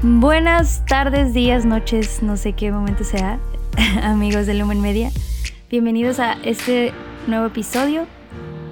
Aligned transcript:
Buenas 0.00 0.84
tardes, 0.86 1.34
días, 1.34 1.64
noches, 1.64 2.22
no 2.22 2.36
sé 2.36 2.52
qué 2.52 2.70
momento 2.70 3.02
sea, 3.02 3.40
amigos 4.04 4.46
de 4.46 4.54
Lumen 4.54 4.80
Media. 4.80 5.10
Bienvenidos 5.68 6.20
a 6.20 6.34
este 6.44 6.92
nuevo 7.26 7.46
episodio. 7.46 8.06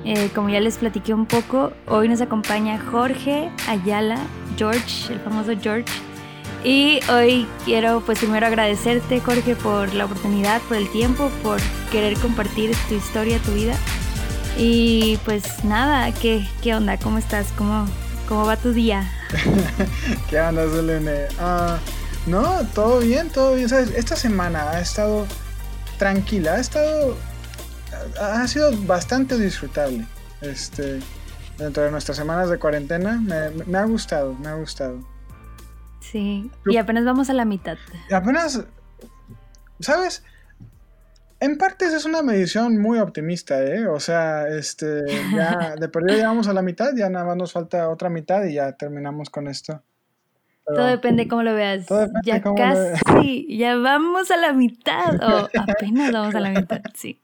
Eh, 0.04 0.30
como 0.32 0.50
ya 0.50 0.60
les 0.60 0.78
platiqué 0.78 1.14
un 1.14 1.26
poco, 1.26 1.72
hoy 1.88 2.08
nos 2.08 2.20
acompaña 2.20 2.78
Jorge 2.78 3.50
Ayala, 3.66 4.18
George, 4.56 5.12
el 5.12 5.18
famoso 5.18 5.54
George. 5.60 5.92
Y 6.62 7.00
hoy 7.10 7.48
quiero 7.64 8.02
pues 8.06 8.20
primero 8.20 8.46
agradecerte 8.46 9.18
Jorge 9.18 9.56
por 9.56 9.92
la 9.94 10.04
oportunidad, 10.04 10.62
por 10.62 10.76
el 10.76 10.88
tiempo, 10.92 11.28
por 11.42 11.58
querer 11.90 12.16
compartir 12.18 12.70
tu 12.88 12.94
historia, 12.94 13.40
tu 13.40 13.50
vida. 13.50 13.74
Y 14.56 15.18
pues 15.24 15.64
nada, 15.64 16.12
¿qué, 16.12 16.46
qué 16.62 16.76
onda? 16.76 16.96
¿Cómo 16.98 17.18
estás? 17.18 17.50
¿Cómo, 17.58 17.84
cómo 18.28 18.46
va 18.46 18.56
tu 18.56 18.72
día? 18.72 19.10
¿Qué 20.30 20.40
onda, 20.40 20.68
Selene? 20.68 21.26
Ah, 21.38 21.78
no, 22.26 22.66
todo 22.74 23.00
bien, 23.00 23.28
todo 23.30 23.54
bien. 23.54 23.68
¿Sabes? 23.68 23.90
Esta 23.90 24.16
semana 24.16 24.70
ha 24.70 24.80
estado 24.80 25.26
tranquila, 25.98 26.54
ha 26.54 26.60
estado. 26.60 27.16
Ha 28.20 28.46
sido 28.46 28.70
bastante 28.82 29.38
disfrutable. 29.38 30.06
Este. 30.40 31.00
Dentro 31.58 31.84
de 31.84 31.90
nuestras 31.90 32.18
semanas 32.18 32.50
de 32.50 32.58
cuarentena, 32.58 33.18
me, 33.20 33.64
me 33.64 33.78
ha 33.78 33.84
gustado, 33.84 34.34
me 34.34 34.48
ha 34.48 34.54
gustado. 34.54 34.98
Sí, 36.00 36.50
y 36.66 36.76
apenas 36.76 37.04
vamos 37.04 37.30
a 37.30 37.32
la 37.32 37.44
mitad. 37.44 37.78
Apenas. 38.12 38.60
¿Sabes? 39.80 40.22
En 41.38 41.58
partes 41.58 41.92
es 41.92 42.04
una 42.06 42.22
medición 42.22 42.80
muy 42.80 42.98
optimista, 42.98 43.62
¿eh? 43.62 43.86
O 43.86 44.00
sea, 44.00 44.48
este, 44.48 45.02
ya 45.34 45.74
de 45.80 45.88
perdido 45.88 46.18
ya 46.18 46.28
vamos 46.28 46.48
a 46.48 46.54
la 46.54 46.62
mitad, 46.62 46.92
ya 46.96 47.10
nada 47.10 47.26
más 47.26 47.36
nos 47.36 47.52
falta 47.52 47.90
otra 47.90 48.08
mitad 48.08 48.44
y 48.44 48.54
ya 48.54 48.72
terminamos 48.72 49.28
con 49.28 49.46
esto. 49.46 49.82
todo 50.64 50.86
depende 50.86 51.28
cómo 51.28 51.42
lo 51.42 51.54
veas. 51.54 51.86
ya 52.24 52.40
casi, 52.40 53.46
ya 53.56 53.76
vamos 53.76 54.30
a 54.30 54.36
la 54.38 54.52
mitad 54.54 55.22
o 55.22 55.48
apenas 55.68 56.12
vamos 56.12 56.34
a 56.34 56.40
la 56.40 56.50
mitad, 56.50 56.80
sí. 56.94 57.20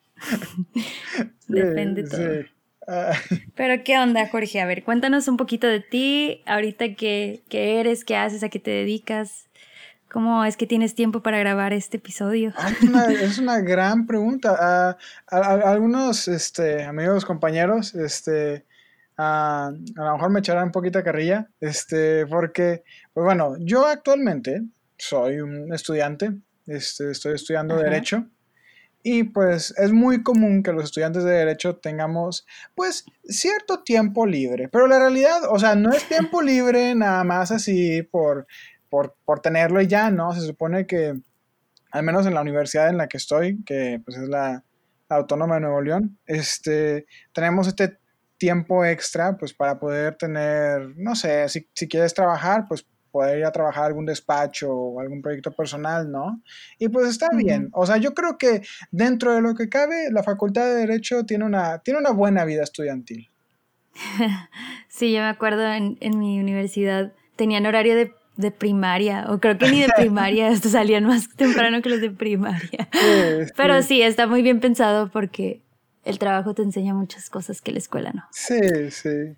depende 1.49 2.05
todo. 2.05 2.45
Ah. 2.87 3.13
Pero 3.55 3.83
qué 3.85 3.99
onda, 3.99 4.29
Jorge, 4.29 4.61
a 4.61 4.67
ver, 4.67 4.85
cuéntanos 4.85 5.27
un 5.29 5.37
poquito 5.37 5.67
de 5.69 5.81
ti, 5.81 6.43
ahorita 6.47 6.95
qué, 6.97 7.43
qué 7.49 7.81
eres, 7.81 8.05
qué 8.05 8.17
haces, 8.17 8.43
a 8.43 8.49
qué 8.51 8.59
te 8.59 8.73
dedicas. 8.73 9.47
¿Cómo 10.13 10.45
es 10.45 10.59
que 10.59 10.67
tienes 10.67 10.95
tiempo 10.95 11.23
para 11.23 11.39
grabar 11.39 11.73
este 11.73 11.97
episodio? 11.97 12.53
Ah, 12.59 12.71
es, 13.11 13.39
una, 13.39 13.61
gran 13.61 14.07
pregunta. 14.07 14.99
algunos 15.27 16.29
este, 16.29 16.85
amigos, 16.85 17.25
compañeros, 17.25 17.95
este, 17.95 18.67
a 19.17 19.73
lo 19.97 20.13
mejor 20.13 20.31
me 20.31 20.41
echarán 20.41 20.65
un 20.65 20.73
poquito 20.73 20.99
de 20.99 21.05
carrilla, 21.05 21.49
este, 21.61 22.27
porque, 22.27 22.85
pues 23.15 23.25
bueno, 23.25 23.57
yo 23.59 23.87
actualmente 23.87 24.63
soy 24.99 25.41
un 25.41 25.73
estudiante, 25.73 26.33
este, 26.67 27.11
estoy 27.11 27.35
estudiando 27.35 27.77
Derecho. 27.77 28.27
Y 29.05 29.25
pues 29.25 29.75
es 29.79 29.91
muy 29.91 30.23
común 30.23 30.63
que 30.63 30.73
los 30.73 30.85
estudiantes 30.85 31.25
de 31.25 31.33
derecho 31.33 31.75
tengamos 31.75 32.47
pues 32.77 33.05
cierto 33.25 33.83
tiempo 33.83 34.27
libre, 34.27 34.69
pero 34.69 34.87
la 34.87 35.01
realidad, 35.01 35.41
o 35.51 35.59
sea, 35.59 35.75
no 35.75 35.91
es 35.91 36.05
tiempo 36.05 36.41
libre 36.41 36.95
nada 36.95 37.25
más 37.25 37.51
así 37.51 38.03
por 38.03 38.47
por, 38.93 39.41
tenerlo 39.41 39.81
y 39.81 39.87
ya, 39.87 40.11
¿no? 40.11 40.35
Se 40.35 40.43
supone 40.43 40.87
que, 40.87 41.19
al 41.91 42.03
menos 42.03 42.27
en 42.27 42.35
la 42.35 42.43
universidad 42.43 42.91
en 42.91 42.99
la 42.99 43.09
que 43.09 43.17
estoy, 43.17 43.63
que 43.65 44.01
pues 44.05 44.19
es 44.19 44.29
la, 44.29 44.63
Autónoma 45.09 45.57
de 45.57 45.61
Nuevo 45.61 45.83
León, 45.83 46.19
este, 46.25 47.05
tenemos 47.35 47.69
este 47.69 47.99
tiempo 48.39 48.83
extra, 48.83 49.37
pues 49.37 49.53
para 49.53 49.79
poder 49.79 50.15
tener, 50.15 50.95
no 50.97 51.15
sé, 51.15 51.47
si, 51.49 51.67
quieres 51.87 52.15
trabajar, 52.15 52.65
pues 52.67 52.87
poder 53.11 53.39
ir 53.39 53.45
a 53.45 53.53
trabajar 53.53 53.85
algún 53.85 54.07
despacho 54.07 54.73
o 54.73 55.01
algún 55.01 55.21
proyecto 55.21 55.53
personal, 55.53 56.11
¿no? 56.11 56.41
Y 56.79 56.89
pues 56.89 57.09
está 57.09 57.29
bien. 57.35 57.69
O 57.73 57.85
sea, 57.85 57.99
yo 57.99 58.15
creo 58.15 58.39
que 58.39 58.63
dentro 58.91 59.35
de 59.35 59.43
lo 59.43 59.55
que 59.55 59.69
cabe, 59.69 60.11
la 60.11 60.23
Facultad 60.23 60.65
de 60.65 60.87
Derecho 60.87 61.25
tiene 61.25 61.45
una, 61.45 61.79
tiene 61.81 62.01
una 62.01 62.11
buena 62.11 62.45
vida 62.45 62.63
estudiantil. 62.63 63.31
Sí, 64.89 65.11
yo 65.11 65.21
me 65.21 65.29
acuerdo 65.29 65.67
en, 65.73 65.97
en 66.01 66.19
mi 66.19 66.39
universidad 66.39 67.15
tenían 67.37 67.65
horario 67.65 67.97
de 67.97 68.13
de 68.37 68.51
primaria, 68.51 69.27
o 69.29 69.39
creo 69.39 69.59
que 69.59 69.71
ni 69.71 69.81
de 69.81 69.89
primaria, 69.97 70.49
estos 70.53 70.73
salían 70.73 71.05
más 71.05 71.29
temprano 71.29 71.83
que 71.83 71.89
los 71.89 72.01
de 72.01 72.11
primaria. 72.11 72.89
Pero 73.57 73.83
sí, 73.83 74.03
está 74.03 74.27
muy 74.27 74.43
bien 74.43 74.61
pensado 74.61 75.11
porque 75.11 75.61
el 76.05 76.19
trabajo 76.19 76.55
te 76.55 76.63
enseña 76.63 76.95
muchas 76.95 77.31
cosas 77.31 77.61
que 77.61 77.73
la 77.73 77.79
escuela 77.79 78.13
no. 78.13 78.25
Sí, 78.33 78.91
sí. 78.91 79.37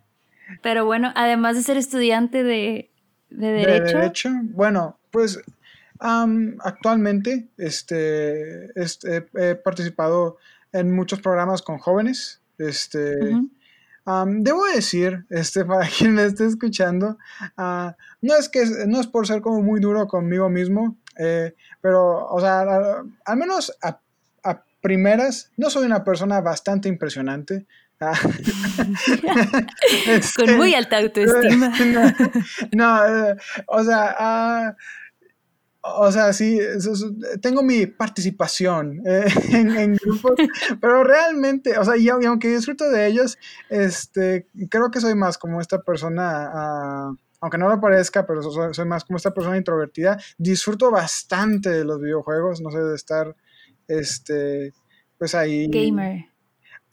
Pero 0.63 0.85
bueno, 0.85 1.13
además 1.15 1.57
de 1.57 1.63
ser 1.63 1.77
estudiante 1.77 2.43
de, 2.43 2.91
derecho. 3.31 3.99
derecho, 3.99 4.31
bueno, 4.45 4.99
pues 5.11 5.41
actualmente 5.99 7.49
este, 7.57 8.79
este, 8.81 9.27
he 9.35 9.55
participado 9.55 10.39
en 10.73 10.95
muchos 10.95 11.21
programas 11.21 11.63
con 11.63 11.79
jóvenes. 11.79 12.41
Este, 12.59 13.15
debo 14.27 14.65
decir, 14.67 15.25
este, 15.31 15.65
para 15.65 15.89
quien 15.89 16.15
me 16.15 16.25
esté 16.25 16.47
escuchando, 16.47 17.19
ah, 17.57 17.97
no 18.21 18.37
es 18.37 18.49
que 18.49 18.65
no 18.87 19.01
es 19.01 19.07
por 19.07 19.27
ser 19.27 19.41
como 19.41 19.63
muy 19.63 19.81
duro 19.81 20.07
conmigo 20.07 20.49
mismo, 20.49 20.97
eh, 21.19 21.55
pero, 21.81 22.27
o 22.27 22.41
sea, 22.41 22.65
al 23.25 23.37
menos 23.37 23.77
a, 23.83 24.01
primeras, 24.81 25.51
no 25.57 25.71
soy 25.71 25.87
una 25.87 26.05
persona 26.05 26.43
bastante 26.43 26.91
impresionante. 26.91 27.65
Ah, 28.01 28.13
Con 30.37 30.57
muy 30.59 30.75
alta 30.75 30.99
autoestima. 30.99 31.73
no, 32.73 33.07
eh, 33.07 33.35
o 33.67 33.83
sea, 33.83 34.15
ah, 34.19 34.77
o 35.87 36.11
sea, 36.11 36.33
sí, 36.33 36.59
tengo 37.43 37.63
mi 37.63 37.87
participación 37.87 39.03
eh, 39.07 39.27
en, 39.53 39.95
grupos, 39.97 40.33
pero 40.81 41.05
realmente, 41.05 41.79
o 41.79 41.85
sea, 41.85 41.97
y, 41.97 42.09
aunque 42.09 42.49
disfruto 42.49 42.89
de 42.91 43.07
ellos, 43.07 43.39
este, 43.69 44.49
creo 44.71 44.91
que 44.91 45.01
soy 45.01 45.15
más 45.15 45.37
como 45.37 45.61
esta 45.61 45.83
persona, 45.83 46.51
ah, 46.53 47.13
aunque 47.41 47.59
no 47.59 47.69
lo 47.69 47.79
parezca, 47.81 48.27
pero 48.27 48.43
soy, 48.43 48.87
más 48.87 49.05
como 49.05 49.19
esta 49.19 49.35
persona 49.35 49.59
introvertida. 49.59 50.19
Disfruto 50.39 50.91
bastante 50.91 51.69
de 51.69 51.85
los 51.85 52.01
videojuegos, 52.01 52.63
no 52.63 52.71
sé, 52.71 52.79
de 52.79 52.95
estar, 52.95 53.37
este, 53.87 54.73
pues 55.19 55.35
ahí. 55.35 55.69
Gamer. 55.69 56.25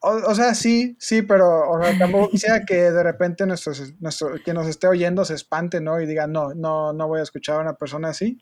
O, 0.03 0.35
sea, 0.35 0.55
sí, 0.55 0.97
sí, 0.99 1.21
pero 1.21 1.69
o 1.69 1.81
sea, 1.81 1.97
tampoco 1.97 2.29
quisiera 2.31 2.65
que 2.65 2.91
de 2.91 3.03
repente 3.03 3.45
nuestro, 3.45 3.71
nuestro, 3.99 4.31
que 4.43 4.51
nos 4.51 4.67
esté 4.67 4.87
oyendo 4.87 5.23
se 5.23 5.35
espante, 5.35 5.79
¿no? 5.79 6.01
Y 6.01 6.07
diga, 6.07 6.25
no, 6.25 6.55
no, 6.55 6.91
no 6.91 7.07
voy 7.07 7.19
a 7.19 7.23
escuchar 7.23 7.57
a 7.57 7.61
una 7.61 7.75
persona 7.75 8.09
así. 8.09 8.41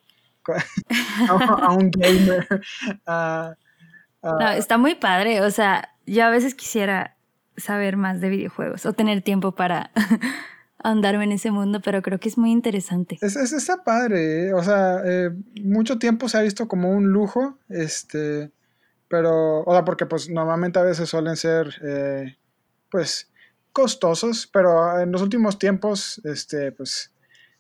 a, 1.30 1.74
un 1.74 1.92
gamer. 1.92 2.48
no, 4.24 4.50
está 4.50 4.78
muy 4.78 4.96
padre. 4.96 5.42
O 5.42 5.52
sea, 5.52 5.90
yo 6.06 6.26
a 6.26 6.30
veces 6.30 6.56
quisiera 6.56 7.16
saber 7.58 7.98
más 7.98 8.22
de 8.22 8.30
videojuegos 8.30 8.86
o 8.86 8.94
tener 8.94 9.22
tiempo 9.22 9.54
para 9.54 9.92
andarme 10.84 11.26
en 11.26 11.34
ese 11.34 11.52
mundo, 11.52 11.82
pero 11.84 12.02
creo 12.02 12.20
que 12.20 12.30
es 12.30 12.38
muy 12.38 12.52
interesante. 12.52 13.18
Es, 13.22 13.36
está 13.36 13.84
padre, 13.84 14.48
¿eh? 14.48 14.54
o 14.54 14.64
sea, 14.64 15.02
eh, 15.06 15.32
mucho 15.62 16.00
tiempo 16.00 16.30
se 16.30 16.38
ha 16.38 16.42
visto 16.42 16.68
como 16.68 16.92
un 16.92 17.10
lujo, 17.10 17.58
este, 17.68 18.52
pero, 19.08 19.62
o 19.64 19.72
sea, 19.74 19.84
porque 19.84 20.06
pues 20.06 20.30
normalmente 20.30 20.80
a 20.80 20.84
veces 20.84 21.10
suelen 21.10 21.36
ser, 21.36 21.74
eh, 21.84 22.38
pues, 22.90 23.30
costosos, 23.74 24.48
pero 24.52 25.00
en 25.00 25.12
los 25.12 25.22
últimos 25.22 25.60
tiempos, 25.60 26.22
este, 26.24 26.72
pues, 26.72 27.12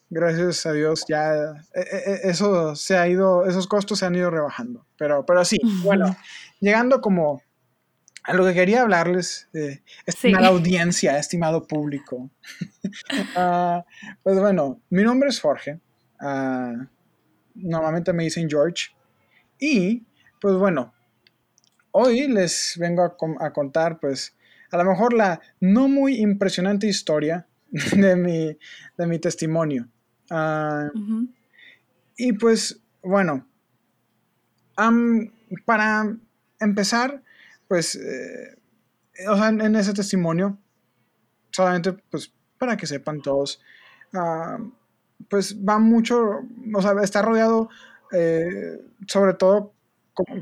gracias 0.09 0.65
a 0.65 0.73
Dios 0.73 1.05
ya 1.07 1.33
eh, 1.33 1.53
eh, 1.75 2.03
eh, 2.05 2.19
eso 2.23 2.75
se 2.75 2.97
ha 2.97 3.07
ido, 3.07 3.45
esos 3.45 3.67
costos 3.67 3.99
se 3.99 4.05
han 4.05 4.15
ido 4.15 4.29
rebajando. 4.29 4.85
Pero, 4.97 5.25
pero 5.25 5.45
sí, 5.45 5.59
bueno, 5.83 6.15
llegando 6.59 7.01
como 7.01 7.41
a 8.23 8.33
lo 8.33 8.45
que 8.45 8.53
quería 8.53 8.81
hablarles, 8.81 9.47
estimada 10.05 10.47
audiencia, 10.47 11.17
estimado 11.17 11.65
público. 11.67 12.29
Ah, 13.35 13.85
pues 14.23 14.39
bueno, 14.39 14.81
mi 14.89 15.03
nombre 15.03 15.29
es 15.29 15.39
Jorge. 15.39 15.79
Ah, 16.19 16.73
normalmente 17.53 18.13
me 18.13 18.23
dicen 18.23 18.49
George. 18.49 18.87
Y, 19.59 20.03
pues 20.41 20.55
bueno, 20.55 20.93
hoy 21.91 22.27
les 22.27 22.75
vengo 22.79 23.03
a, 23.03 23.45
a, 23.45 23.53
contar, 23.53 23.99
pues, 23.99 24.35
a 24.71 24.77
lo 24.77 24.85
mejor 24.85 25.13
la 25.13 25.39
no 25.59 25.87
muy 25.87 26.15
impresionante 26.17 26.87
historia 26.87 27.47
de 27.95 28.15
mi, 28.15 28.57
de 28.97 29.07
mi 29.07 29.19
testimonio. 29.19 29.87
Ah, 30.29 30.89
y 32.17 32.33
pues, 32.33 32.81
bueno, 33.01 33.47
para 35.65 36.15
empezar, 36.59 37.23
pues, 37.67 37.95
eh, 37.95 38.57
o 39.27 39.35
sea, 39.35 39.49
en, 39.49 39.75
ese 39.75 39.93
testimonio, 39.93 40.57
solamente 41.51 41.93
pues 41.93 42.33
para 42.57 42.77
que 42.77 42.87
sepan 42.87 43.21
todos, 43.21 43.61
pues 45.29 45.57
va 45.57 45.79
mucho, 45.79 46.41
o 46.73 46.81
sea, 46.81 46.93
está 47.01 47.21
rodeado 47.21 47.69
eh, 48.11 48.79
sobre 49.07 49.33
todo 49.33 49.73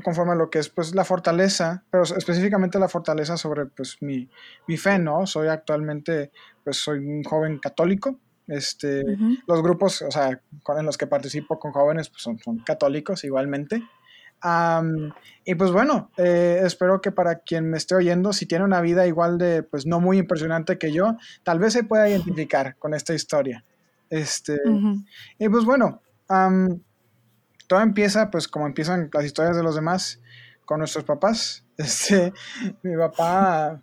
conforme 0.02 0.32
a 0.32 0.34
lo 0.34 0.50
que 0.50 0.58
es 0.58 0.68
pues 0.70 0.94
la 0.94 1.04
fortaleza, 1.04 1.84
pero 1.90 2.02
específicamente 2.02 2.80
la 2.80 2.88
fortaleza 2.88 3.36
sobre 3.36 3.66
pues 3.66 3.98
mi, 4.00 4.28
mi 4.66 4.76
fe, 4.76 4.98
¿no? 4.98 5.24
Soy 5.26 5.48
actualmente, 5.48 6.32
pues 6.64 6.78
soy 6.78 6.98
un 6.98 7.22
joven 7.22 7.58
católico, 7.58 8.18
Este, 8.48 9.04
Los 9.46 9.62
grupos, 9.62 10.02
o 10.02 10.10
sea, 10.10 10.40
con, 10.62 10.78
en 10.78 10.86
los 10.86 10.96
que 10.96 11.06
participo 11.06 11.58
con 11.58 11.72
jóvenes 11.72 12.08
pues 12.08 12.22
son, 12.22 12.38
son 12.38 12.58
católicos 12.58 13.22
igualmente. 13.24 13.82
y 15.44 15.54
pues 15.54 15.70
bueno, 15.70 16.10
eh, 16.16 16.60
espero 16.64 17.00
que 17.00 17.12
para 17.12 17.40
quien 17.40 17.70
me 17.70 17.76
esté 17.76 17.94
oyendo, 17.94 18.32
si 18.32 18.46
tiene 18.46 18.64
una 18.64 18.80
vida 18.80 19.06
igual 19.06 19.36
de, 19.38 19.62
pues 19.62 19.86
no 19.86 20.00
muy 20.00 20.18
impresionante 20.18 20.78
que 20.78 20.92
yo, 20.92 21.16
tal 21.42 21.58
vez 21.58 21.74
se 21.74 21.84
pueda 21.84 22.08
identificar 22.08 22.76
con 22.78 22.94
esta 22.94 23.14
historia. 23.14 23.64
Este, 24.10 24.58
Y 25.38 25.48
pues 25.48 25.64
bueno, 25.64 26.00
todo 27.66 27.80
empieza 27.80 28.30
pues 28.30 28.48
como 28.48 28.66
empiezan 28.66 29.10
las 29.12 29.24
historias 29.24 29.56
de 29.56 29.62
los 29.62 29.74
demás 29.74 30.20
con 30.64 30.78
nuestros 30.78 31.04
papás. 31.04 31.64
Este, 31.78 32.32
mi 32.82 32.96
papá 32.96 33.80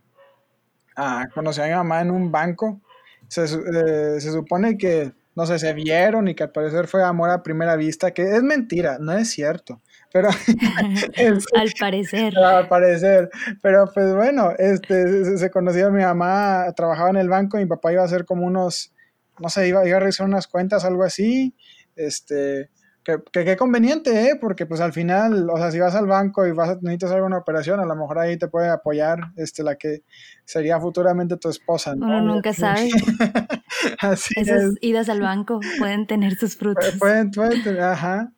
ah, 0.98 1.26
conoció 1.34 1.64
a 1.64 1.68
mi 1.68 1.74
mamá 1.74 2.02
en 2.02 2.12
un 2.12 2.30
banco. 2.30 2.82
Se, 3.28 3.44
eh, 3.44 4.20
se, 4.20 4.32
supone 4.32 4.78
que, 4.78 5.14
no 5.36 5.46
sé, 5.46 5.60
se 5.60 5.74
vieron 5.74 6.28
y 6.28 6.36
que 6.36 6.44
al 6.44 6.52
parecer 6.52 6.88
fue 6.88 7.04
amor 7.04 7.30
a 7.30 7.44
primera 7.44 7.76
vista, 7.76 8.12
que 8.12 8.24
es 8.24 8.44
mentira, 8.44 8.98
no 9.00 9.14
es 9.14 9.30
cierto. 9.30 9.82
Pero 10.12 10.30
al 11.56 11.72
parecer. 11.80 12.38
Al 12.40 12.68
parecer. 12.68 13.30
Pero 13.62 13.92
pues 13.94 14.16
bueno, 14.16 14.52
este, 14.58 15.38
se, 15.38 15.50
conocía 15.50 15.90
mi 15.90 16.04
mamá, 16.04 16.72
trabajaba 16.76 17.10
en 17.10 17.18
el 17.18 17.30
banco, 17.30 17.58
mi 17.58 17.66
papá 17.66 17.92
iba 17.92 18.02
a 18.02 18.06
hacer 18.06 18.26
como 18.26 18.46
unos, 18.46 18.94
no 19.40 19.50
sé, 19.50 19.68
iba, 19.68 19.86
iba 19.86 19.98
a 19.98 20.00
realizar 20.00 20.26
unas 20.26 20.48
cuentas, 20.48 20.86
algo 20.86 21.04
así. 21.04 21.54
Este, 21.96 22.70
que, 23.06 23.22
qué 23.32 23.56
conveniente, 23.56 24.30
¿eh? 24.30 24.38
Porque 24.40 24.66
pues 24.66 24.82
al 24.82 24.92
final, 24.92 25.48
o 25.50 25.58
sea, 25.58 25.72
si 25.72 25.80
vas 25.80 25.94
al 25.94 26.08
banco 26.08 26.46
y 26.48 26.52
vas 26.52 26.70
a, 26.70 26.76
necesitas 26.82 27.12
alguna 27.12 27.38
operación, 27.38 27.80
a 27.80 27.86
lo 27.86 27.96
mejor 27.96 28.18
ahí 28.18 28.38
te 28.38 28.48
puede 28.48 28.68
apoyar 28.68 29.32
este, 29.38 29.64
la 29.64 29.76
que 29.76 30.04
sería 30.44 30.80
futuramente 30.80 31.38
tu 31.38 31.50
esposa. 31.50 31.96
¿no? 31.96 32.08
Uno 32.08 32.22
nunca 32.22 32.52
sabe. 32.54 32.90
Así 34.00 34.34
Esas 34.36 34.74
idas 34.82 35.08
al 35.10 35.22
banco 35.22 35.60
pueden 35.78 36.08
tener 36.08 36.36
sus 36.36 36.58
frutos. 36.58 36.96
Pueden, 36.98 37.30
pueden 37.30 37.64
tener, 37.64 37.82
ajá. 37.82 38.32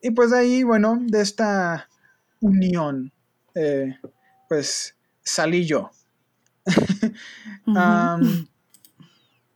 y 0.00 0.10
pues 0.12 0.32
ahí, 0.32 0.62
bueno, 0.62 0.98
de 1.02 1.20
esta 1.20 1.90
unión, 2.40 3.12
eh, 3.54 3.94
pues 4.48 4.96
salí 5.22 5.66
yo. 5.66 5.90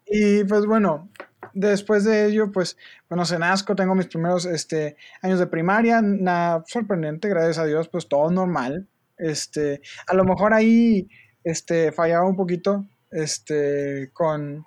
y 0.06 0.44
pues 0.44 0.66
bueno, 0.66 1.08
después 1.52 2.04
de 2.04 2.26
ello, 2.26 2.50
pues, 2.52 2.76
bueno, 3.08 3.24
se 3.24 3.38
nazco, 3.38 3.74
tengo 3.74 3.94
mis 3.94 4.06
primeros 4.06 4.46
este, 4.46 4.96
años 5.22 5.38
de 5.38 5.46
primaria, 5.46 6.00
nada 6.02 6.64
sorprendente, 6.66 7.28
gracias 7.28 7.58
a 7.58 7.64
Dios, 7.64 7.88
pues 7.88 8.08
todo 8.08 8.30
normal. 8.30 8.86
Este, 9.16 9.82
a 10.06 10.14
lo 10.14 10.24
mejor 10.24 10.54
ahí 10.54 11.08
este, 11.44 11.92
fallaba 11.92 12.26
un 12.26 12.36
poquito 12.36 12.86
este, 13.10 14.10
con, 14.12 14.64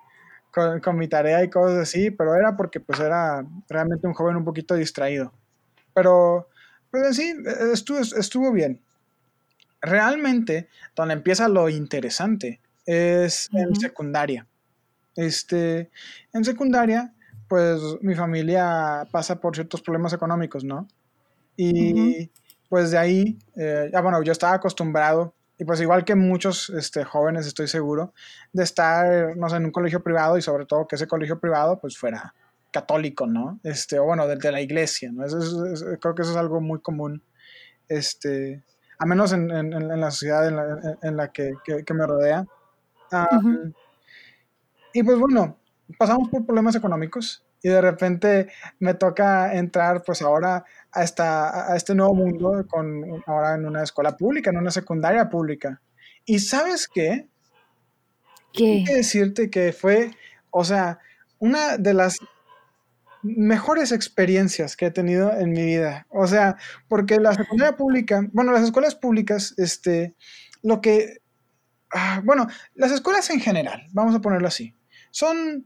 con, 0.50 0.96
mi 0.96 1.08
tarea 1.08 1.42
y 1.42 1.50
cosas 1.50 1.78
así, 1.78 2.10
pero 2.10 2.34
era 2.34 2.56
porque 2.56 2.80
pues 2.80 3.00
era 3.00 3.44
realmente 3.68 4.06
un 4.06 4.14
joven 4.14 4.36
un 4.36 4.44
poquito 4.44 4.74
distraído. 4.74 5.32
Pero, 5.92 6.48
pues 6.90 7.04
en 7.06 7.14
sí, 7.14 7.34
estuvo, 7.72 7.98
estuvo 7.98 8.52
bien. 8.52 8.80
Realmente, 9.80 10.68
donde 10.94 11.14
empieza 11.14 11.48
lo 11.48 11.68
interesante 11.68 12.60
es 12.86 13.48
en 13.52 13.74
secundaria. 13.76 14.46
Este, 15.16 15.90
en 16.32 16.44
secundaria, 16.44 17.14
pues 17.48 17.80
mi 18.00 18.14
familia 18.14 19.06
pasa 19.10 19.40
por 19.40 19.54
ciertos 19.54 19.82
problemas 19.82 20.12
económicos, 20.12 20.64
¿no? 20.64 20.88
Y 21.56 22.30
pues 22.68 22.90
de 22.90 22.98
ahí, 22.98 23.38
eh, 23.56 23.90
ya 23.92 24.00
bueno, 24.00 24.22
yo 24.22 24.32
estaba 24.32 24.54
acostumbrado, 24.54 25.34
y 25.56 25.64
pues 25.64 25.80
igual 25.80 26.04
que 26.04 26.16
muchos 26.16 26.70
este, 26.70 27.04
jóvenes, 27.04 27.46
estoy 27.46 27.68
seguro, 27.68 28.12
de 28.52 28.64
estar, 28.64 29.36
no 29.36 29.48
sé, 29.48 29.56
en 29.56 29.66
un 29.66 29.70
colegio 29.70 30.02
privado 30.02 30.36
y 30.36 30.42
sobre 30.42 30.66
todo 30.66 30.88
que 30.88 30.96
ese 30.96 31.06
colegio 31.06 31.38
privado 31.38 31.78
pues 31.78 31.96
fuera 31.96 32.34
católico, 32.72 33.26
¿no? 33.26 33.60
Este, 33.62 34.00
o 34.00 34.04
bueno, 34.04 34.26
de, 34.26 34.50
la 34.50 34.60
iglesia, 34.60 35.12
¿no? 35.12 35.24
Eso 35.24 35.38
creo 36.00 36.14
que 36.14 36.22
eso 36.22 36.32
es 36.32 36.36
algo 36.36 36.60
muy 36.60 36.80
común, 36.80 37.22
este, 37.88 38.64
a 38.98 39.06
menos 39.06 39.32
en, 39.32 39.48
la 39.48 40.10
sociedad 40.10 40.48
en 41.02 41.16
la, 41.16 41.30
que, 41.30 41.54
me 41.94 42.06
rodea. 42.06 42.44
Y 44.94 45.02
pues 45.02 45.18
bueno, 45.18 45.58
pasamos 45.98 46.30
por 46.30 46.46
problemas 46.46 46.74
económicos 46.76 47.44
y 47.62 47.68
de 47.68 47.80
repente 47.80 48.48
me 48.78 48.94
toca 48.94 49.54
entrar 49.54 50.02
pues 50.02 50.22
ahora 50.22 50.64
a, 50.92 51.02
esta, 51.02 51.72
a 51.72 51.76
este 51.76 51.94
nuevo 51.94 52.14
mundo 52.14 52.64
con 52.68 53.22
ahora 53.26 53.54
en 53.54 53.66
una 53.66 53.82
escuela 53.82 54.16
pública, 54.16 54.50
en 54.50 54.58
una 54.58 54.70
secundaria 54.70 55.28
pública. 55.28 55.82
¿Y 56.24 56.38
sabes 56.38 56.88
qué? 56.88 57.28
¿Qué? 58.52 58.84
que 58.86 58.94
decirte 58.94 59.50
que 59.50 59.72
fue, 59.72 60.12
o 60.50 60.62
sea, 60.62 61.00
una 61.40 61.76
de 61.76 61.92
las 61.92 62.18
mejores 63.24 63.90
experiencias 63.90 64.76
que 64.76 64.86
he 64.86 64.90
tenido 64.90 65.32
en 65.32 65.50
mi 65.50 65.64
vida. 65.64 66.06
O 66.10 66.26
sea, 66.26 66.56
porque 66.86 67.18
la 67.18 67.34
secundaria 67.34 67.76
pública, 67.76 68.28
bueno, 68.32 68.52
las 68.52 68.62
escuelas 68.62 68.94
públicas, 68.94 69.54
este, 69.56 70.14
lo 70.62 70.80
que, 70.80 71.22
ah, 71.92 72.20
bueno, 72.24 72.46
las 72.74 72.92
escuelas 72.92 73.30
en 73.30 73.40
general, 73.40 73.88
vamos 73.92 74.14
a 74.14 74.20
ponerlo 74.20 74.46
así, 74.46 74.74
son 75.14 75.64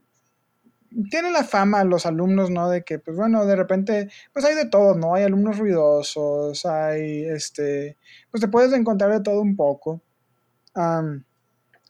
tienen 1.10 1.32
la 1.32 1.44
fama 1.44 1.84
los 1.84 2.04
alumnos, 2.04 2.50
¿no? 2.50 2.68
De 2.68 2.82
que, 2.84 2.98
pues 2.98 3.16
bueno, 3.16 3.46
de 3.46 3.56
repente, 3.56 4.10
pues 4.32 4.44
hay 4.44 4.54
de 4.54 4.66
todo, 4.66 4.94
¿no? 4.94 5.14
Hay 5.14 5.24
alumnos 5.24 5.58
ruidosos, 5.58 6.64
hay, 6.66 7.24
este, 7.24 7.96
pues 8.30 8.42
te 8.42 8.48
puedes 8.48 8.72
encontrar 8.72 9.10
de 9.10 9.20
todo 9.20 9.40
un 9.40 9.56
poco. 9.56 10.02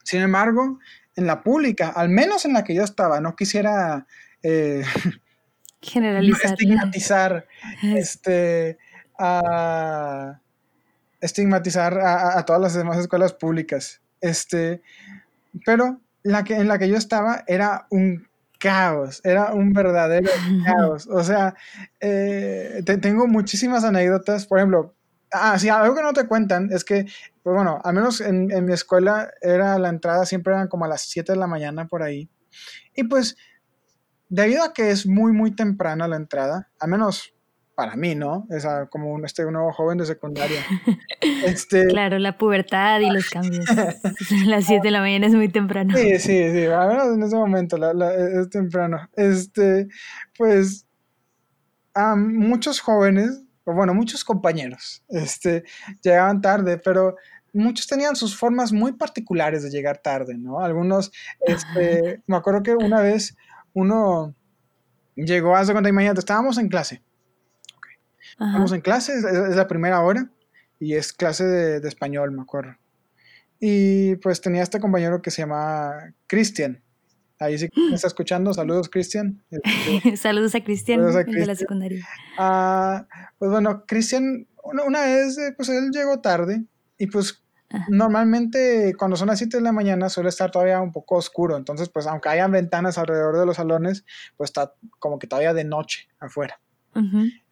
sin 0.03 0.21
embargo, 0.21 0.79
en 1.15 1.27
la 1.27 1.43
pública, 1.43 1.89
al 1.89 2.09
menos 2.09 2.45
en 2.45 2.53
la 2.53 2.63
que 2.63 2.73
yo 2.73 2.83
estaba, 2.83 3.19
no 3.19 3.35
quisiera 3.35 4.07
eh, 4.41 4.83
generalizar, 5.81 6.51
estigmatizar, 6.53 7.47
este, 7.83 8.77
a, 9.17 10.39
estigmatizar 11.19 11.97
a, 11.99 12.39
a, 12.39 12.45
todas 12.45 12.61
las 12.61 12.73
demás 12.73 12.97
escuelas 12.97 13.33
públicas, 13.33 14.01
este, 14.21 14.81
pero 15.65 15.99
la 16.23 16.43
que, 16.43 16.55
en 16.55 16.67
la 16.67 16.77
que 16.77 16.89
yo 16.89 16.97
estaba 16.97 17.43
era 17.47 17.87
un 17.89 18.27
caos, 18.59 19.21
era 19.23 19.53
un 19.53 19.73
verdadero 19.73 20.29
caos. 20.65 21.07
O 21.07 21.23
sea, 21.23 21.55
eh, 21.99 22.83
tengo 23.01 23.27
muchísimas 23.27 23.83
anécdotas, 23.83 24.45
por 24.45 24.59
ejemplo, 24.59 24.95
ah, 25.31 25.57
sí, 25.57 25.69
algo 25.69 25.95
que 25.95 26.01
no 26.01 26.13
te 26.13 26.27
cuentan 26.27 26.69
es 26.71 26.83
que, 26.83 27.05
pues 27.43 27.55
bueno, 27.55 27.79
al 27.83 27.93
menos 27.93 28.21
en, 28.21 28.51
en 28.51 28.65
mi 28.65 28.73
escuela 28.73 29.31
era 29.41 29.79
la 29.79 29.89
entrada 29.89 30.25
siempre 30.25 30.53
eran 30.53 30.67
como 30.67 30.85
a 30.85 30.89
las 30.89 31.01
7 31.01 31.31
de 31.31 31.39
la 31.39 31.47
mañana 31.47 31.87
por 31.87 32.03
ahí. 32.03 32.29
Y 32.95 33.03
pues, 33.03 33.37
debido 34.27 34.63
a 34.63 34.73
que 34.73 34.91
es 34.91 35.07
muy, 35.07 35.31
muy 35.31 35.51
temprana 35.51 36.07
la 36.07 36.17
entrada, 36.17 36.69
al 36.79 36.89
menos 36.89 37.33
para 37.79 37.95
mí, 37.95 38.13
¿no? 38.13 38.45
Es 38.49 38.67
como 38.89 39.13
un, 39.13 39.23
este, 39.23 39.49
nuevo 39.49 39.71
joven 39.71 39.99
de 39.99 40.05
secundaria. 40.05 40.59
Este, 41.45 41.87
claro, 41.87 42.19
la 42.19 42.37
pubertad 42.37 42.99
y 42.99 43.09
los 43.09 43.29
cambios. 43.29 43.65
las 44.45 44.65
7 44.65 44.81
de 44.83 44.91
la 44.91 44.99
mañana 44.99 45.27
es 45.27 45.33
muy 45.33 45.47
temprano. 45.47 45.95
Sí, 45.95 46.19
sí, 46.19 46.51
sí, 46.51 46.65
a 46.65 46.85
menos 46.87 47.15
en 47.15 47.23
ese 47.23 47.35
momento 47.37 47.77
es 47.77 48.49
temprano. 48.49 49.09
Este, 49.15 49.87
pues, 50.37 50.85
a 51.93 52.17
muchos 52.17 52.81
jóvenes, 52.81 53.41
o 53.63 53.73
bueno, 53.73 53.93
muchos 53.93 54.25
compañeros, 54.25 55.01
este, 55.07 55.63
llegaban 56.01 56.41
tarde, 56.41 56.77
pero 56.77 57.15
muchos 57.53 57.87
tenían 57.87 58.17
sus 58.17 58.35
formas 58.35 58.73
muy 58.73 58.91
particulares 58.91 59.63
de 59.63 59.69
llegar 59.69 59.99
tarde, 59.99 60.37
¿no? 60.37 60.59
Algunos, 60.59 61.13
este, 61.39 62.21
me 62.27 62.35
acuerdo 62.35 62.61
que 62.61 62.75
una 62.75 62.99
vez 62.99 63.37
uno 63.73 64.35
llegó, 65.15 65.55
hace 65.55 65.71
cuenta, 65.71 65.89
imagínate, 65.89 66.19
estábamos 66.19 66.57
en 66.57 66.67
clase 66.67 67.01
Estamos 68.39 68.71
en 68.71 68.81
clase, 68.81 69.17
es, 69.17 69.55
la 69.55 69.67
primera 69.67 70.01
hora 70.01 70.29
y 70.79 70.93
es 70.93 71.11
clase 71.11 71.43
de, 71.45 71.87
español, 71.87 72.31
me 72.31 72.41
acuerdo. 72.41 72.75
Y 73.59 74.15
pues 74.17 74.39
tenía 74.39 74.63
este 74.63 74.79
compañero 74.79 75.21
que 75.21 75.31
se 75.31 75.41
llama 75.41 76.13
Cristian. 76.27 76.81
Ahí 77.39 77.57
sí 77.57 77.69
me 77.75 77.95
está 77.95 78.07
escuchando. 78.07 78.53
Saludos, 78.53 78.89
Cristian. 78.89 79.43
Saludos 80.15 80.55
a 80.55 80.61
Cristian 80.61 81.01
de 81.01 81.45
la 81.45 81.55
secundaria. 81.55 82.05
Ah, 82.37 83.07
pues 83.37 83.51
bueno, 83.51 83.85
Cristian, 83.85 84.47
una, 84.63 85.01
vez, 85.01 85.37
eh, 85.37 85.53
pues 85.55 85.67
él 85.69 85.89
llegó 85.91 86.21
tarde 86.21 86.63
y 86.97 87.07
pues 87.07 87.43
normalmente 87.87 88.93
cuando 88.97 89.15
son 89.15 89.27
las 89.27 89.37
7 89.37 89.57
de 89.57 89.63
la 89.63 89.71
mañana 89.71 90.09
suele 90.09 90.29
estar 90.29 90.49
todavía 90.49 90.81
un 90.81 90.93
poco 90.93 91.15
oscuro. 91.15 91.57
Entonces, 91.57 91.89
pues 91.89 92.07
aunque 92.07 92.29
hayan 92.29 92.51
ventanas 92.51 92.97
alrededor 92.97 93.37
de 93.37 93.45
los 93.45 93.57
salones, 93.57 94.05
pues 94.37 94.49
está 94.49 94.73
como 94.99 95.19
que 95.19 95.27
todavía 95.27 95.53
de 95.53 95.65
noche 95.65 96.07
afuera. 96.19 96.59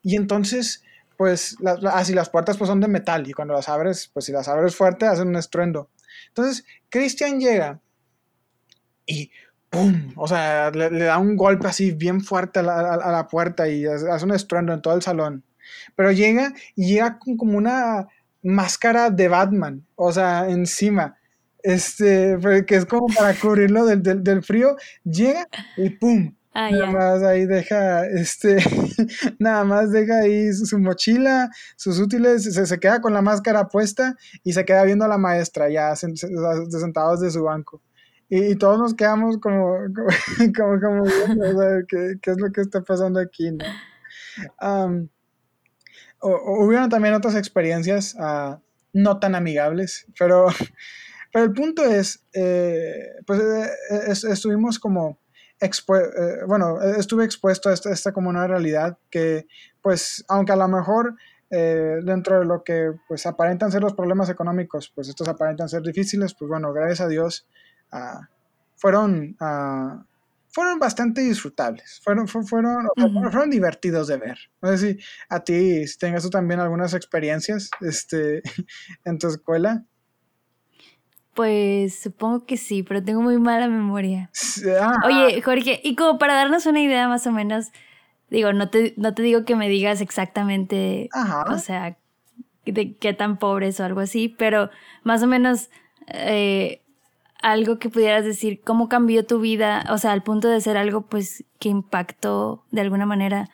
Y 0.08 0.16
entonces, 0.16 0.86
pues, 1.18 1.58
así 1.92 2.14
las 2.14 2.30
puertas 2.30 2.56
pues 2.56 2.70
son 2.70 2.80
de 2.80 2.88
metal 2.88 3.28
y 3.28 3.34
cuando 3.34 3.54
las 3.54 3.68
abres, 3.68 4.10
pues 4.14 4.24
si 4.24 4.32
las 4.32 4.48
abres 4.48 4.74
fuerte, 4.74 5.06
hacen 5.06 5.28
un 5.28 5.36
estruendo. 5.36 5.90
Entonces, 6.30 6.64
Christian 6.88 7.42
llega 7.42 7.82
y 9.06 9.30
¡pum! 9.70 10.14
O 10.16 10.26
sea, 10.26 10.72
le, 10.72 10.90
da 10.92 11.18
un 11.18 11.36
golpe 11.36 11.68
así 11.68 11.92
bien 11.92 12.22
fuerte 12.22 12.60
a 12.60 12.64
la, 12.64 13.28
puerta 13.30 13.68
y 13.68 13.86
hace 13.86 14.24
un 14.24 14.32
estruendo 14.32 14.72
en 14.72 14.82
todo 14.82 14.96
el 14.96 15.02
salón. 15.02 15.44
Pero 15.98 16.14
llega 16.14 16.54
y 16.74 16.88
llega 16.88 17.20
con 17.20 17.36
como 17.36 17.58
una 17.58 18.08
máscara 18.42 19.10
de 19.10 19.28
Batman, 19.28 19.86
o 19.96 20.14
sea, 20.14 20.48
encima. 20.48 21.18
este, 21.64 22.38
que 22.66 22.76
es 22.78 22.86
como 22.86 23.08
para 23.14 23.34
cubrirlo 23.34 23.86
del, 23.86 24.24
del, 24.24 24.42
frío, 24.42 24.78
llega 25.04 25.50
y 25.76 25.90
¡pum! 25.90 26.34
Ah, 26.60 26.72
nada 26.72 26.88
más 26.88 27.22
ahí 27.22 27.46
deja, 27.46 28.08
este, 28.08 28.58
nada 29.38 29.64
más 29.64 29.92
deja 29.92 30.22
ahí 30.22 30.52
su, 30.52 30.80
mochila, 30.80 31.52
sus 31.76 32.00
útiles, 32.00 32.46
se, 32.46 32.66
se, 32.66 32.80
queda 32.80 33.00
con 33.00 33.14
la 33.14 33.22
máscara 33.22 33.68
puesta 33.68 34.16
y 34.44 34.54
se 34.54 34.66
queda 34.66 34.84
viendo 34.84 35.06
a 35.06 35.08
la 35.08 35.20
maestra 35.20 35.70
ya 35.70 35.96
sentados 35.96 37.22
de 37.22 37.30
su 37.30 37.44
banco. 37.44 37.84
Y, 38.28 38.56
todos 38.56 38.80
nos 38.80 38.96
quedamos 38.96 39.38
como, 39.38 39.76
como, 40.58 40.80
como, 40.82 41.04
¿qué, 41.88 42.16
¿qué, 42.24 42.32
es 42.32 42.42
lo 42.42 42.52
que 42.52 42.62
está 42.62 42.82
pasando 42.82 43.20
aquí? 43.20 43.52
¿no? 43.52 45.08
hubieron 46.24 46.90
también 46.90 47.14
otras 47.14 47.36
experiencias 47.36 48.16
uh, 48.16 48.58
no 48.94 49.20
tan 49.20 49.36
amigables, 49.36 50.08
pero, 50.18 50.48
pero 51.32 51.46
el 51.46 51.54
punto 51.54 51.84
es, 51.84 52.26
eh, 52.34 53.10
pues 53.28 53.40
eh, 53.42 54.32
estuvimos 54.32 54.80
como, 54.80 55.20
eh, 55.60 56.46
bueno, 56.48 56.82
estuve 56.82 57.26
expuesto 57.26 57.70
a 57.70 57.74
esta, 57.74 57.92
esta, 57.92 58.12
como 58.12 58.30
una 58.30 58.48
realidad 58.48 58.98
que, 59.10 59.48
pues, 59.82 60.24
aunque 60.28 60.54
a 60.54 60.58
lo 60.58 60.68
mejor 60.68 61.16
dentro 61.50 62.40
de 62.40 62.46
lo 62.46 62.62
que 62.62 62.92
pues 63.08 63.26
aparentan 63.26 63.72
ser 63.72 63.82
los 63.82 63.94
problemas 63.94 64.30
económicos, 64.30 64.92
pues 64.94 65.08
estos 65.08 65.30
aparentan 65.30 65.70
ser 65.70 65.82
difíciles, 65.82 66.34
pues 66.34 66.50
bueno, 66.50 66.74
gracias 66.74 67.00
a 67.00 67.08
Dios 67.08 67.48
uh, 67.94 68.20
fueron 68.76 69.38
uh, 69.40 70.04
fueron 70.58 70.80
bastante 70.80 71.22
disfrutables, 71.22 72.02
fueron, 72.04 72.28
fueron, 72.28 72.88
fueron 72.96 73.50
divertidos 73.52 74.08
de 74.08 74.18
ver. 74.18 74.40
No 74.60 74.76
sé 74.76 74.78
si 74.78 75.00
a 75.30 75.44
ti 75.44 75.86
si 75.88 76.00
tengas 76.00 76.24
tú 76.24 76.32
también 76.32 76.60
algunas 76.60 76.96
experiencias 76.96 77.70
este, 77.82 78.42
en 79.06 79.20
tu 79.20 79.28
escuela. 79.28 79.86
Pues 81.38 82.00
supongo 82.00 82.48
que 82.48 82.58
sí, 82.58 82.82
pero 82.82 83.04
tengo 83.04 83.22
muy 83.22 83.38
mala 83.38 83.68
memoria. 83.68 84.32
Ah. 84.82 84.96
Oye, 85.06 85.40
Jorge, 85.44 85.80
y 85.84 85.96
como 85.96 86.18
para 86.18 86.34
darnos 86.34 86.66
una 86.66 86.82
idea 86.82 87.08
más 87.08 87.28
o 87.28 87.32
menos, 87.32 87.68
digo, 88.32 88.54
no 88.54 88.72
te, 88.72 88.96
no 88.98 89.14
te 89.14 89.22
digo 89.22 89.46
que 89.46 89.56
me 89.56 89.70
digas 89.70 90.02
exactamente, 90.02 91.12
o 91.48 91.60
sea, 91.60 91.96
de 92.66 92.96
qué 92.96 93.14
tan 93.14 93.38
pobres 93.38 93.80
o 93.80 93.84
algo 93.84 94.00
así, 94.00 94.30
pero 94.30 94.72
más 95.04 95.22
o 95.22 95.28
menos 95.28 95.70
eh, 96.08 96.82
algo 97.44 97.78
que 97.78 97.92
pudieras 97.92 98.26
decir, 98.26 98.62
cómo 98.66 98.90
cambió 98.90 99.24
tu 99.24 99.40
vida, 99.40 99.86
o 99.92 100.00
sea, 100.00 100.14
al 100.14 100.24
punto 100.24 100.48
de 100.48 100.60
ser 100.60 100.76
algo 100.76 101.04
pues 101.04 101.44
que 101.60 101.70
impactó 101.70 102.66
de 102.72 102.82
alguna 102.82 103.06
manera 103.06 103.48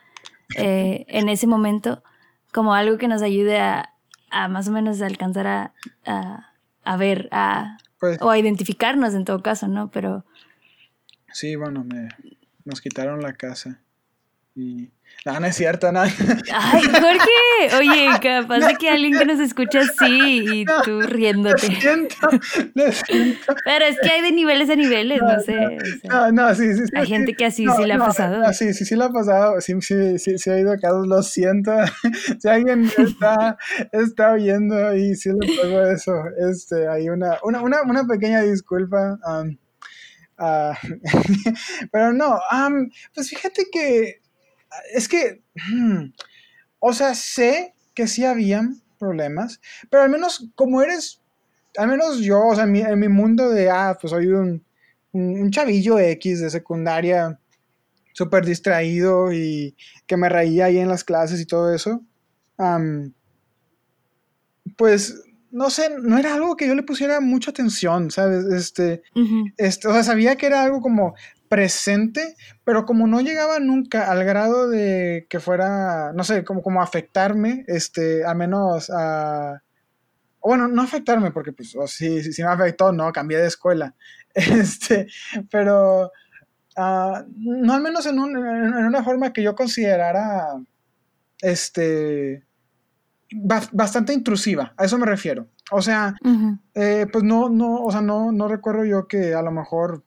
eh, 0.56 1.04
en 1.08 1.28
ese 1.28 1.46
momento, 1.46 2.02
como 2.50 2.72
algo 2.72 2.96
que 2.96 3.08
nos 3.08 3.20
ayude 3.20 3.60
a, 3.60 3.90
más 4.48 4.68
o 4.68 4.72
menos 4.72 5.02
alcanzar 5.02 5.46
a, 5.46 5.74
a, 6.06 6.53
ver, 6.96 7.28
a, 7.32 7.78
pues 7.98 8.20
o 8.20 8.30
a 8.30 8.38
identificarnos 8.38 9.14
en 9.14 9.24
todo 9.24 9.42
caso, 9.42 9.68
¿no? 9.68 9.90
Pero... 9.90 10.24
Sí, 11.32 11.56
bueno, 11.56 11.84
me, 11.84 12.08
nos 12.64 12.80
quitaron 12.80 13.20
la 13.20 13.32
casa 13.32 13.80
y 14.54 14.90
no, 15.24 15.40
no 15.40 15.46
es 15.46 15.56
cierto, 15.56 15.90
no. 15.90 16.02
Ay, 16.02 16.12
Jorge, 16.82 17.76
oye, 17.78 18.10
capaz 18.20 18.66
de 18.66 18.74
que 18.74 18.90
alguien 18.90 19.18
que 19.18 19.24
nos 19.24 19.40
escucha 19.40 19.80
así 19.80 20.62
y 20.62 20.64
tú 20.84 21.00
riéndote. 21.00 21.68
Lo 21.68 21.80
siento, 21.80 22.16
lo 22.74 22.92
siento. 22.92 23.54
Pero 23.64 23.84
es 23.86 23.96
que 24.00 24.10
hay 24.10 24.22
de 24.22 24.32
niveles 24.32 24.68
a 24.70 24.76
niveles, 24.76 25.20
no, 25.22 25.40
sé. 25.40 25.78
no, 26.04 26.32
no, 26.32 26.54
sí, 26.54 26.74
sí, 26.74 26.86
sí. 26.86 26.92
Hay 26.94 27.06
gente 27.06 27.34
que 27.34 27.46
así 27.46 27.66
sí 27.66 27.84
le 27.84 27.94
ha 27.94 27.98
pasado. 27.98 28.52
sí, 28.52 28.74
sí, 28.74 28.84
sí 28.84 28.96
le 28.96 29.04
ha 29.04 29.10
pasado. 29.10 29.60
Sí, 29.60 29.74
sí, 29.80 30.18
sí, 30.18 30.38
sí 30.38 30.50
ha 30.50 30.58
ido 30.58 30.74
casos, 30.80 31.06
lo 31.06 31.22
siento. 31.22 31.72
si 32.38 32.48
alguien 32.48 32.90
está, 32.98 33.56
está 33.92 34.32
oyendo 34.32 34.94
y 34.94 35.14
sí 35.16 35.30
le 35.30 35.56
pasó 35.56 35.90
eso, 35.90 36.14
este, 36.50 36.88
hay 36.88 37.08
una, 37.08 37.38
una, 37.42 37.62
una, 37.62 37.82
una 37.82 38.06
pequeña 38.06 38.42
disculpa. 38.42 39.18
Um, 39.26 39.56
uh, 40.38 40.74
pero 41.92 42.12
no, 42.12 42.40
um, 42.52 42.90
pues 43.14 43.30
fíjate 43.30 43.66
que 43.72 44.23
es 44.92 45.08
que, 45.08 45.42
hmm, 45.54 46.12
o 46.78 46.92
sea, 46.92 47.14
sé 47.14 47.74
que 47.94 48.06
sí 48.06 48.24
habían 48.24 48.82
problemas, 48.98 49.60
pero 49.90 50.02
al 50.02 50.10
menos 50.10 50.48
como 50.54 50.82
eres, 50.82 51.20
al 51.76 51.88
menos 51.88 52.18
yo, 52.18 52.46
o 52.46 52.54
sea, 52.54 52.64
en 52.64 52.98
mi, 52.98 53.08
mundo 53.08 53.50
de, 53.50 53.70
ah, 53.70 53.96
pues 54.00 54.10
soy 54.10 54.28
un, 54.28 54.64
un, 55.12 55.50
chavillo 55.50 55.98
X 55.98 56.40
de 56.40 56.50
secundaria, 56.50 57.38
súper 58.12 58.44
distraído 58.44 59.32
y 59.32 59.76
que 60.06 60.16
me 60.16 60.28
reía 60.28 60.66
ahí 60.66 60.78
en 60.78 60.88
las 60.88 61.04
clases 61.04 61.40
y 61.40 61.46
todo 61.46 61.74
eso, 61.74 62.00
pues 64.76 65.22
no 65.50 65.70
sé, 65.70 65.88
no 66.02 66.18
era 66.18 66.34
algo 66.34 66.56
que 66.56 66.66
yo 66.66 66.74
le 66.74 66.82
pusiera 66.82 67.20
mucha 67.20 67.52
atención, 67.52 68.10
¿sabes? 68.10 68.44
Este, 68.46 69.02
este, 69.56 69.86
o 69.86 69.92
sea, 69.92 70.02
sabía 70.02 70.34
que 70.34 70.46
era 70.46 70.64
algo 70.64 70.80
como 70.80 71.14
presente, 71.48 72.36
pero 72.64 72.84
como 72.84 73.06
no 73.06 73.20
llegaba 73.20 73.58
nunca 73.60 74.10
al 74.10 74.24
grado 74.24 74.68
de 74.68 75.26
que 75.28 75.40
fuera, 75.40 76.12
no 76.12 76.24
sé, 76.24 76.44
como, 76.44 76.62
como 76.62 76.82
afectarme, 76.82 77.64
este, 77.68 78.24
a 78.26 78.34
menos 78.34 78.90
a... 78.90 79.62
Bueno, 80.42 80.68
no 80.68 80.82
afectarme, 80.82 81.30
porque 81.30 81.52
pues 81.52 81.74
sí, 81.86 82.22
sí, 82.22 82.42
me 82.42 82.48
afectó, 82.48 82.92
no, 82.92 83.10
cambié 83.12 83.38
de 83.38 83.46
escuela. 83.46 83.94
Este, 84.34 85.06
pero 85.48 86.10
uh, 86.76 87.24
no 87.36 87.72
al 87.72 87.80
menos 87.80 88.04
en, 88.06 88.18
un, 88.18 88.36
en, 88.36 88.74
una 88.84 89.04
forma 89.04 89.32
que 89.32 89.44
yo 89.44 89.54
considerara, 89.54 90.60
este, 91.40 92.44
bastante 93.30 94.12
intrusiva, 94.12 94.74
a 94.76 94.84
eso 94.84 94.98
me 94.98 95.06
refiero. 95.06 95.46
O 95.70 95.80
sea, 95.80 96.14
eh, 96.74 97.06
pues 97.10 97.24
no, 97.24 97.48
no, 97.48 97.76
o 97.76 97.90
sea, 97.90 98.00
no, 98.00 98.32
no 98.32 98.48
recuerdo 98.48 98.84
yo 98.84 99.06
que 99.06 99.34
a 99.34 99.42
lo 99.42 99.50
mejor 99.50 100.02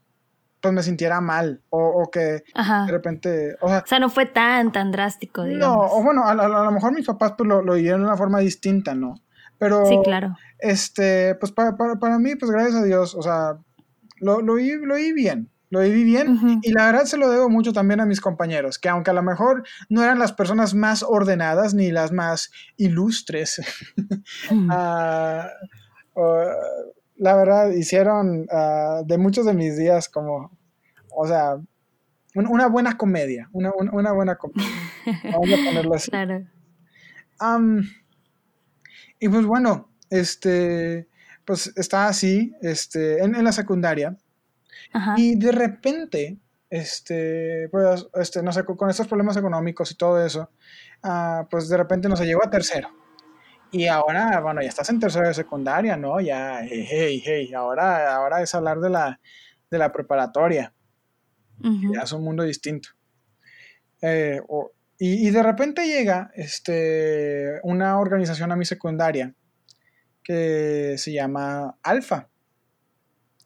pues 0.68 0.76
me 0.76 0.84
sintiera 0.84 1.22
mal 1.22 1.62
o, 1.70 2.10
que 2.12 2.44
de 2.54 2.92
repente... 2.92 3.56
O 3.62 3.70
sea, 3.86 4.00
no 4.00 4.10
fue 4.10 4.26
tan, 4.26 4.74
tan 4.74 4.92
drástico, 4.92 5.44
digamos. 5.44 5.78
No, 5.78 5.98
o 5.98 6.04
bueno, 6.04 6.26
a, 6.26 6.34
lo 6.36 6.72
mejor 6.72 6.94
mis 6.94 7.06
papás 7.06 7.36
pues 7.38 7.48
lo, 7.48 7.62
lo 7.62 7.76
vivieron 7.76 8.02
de 8.02 8.08
una 8.08 8.18
forma 8.18 8.40
distinta, 8.40 8.94
¿no? 8.94 9.16
Pero... 9.58 9.86
Sí, 9.86 9.98
claro. 10.04 10.36
Este, 10.60 11.36
pues 11.36 11.54
para, 11.54 11.78
para, 11.78 12.20
mí, 12.20 12.36
pues 12.36 12.52
gracias 12.52 12.76
a 12.76 12.84
Dios, 12.84 13.16
o 13.16 13.22
sea, 13.22 13.58
lo, 14.20 14.42
lo, 14.42 14.56
vi, 14.56 14.74
lo 14.74 14.96
vi 14.96 15.14
bien, 15.14 15.50
lo 15.70 15.82
viví 15.82 16.04
bien 16.04 16.60
y 16.64 16.72
la 16.72 16.88
verdad 16.88 17.06
se 17.06 17.18
lo 17.18 17.30
debo 17.30 17.50
mucho 17.50 17.72
también 17.74 18.00
a 18.00 18.06
mis 18.06 18.20
compañeros, 18.20 18.80
que 18.80 18.90
aunque 18.90 19.12
a 19.12 19.14
lo 19.14 19.24
mejor 19.24 19.64
no 19.88 20.04
eran 20.04 20.20
las 20.20 20.34
personas 20.34 20.74
más 20.74 21.04
ordenadas 21.04 21.74
ni 21.74 21.92
las 21.92 22.12
más 22.12 22.52
ilustres, 22.76 23.62
uh, 24.52 24.68
la 27.18 27.36
verdad, 27.36 27.72
hicieron 27.72 28.48
uh, 28.52 29.06
de 29.06 29.18
muchos 29.18 29.46
de 29.46 29.54
mis 29.54 29.78
días 29.78 30.10
como, 30.10 30.57
o 31.20 31.28
sea, 31.28 31.58
una 32.36 32.68
buena 32.68 32.96
comedia, 32.96 33.50
una, 33.52 33.72
una 33.74 34.12
buena 34.12 34.36
comedia. 34.36 34.70
Vamos 35.24 35.50
a 35.52 35.66
ponerlo 35.66 35.96
así. 35.96 36.12
Claro. 36.12 36.46
y 39.20 39.30
pues 39.30 39.46
bueno, 39.46 39.90
este, 40.12 41.08
pues 41.44 41.74
estaba 41.76 42.08
así, 42.08 42.54
este, 42.62 43.24
en, 43.24 43.36
en 43.36 43.44
la 43.44 43.52
secundaria. 43.52 44.16
Y 45.16 45.36
de 45.36 45.52
repente, 45.52 46.38
este, 46.70 47.68
pues, 47.72 48.08
este, 48.14 48.44
no 48.44 48.52
sé, 48.52 48.64
con 48.64 48.90
estos 48.90 49.08
problemas 49.08 49.38
económicos 49.38 49.92
y 49.92 49.96
todo 49.96 50.24
eso, 50.24 50.52
uh, 51.04 51.48
pues 51.50 51.68
de 51.68 51.78
repente 51.78 52.10
nos 52.10 52.22
llegó 52.22 52.44
a 52.44 52.50
tercero. 52.50 52.90
Y 53.72 53.88
ahora, 53.88 54.40
bueno, 54.40 54.62
ya 54.62 54.70
estás 54.70 54.90
en 54.90 55.00
tercero 55.00 55.28
de 55.28 55.34
secundaria, 55.34 55.98
¿no? 55.98 56.20
Ya, 56.20 56.62
hey, 56.64 57.22
hey, 57.26 57.54
ahora, 57.54 58.16
ahora 58.16 58.42
es 58.42 58.56
hablar 58.56 58.80
de 58.80 58.90
la, 58.90 59.20
de 59.70 59.78
la 59.78 59.92
preparatoria. 59.92 60.74
Ya 61.60 62.02
es 62.04 62.12
un 62.12 62.24
mundo 62.24 62.44
distinto. 62.44 62.90
Eh, 64.02 64.42
y, 65.00 65.28
y, 65.28 65.32
de 65.32 65.44
repente 65.44 65.88
llega 65.88 66.32
este, 66.36 67.60
una 67.64 68.00
organización 68.00 68.52
a 68.52 68.56
mi 68.56 68.66
secundaria 68.66 69.34
que 70.24 70.96
se 70.98 71.14
llama 71.14 71.78
Alfa. 71.84 72.30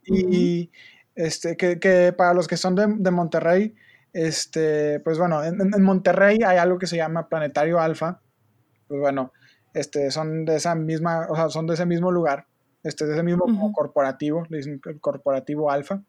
Y 0.03 0.71
este, 1.15 1.55
que, 1.55 1.79
que, 1.79 2.13
para 2.13 2.33
los 2.33 2.47
que 2.47 2.57
son 2.57 2.75
de, 2.75 2.87
de 2.87 3.11
Monterrey, 3.11 3.75
este, 4.13 4.99
pues 5.01 5.17
bueno, 5.17 5.43
en, 5.43 5.61
en, 5.61 5.83
Monterrey 5.83 6.39
hay 6.45 6.57
algo 6.57 6.79
que 6.79 6.87
se 6.87 6.97
llama 6.97 7.29
Planetario 7.29 7.79
Alfa. 7.79 8.21
Pues 8.87 8.99
bueno, 8.99 9.31
este, 9.73 10.11
son 10.11 10.45
de 10.45 10.55
esa 10.55 10.75
misma, 10.75 11.27
o 11.29 11.35
sea, 11.35 11.49
son 11.49 11.67
de 11.67 11.75
ese 11.75 11.85
mismo 11.85 12.11
lugar, 12.11 12.47
este, 12.83 13.05
de 13.05 13.13
ese 13.13 13.23
mismo 13.23 13.71
corporativo, 13.73 14.43
el 14.49 14.81
corporativo 14.99 15.71
alfa. 15.71 16.01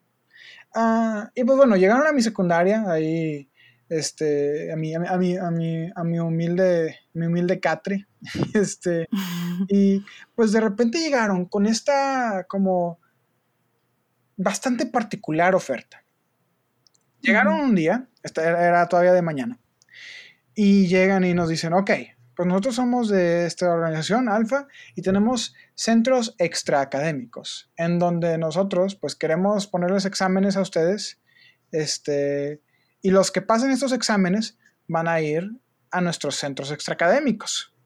Ah, 0.74 1.30
y 1.34 1.44
pues 1.44 1.56
bueno, 1.56 1.76
llegaron 1.76 2.06
a 2.06 2.12
mi 2.12 2.22
secundaria, 2.22 2.84
ahí, 2.88 3.50
este, 3.88 4.72
a 4.72 4.76
mi, 4.76 4.94
a 4.94 5.00
mi, 5.00 5.36
a 5.36 5.50
mi, 5.50 5.90
a 5.94 6.04
mi 6.04 6.18
humilde, 6.18 6.98
mi 7.12 7.26
humilde 7.26 7.60
catre, 7.60 8.06
este, 8.54 9.08
y 9.68 10.04
pues 10.34 10.52
de 10.52 10.60
repente 10.60 10.98
llegaron 10.98 11.46
con 11.46 11.66
esta 11.66 12.46
como 12.48 12.98
bastante 14.36 14.86
particular 14.86 15.54
oferta. 15.54 16.02
Llegaron 17.20 17.60
un 17.60 17.74
día, 17.74 18.08
era 18.36 18.88
todavía 18.88 19.12
de 19.12 19.22
mañana, 19.22 19.60
y 20.54 20.88
llegan 20.88 21.24
y 21.24 21.34
nos 21.34 21.48
dicen, 21.48 21.72
ok, 21.72 21.90
pues 22.42 22.48
nosotros 22.48 22.74
somos 22.74 23.08
de 23.08 23.46
esta 23.46 23.72
organización 23.72 24.28
Alfa 24.28 24.66
y 24.96 25.02
tenemos 25.02 25.54
centros 25.76 26.34
extraacadémicos 26.38 27.70
en 27.76 28.00
donde 28.00 28.36
nosotros 28.36 28.96
pues 28.96 29.14
queremos 29.14 29.68
ponerles 29.68 30.06
exámenes 30.06 30.56
a 30.56 30.62
ustedes 30.62 31.20
este, 31.70 32.60
y 33.00 33.12
los 33.12 33.30
que 33.30 33.42
pasen 33.42 33.70
estos 33.70 33.92
exámenes 33.92 34.58
van 34.88 35.06
a 35.06 35.20
ir 35.20 35.52
a 35.92 36.00
nuestros 36.00 36.34
centros 36.34 36.72
extraacadémicos. 36.72 37.76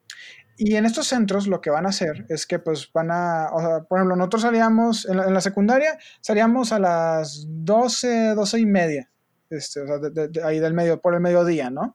Y 0.57 0.77
en 0.77 0.87
estos 0.87 1.07
centros 1.07 1.47
lo 1.47 1.61
que 1.61 1.69
van 1.69 1.85
a 1.85 1.91
hacer 1.91 2.25
es 2.31 2.47
que 2.47 2.59
pues 2.59 2.91
van 2.95 3.11
a, 3.11 3.51
o 3.53 3.61
sea, 3.61 3.81
por 3.83 3.99
ejemplo, 3.99 4.17
nosotros 4.17 4.41
salíamos 4.41 5.05
en 5.05 5.35
la, 5.35 5.41
secundaria, 5.43 5.99
salíamos 6.23 6.73
a 6.73 6.79
las 6.79 7.45
12, 7.47 8.35
12 8.35 8.59
y 8.59 8.65
media, 8.65 9.11
este, 9.51 9.81
o 9.81 9.87
sea, 9.87 9.99
de, 9.99 10.43
ahí 10.43 10.61
del 10.61 10.73
medio, 10.73 10.99
por 10.99 11.13
el 11.13 11.21
mediodía, 11.21 11.69
¿no? 11.69 11.95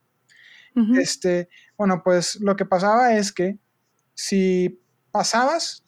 Este, 0.97 1.49
bueno, 1.81 2.03
pues 2.03 2.39
lo 2.41 2.55
que 2.55 2.63
pasaba 2.63 3.15
es 3.15 3.31
que 3.31 3.57
si 4.13 4.79
pasabas 5.11 5.83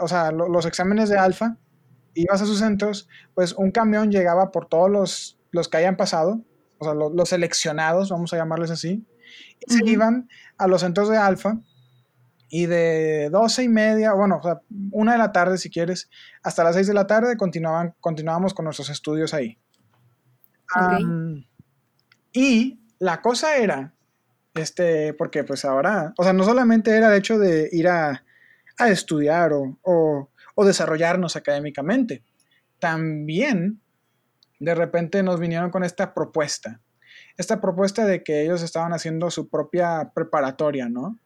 o 0.00 0.08
sea, 0.08 0.32
los 0.32 0.66
exámenes 0.66 1.08
de 1.08 1.18
alfa, 1.18 1.56
ibas 2.14 2.42
a 2.42 2.46
sus 2.46 2.58
centros, 2.58 3.08
pues 3.32 3.52
un 3.52 3.70
camión 3.70 4.10
llegaba 4.10 4.50
por 4.50 4.66
todos 4.66 4.90
los, 4.90 5.38
los 5.52 5.68
que 5.68 5.76
hayan 5.76 5.96
pasado, 5.96 6.40
o 6.78 6.84
sea, 6.84 6.94
los, 6.94 7.28
seleccionados, 7.28 8.10
vamos 8.10 8.32
a 8.32 8.38
llamarles 8.38 8.72
así, 8.72 9.06
y 9.64 9.72
se 9.72 9.86
iban 9.88 10.28
a 10.58 10.66
los 10.66 10.80
centros 10.80 11.08
de 11.08 11.16
alfa 11.16 11.60
y 12.48 12.66
de 12.66 13.30
doce 13.30 13.62
y 13.62 13.68
media, 13.68 14.14
bueno, 14.14 14.38
o 14.38 14.42
sea, 14.42 14.62
una 14.90 15.12
de 15.12 15.18
la 15.18 15.30
tarde 15.30 15.58
si 15.58 15.70
quieres, 15.70 16.10
hasta 16.42 16.64
las 16.64 16.74
seis 16.74 16.88
de 16.88 16.94
la 16.94 17.06
tarde 17.06 17.36
continuaban, 17.36 17.94
continuábamos 18.00 18.52
con 18.52 18.64
nuestros 18.64 18.90
estudios 18.90 19.32
ahí. 19.32 19.60
y 22.32 22.80
la 22.98 23.22
cosa 23.22 23.58
era, 23.58 23.93
este, 24.54 25.14
porque 25.14 25.44
pues 25.44 25.64
ahora, 25.64 26.14
o 26.16 26.22
sea, 26.22 26.32
no 26.32 26.44
solamente 26.44 26.96
era 26.96 27.08
el 27.08 27.18
hecho 27.18 27.38
de 27.38 27.68
ir 27.72 27.88
a, 27.88 28.24
a 28.78 28.88
estudiar 28.88 29.52
o, 29.52 29.78
o, 29.82 30.30
o 30.54 30.64
desarrollarnos 30.64 31.36
académicamente, 31.36 32.22
también 32.78 33.80
de 34.60 34.74
repente 34.74 35.22
nos 35.22 35.40
vinieron 35.40 35.70
con 35.70 35.84
esta 35.84 36.14
propuesta. 36.14 36.80
Esta 37.36 37.60
propuesta 37.60 38.06
de 38.06 38.22
que 38.22 38.42
ellos 38.42 38.62
estaban 38.62 38.92
haciendo 38.92 39.30
su 39.30 39.48
propia 39.48 40.12
preparatoria, 40.14 40.88
¿no? 40.88 41.18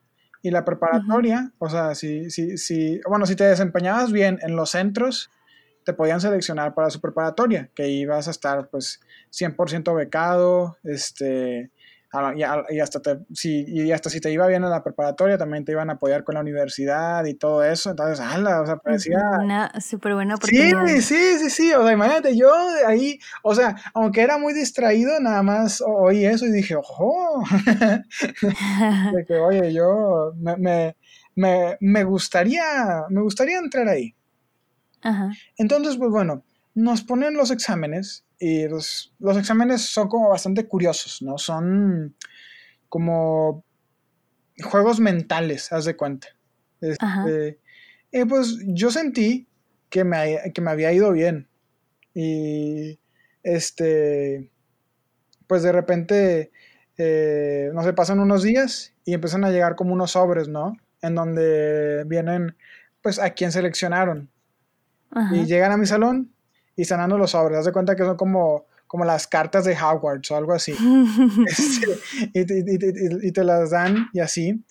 Y 0.42 0.50
la 0.50 0.64
preparatoria, 0.64 1.52
o 1.58 1.68
sea, 1.68 1.94
si, 1.94 2.30
si, 2.30 2.56
si, 2.56 3.00
bueno, 3.08 3.26
si 3.26 3.37
te 3.37 3.44
desempeñabas 3.44 4.12
bien 4.12 4.38
en 4.42 4.56
los 4.56 4.70
centros, 4.70 5.30
te 5.85 5.92
podían 5.92 6.20
seleccionar 6.20 6.75
para 6.75 6.90
su 6.90 7.00
preparatoria, 7.00 7.70
que 7.75 7.88
ibas 7.88 8.28
a 8.28 8.30
estar 8.30 8.68
pues 8.68 9.00
100% 9.32 9.94
becado, 9.97 10.76
este, 10.85 11.70
Ah, 12.11 12.33
y, 12.71 12.81
hasta 12.81 13.00
te, 13.03 13.19
si, 13.35 13.65
y 13.69 13.93
hasta 13.93 14.09
si 14.09 14.19
te 14.19 14.33
iba 14.33 14.47
bien 14.47 14.65
en 14.65 14.71
la 14.71 14.83
preparatoria, 14.83 15.37
también 15.37 15.67
te 15.67 15.73
iban 15.73 15.91
a 15.91 15.95
apoyar 15.95 16.25
con 16.25 16.37
la 16.37 16.41
universidad 16.41 17.23
y 17.27 17.35
todo 17.35 17.62
eso. 17.62 17.91
Entonces, 17.91 18.19
ala, 18.19 18.62
o 18.62 18.67
sea, 18.67 18.77
parecía. 18.77 19.19
Una 19.43 19.71
súper 19.79 20.15
buena 20.15 20.37
oportunidad. 20.37 20.87
Sí, 20.87 21.03
sí, 21.03 21.38
sí, 21.38 21.50
sí. 21.50 21.73
O 21.75 21.83
sea, 21.83 21.93
imagínate, 21.93 22.35
yo 22.35 22.50
ahí, 22.87 23.19
o 23.43 23.55
sea, 23.55 23.77
aunque 23.93 24.23
era 24.23 24.38
muy 24.38 24.55
distraído, 24.55 25.21
nada 25.21 25.43
más 25.43 25.83
oí 25.87 26.25
eso 26.25 26.47
y 26.47 26.50
dije, 26.50 26.77
ojo. 26.77 27.45
de 29.15 29.25
que, 29.27 29.35
oye, 29.35 29.75
yo 29.75 30.33
me, 30.38 30.57
me, 30.57 30.97
me, 31.35 31.77
me, 31.81 32.05
gustaría, 32.05 33.05
me 33.11 33.21
gustaría 33.21 33.59
entrar 33.59 33.87
ahí. 33.87 34.15
Ajá. 35.03 35.31
Entonces, 35.59 35.99
pues 35.99 36.11
bueno, 36.11 36.43
nos 36.78 37.02
ponen 37.02 37.35
los 37.35 37.50
exámenes 37.50 38.25
y 38.38 38.68
los, 38.68 39.12
exámenes 39.37 39.82
son 39.82 40.08
como 40.08 40.28
bastante 40.28 40.68
curiosos, 40.68 41.20
¿no? 41.23 41.37
Son 41.37 42.14
como 42.88 43.64
juegos 44.62 45.00
mentales, 45.00 45.73
haz 45.73 45.87
de 45.87 45.97
cuenta. 45.97 46.28
Este, 46.80 47.58
y 48.12 48.25
pues 48.26 48.58
yo 48.64 48.92
sentí 48.92 49.49
que 49.90 50.04
me, 50.04 50.52
que 50.54 50.61
me 50.61 50.70
había 50.70 50.92
ido 50.92 51.11
bien. 51.11 51.49
Y 52.14 53.00
este, 53.42 54.52
pues 55.49 55.64
de 55.64 55.73
repente, 55.73 56.52
eh, 56.97 57.70
no 57.75 57.82
sé, 57.82 57.92
pasan 57.92 58.21
unos 58.21 58.45
días 58.45 58.95
y 59.04 59.14
empiezan 59.14 59.45
a 59.45 59.50
llegar 59.50 59.75
como 59.75 59.95
unos 59.95 60.12
sobres, 60.12 60.47
¿no? 60.47 60.76
En 61.02 61.17
donde 61.17 62.04
vienen, 62.06 62.56
pues, 63.02 63.19
a 63.19 63.30
quién 63.30 63.50
seleccionaron. 63.50 64.30
Y 65.32 65.47
llegan 65.47 65.73
a 65.73 65.76
mi 65.76 65.86
salón 65.86 66.34
y 66.78 66.82
están 66.82 67.00
dando 67.00 67.19
los 67.19 67.32
sobres. 67.32 67.58
Haz 67.58 67.64
de 67.64 67.73
cuenta 67.73 67.97
que 67.97 68.04
son 68.04 68.17
como, 68.17 68.67
como 68.86 69.04
las 69.04 69.26
cartas 69.26 69.64
de 69.64 69.76
Hogwarts 69.76 70.30
o 70.30 70.36
algo 70.36 70.52
así. 70.52 70.73
Este, 72.32 72.64
y, 73.23 73.32
te 73.32 73.45
las 73.45 73.71
dan 73.71 74.08
y 74.12 74.21
así. 74.21 74.64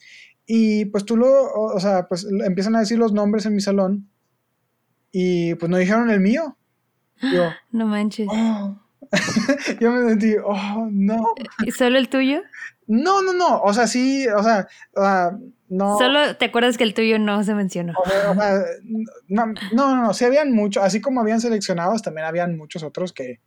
Y 0.46 0.86
pues 0.86 1.04
tú 1.04 1.17
lo, 1.17 1.52
o, 1.54 1.78
sea, 1.82 2.08
pues 2.08 2.26
empiezan 2.46 2.78
a 2.78 2.80
decir 2.80 2.98
los 2.98 3.12
nombres 3.12 3.46
en 3.46 3.56
mi 3.56 3.60
salón 3.60 4.08
y 5.12 5.56
pues 5.56 5.70
no 5.70 5.76
dijeron 5.76 6.10
el 6.10 6.22
mío. 6.22 6.56
Yo, 7.22 7.50
no 7.72 7.88
manches. 7.88 8.30
Oh". 8.32 8.80
yo 9.82 9.91
me 9.91 10.08
sentí, 10.08 10.36
oh, 10.41 10.88
no. 10.89 11.34
¿Y 11.65 11.72
solo 11.72 11.98
el 11.98 12.08
tuyo? 12.08 12.39
No, 12.88 13.22
no, 13.22 13.34
no. 13.34 13.62
O 13.63 13.74
sea, 13.74 13.86
sí, 13.86 14.28
o 14.30 14.41
sea, 14.41 14.65
no. 15.70 15.98
Solo 15.98 16.38
te 16.38 16.46
acuerdas 16.46 16.78
que 16.78 16.84
el 16.84 16.94
tuyo 16.94 17.20
no 17.20 17.44
se 17.44 17.54
mencionó. 17.54 17.94
O 17.98 18.10
sea, 18.10 18.34
no, 19.28 19.46
no, 19.48 19.54
no, 19.74 19.96
no, 19.96 20.14
sí 20.14 20.26
habían 20.26 20.54
muchos, 20.54 20.84
así 20.84 21.02
como 21.02 21.22
habían 21.22 21.42
seleccionados, 21.42 22.02
también 22.02 22.26
habían 22.26 22.58
muchos 22.58 22.84
otros 22.84 23.14
que 23.14 23.42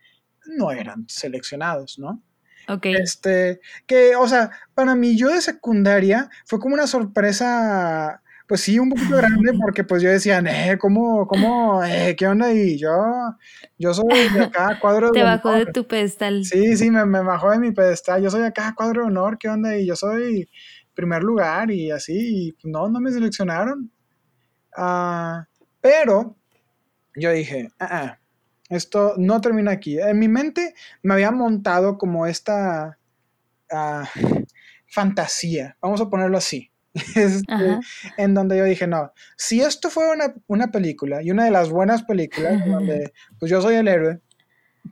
no 0.47 0.71
eran 0.71 1.07
seleccionados, 1.09 1.99
¿no? 1.99 2.23
Ok. 2.69 2.87
Este, 2.87 3.61
que, 3.87 4.17
o 4.17 4.29
sea, 4.29 4.51
para 4.75 4.95
mí 4.95 5.17
yo 5.17 5.29
de 5.29 5.41
secundaria 5.41 6.29
fue 6.45 6.59
como 6.61 6.75
una 6.75 6.87
sorpresa 6.87 8.23
pues 8.51 8.63
sí, 8.63 8.81
un 8.81 8.91
poquito 8.91 9.17
grande 9.17 9.53
porque 9.63 9.85
pues 9.85 10.03
yo 10.03 10.11
decía, 10.11 10.43
eh, 10.45 10.77
¿cómo, 10.77 11.25
cómo, 11.29 11.85
eh, 11.85 12.17
qué 12.19 12.27
onda? 12.27 12.53
Y 12.53 12.77
yo, 12.79 12.91
yo 13.79 13.95
soy 13.95 14.29
de 14.35 14.41
acá, 14.41 14.77
cuadro 14.81 15.13
de 15.13 15.21
Te 15.21 15.23
bajó 15.23 15.53
de 15.53 15.67
tu 15.67 15.87
pedestal. 15.87 16.45
Sí, 16.45 16.77
sí, 16.77 16.91
me, 16.91 17.07
me, 17.07 17.23
bajó 17.23 17.53
de 17.53 17.61
mi 17.61 17.71
pedestal. 17.71 18.21
Yo 18.21 18.29
soy 18.29 18.43
acá, 18.43 18.75
cuadro 18.77 19.03
de 19.03 19.07
honor, 19.07 19.39
¿qué 19.39 19.49
onda? 19.49 19.77
Y 19.77 19.87
yo 19.87 19.95
soy 19.95 20.51
primer 21.01 21.23
lugar 21.23 21.71
y 21.71 21.91
así, 21.91 22.55
y 22.63 22.69
no, 22.69 22.89
no 22.89 23.01
me 23.01 23.11
seleccionaron. 23.11 23.91
Ah, 24.77 25.47
pero 25.81 26.37
yo 27.17 27.33
dije, 27.33 27.71
ah, 27.79 27.89
ah, 27.91 28.19
esto 28.69 29.15
no 29.17 29.41
termina 29.41 29.73
aquí. 29.73 29.99
En 29.99 30.19
mi 30.19 30.29
mente 30.29 30.75
me 31.03 31.15
había 31.15 31.31
montado 31.31 31.97
como 31.97 32.27
esta 32.27 32.99
fantasía, 34.89 35.77
vamos 35.81 36.01
a 36.01 36.11
ponerlo 36.11 36.37
así 36.37 36.73
este, 37.15 37.79
en 38.17 38.35
donde 38.35 38.59
yo 38.59 38.65
dije, 38.65 38.89
no, 38.89 39.13
si 39.37 39.61
esto 39.61 39.91
fue 39.91 40.05
una, 40.49 40.67
película 40.73 41.23
y 41.23 41.31
una 41.31 41.45
de 41.45 41.53
las 41.53 41.71
buenas 41.71 42.03
películas, 42.03 42.65
donde 42.67 43.13
pues 43.39 43.49
yo 43.49 43.63
soy 43.63 43.77
el 43.77 43.87
héroe, 43.87 44.21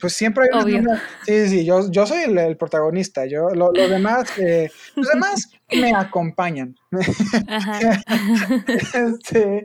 pues 0.01 0.13
siempre 0.13 0.49
hay 0.53 0.75
una... 0.75 1.03
Sí, 1.25 1.49
sí, 1.49 1.65
yo, 1.65 1.91
yo 1.91 2.07
soy 2.07 2.23
el, 2.23 2.57
protagonista, 2.57 3.27
yo, 3.27 3.51
lo, 3.51 3.73
los 3.73 3.91
demás, 3.91 4.29
eh, 4.39 4.71
los 4.95 5.09
demás 5.09 5.51
me 5.73 5.93
acompañan. 5.95 6.77
este, 8.95 9.65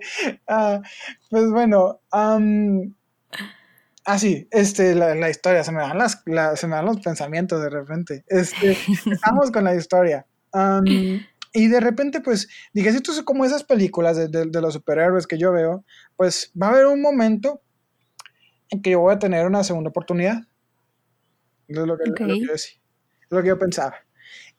uh, 0.49 0.81
pues 1.29 1.51
bueno, 1.51 2.01
así, 4.05 4.47
este, 4.51 4.95
la, 4.95 5.29
historia, 5.29 5.63
se 5.63 5.71
me, 5.71 5.79
dan 5.79 5.97
las, 5.97 6.23
se 6.55 6.67
me 6.67 6.75
dan 6.75 6.85
los 6.85 6.99
pensamientos 6.99 7.61
de 7.61 7.69
repente. 7.69 8.23
Este, 8.27 8.77
estamos 9.11 9.51
con 9.51 9.63
la 9.63 9.75
historia. 9.75 10.25
Y 11.55 11.67
de 11.67 11.79
repente, 11.79 12.19
pues, 12.19 12.49
dije, 12.73 12.91
si 12.91 12.97
esto 12.97 13.11
es 13.11 13.21
como 13.21 13.45
esas 13.45 13.63
películas 13.63 14.17
de, 14.17 14.61
los 14.61 14.73
superhéroes 14.73 15.27
que 15.27 15.37
yo 15.37 15.51
veo, 15.51 15.85
pues 16.15 16.51
va 16.59 16.67
a 16.67 16.69
haber 16.71 16.87
un 16.87 17.01
momento 17.01 17.61
en 18.73 18.81
que 18.81 18.91
yo 18.91 18.99
voy 18.99 19.13
a 19.13 19.19
tener 19.19 19.45
una 19.45 19.63
segunda 19.63 19.89
oportunidad. 19.89 20.41
Es 21.67 21.77
lo 21.77 21.97
que, 21.97 22.11
yo 22.17 22.53
Es 22.53 22.79
lo 23.29 23.41
que 23.41 23.47
yo 23.47 23.57
pensaba. 23.57 23.95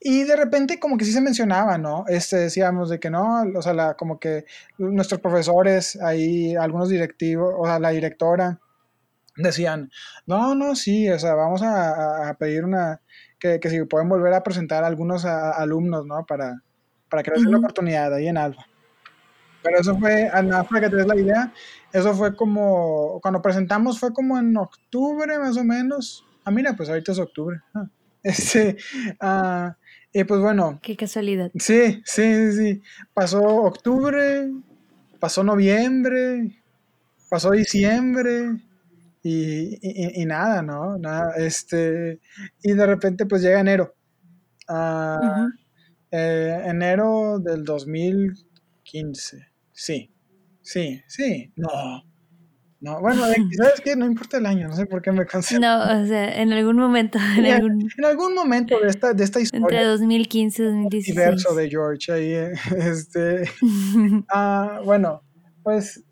Y 0.00 0.24
de 0.24 0.36
repente 0.36 0.78
como 0.78 0.96
que 0.96 1.04
sí 1.04 1.12
se 1.12 1.20
mencionaba, 1.20 1.78
¿no? 1.78 2.04
Este, 2.08 2.36
decíamos 2.36 2.90
de 2.90 3.00
que 3.00 3.10
no, 3.10 3.42
o 3.54 3.62
sea, 3.62 3.74
la, 3.74 3.94
como 3.94 4.18
que 4.18 4.44
nuestros 4.78 5.20
profesores, 5.20 5.96
ahí 6.00 6.54
algunos 6.54 6.88
directivos, 6.88 7.54
o 7.56 7.66
sea, 7.66 7.78
la 7.78 7.90
directora, 7.90 8.60
decían, 9.36 9.90
no, 10.26 10.54
no, 10.54 10.76
sí, 10.76 11.10
o 11.10 11.18
sea, 11.18 11.34
vamos 11.34 11.62
a, 11.64 12.36
pedir 12.38 12.64
una, 12.64 13.00
que, 13.38 13.58
que, 13.58 13.70
si 13.70 13.82
pueden 13.84 14.08
volver 14.08 14.32
a 14.34 14.42
presentar 14.42 14.84
a 14.84 14.86
algunos 14.86 15.24
alumnos, 15.24 16.06
¿no? 16.06 16.24
Para, 16.26 16.62
para 17.08 17.22
que 17.22 17.30
les 17.32 17.42
den 17.42 17.52
la 17.52 17.58
oportunidad 17.58 18.14
ahí 18.14 18.28
en 18.28 18.38
Alba. 18.38 18.64
Pero 19.62 19.78
eso 19.80 19.98
fue, 19.98 20.30
nada 20.42 20.64
para 20.64 20.82
que 20.82 20.90
te 20.90 20.96
des 20.96 21.06
la 21.06 21.16
idea, 21.16 21.52
eso 21.94 22.12
fue 22.12 22.34
como, 22.34 23.20
cuando 23.22 23.40
presentamos 23.40 24.00
fue 24.00 24.12
como 24.12 24.36
en 24.36 24.56
octubre 24.56 25.38
más 25.38 25.56
o 25.56 25.62
menos. 25.62 26.26
Ah, 26.44 26.50
mira, 26.50 26.74
pues 26.74 26.88
ahorita 26.88 27.12
es 27.12 27.20
octubre. 27.20 27.60
Ah, 27.72 27.86
este, 28.24 28.76
ah, 29.20 29.76
y 30.12 30.24
pues 30.24 30.40
bueno. 30.40 30.80
Qué 30.82 30.96
casualidad. 30.96 31.52
Sí, 31.56 32.02
sí, 32.04 32.52
sí. 32.52 32.82
Pasó 33.14 33.40
octubre, 33.42 34.50
pasó 35.20 35.44
noviembre, 35.44 36.60
pasó 37.30 37.52
diciembre 37.52 38.56
y, 39.22 40.20
y, 40.20 40.26
nada, 40.26 40.62
¿no? 40.62 40.98
Nada, 40.98 41.36
este, 41.36 42.18
y 42.60 42.72
de 42.72 42.86
repente 42.86 43.24
pues 43.24 43.40
llega 43.40 43.60
enero. 43.60 43.94
Ah, 44.66 45.46
Eh, 46.10 46.62
enero 46.66 47.40
del 47.40 47.64
2015. 47.64 49.48
Sí, 49.72 50.13
sí, 50.64 51.00
sí, 51.06 51.52
no. 51.56 51.70
No, 52.80 53.00
bueno, 53.00 53.22
¿sabes 53.56 53.80
qué? 53.82 53.96
No 53.96 54.04
importa 54.04 54.36
el 54.36 54.44
año, 54.44 54.68
no 54.68 54.76
sé 54.76 54.84
por 54.84 55.00
qué 55.00 55.10
me 55.10 55.24
concentro. 55.24 55.66
No, 55.66 56.02
o 56.02 56.06
sea, 56.06 56.42
en 56.42 56.52
algún 56.52 56.76
momento. 56.76 57.18
En, 57.38 57.46
algún, 57.46 57.88
en 57.96 58.04
algún 58.04 58.34
momento 58.34 58.78
de 58.78 58.88
esta, 58.88 59.14
de 59.14 59.24
esta 59.24 59.40
historia. 59.40 59.64
Entre 59.64 59.84
2015 59.84 60.62
y 60.62 60.66
2016. 60.66 61.16
Diverso 61.16 61.54
de 61.54 61.70
George 61.70 62.12
ahí, 62.12 62.32
eh, 62.32 62.52
este. 62.76 63.48
ah, 64.28 64.82
bueno, 64.84 65.22
pues 65.62 66.04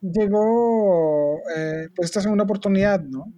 llegó 0.00 1.38
eh, 1.56 1.90
pues 1.94 2.06
esta 2.06 2.22
segunda 2.22 2.42
oportunidad, 2.42 3.00
¿no? 3.00 3.32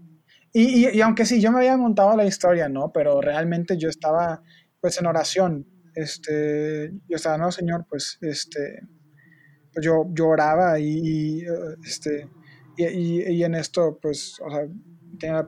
Y, 0.52 0.86
y, 0.86 0.96
y, 0.96 1.00
aunque 1.02 1.26
sí, 1.26 1.42
yo 1.42 1.52
me 1.52 1.58
había 1.58 1.76
montado 1.76 2.16
la 2.16 2.24
historia, 2.24 2.70
¿no? 2.70 2.90
Pero 2.90 3.20
realmente 3.20 3.76
yo 3.76 3.90
estaba 3.90 4.42
pues 4.80 4.98
en 4.98 5.06
oración. 5.06 5.66
Este, 5.94 6.90
yo 7.06 7.16
estaba, 7.16 7.36
no, 7.36 7.52
Señor, 7.52 7.84
pues 7.86 8.16
este, 8.22 8.80
pues 9.72 9.84
yo, 9.84 10.04
lloraba 10.12 10.78
y, 10.78 11.44
este, 11.84 12.28
y, 12.76 13.30
y, 13.30 13.44
en 13.44 13.54
esto, 13.54 13.98
pues, 14.00 14.40
o 14.44 14.50
sea, 14.50 14.66
tenía 15.18 15.46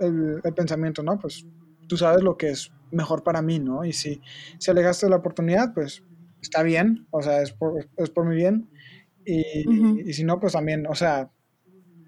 el, 0.00 0.40
el, 0.44 0.54
pensamiento, 0.54 1.02
¿no? 1.02 1.18
Pues 1.18 1.46
tú 1.88 1.96
sabes 1.96 2.22
lo 2.22 2.36
que 2.36 2.50
es 2.50 2.72
mejor 2.90 3.22
para 3.22 3.42
mí, 3.42 3.58
¿no? 3.58 3.84
Y 3.84 3.92
si, 3.92 4.20
si 4.58 4.70
alegaste 4.70 5.08
la 5.08 5.16
oportunidad, 5.16 5.74
pues 5.74 6.02
está 6.40 6.62
bien, 6.62 7.06
o 7.10 7.22
sea, 7.22 7.42
es 7.42 7.52
por, 7.52 7.88
es 7.96 8.10
por 8.10 8.26
mi 8.26 8.34
bien. 8.34 8.70
Y, 9.24 10.08
y, 10.08 10.12
si 10.12 10.24
no, 10.24 10.40
pues 10.40 10.54
también, 10.54 10.86
o 10.86 10.94
sea, 10.94 11.30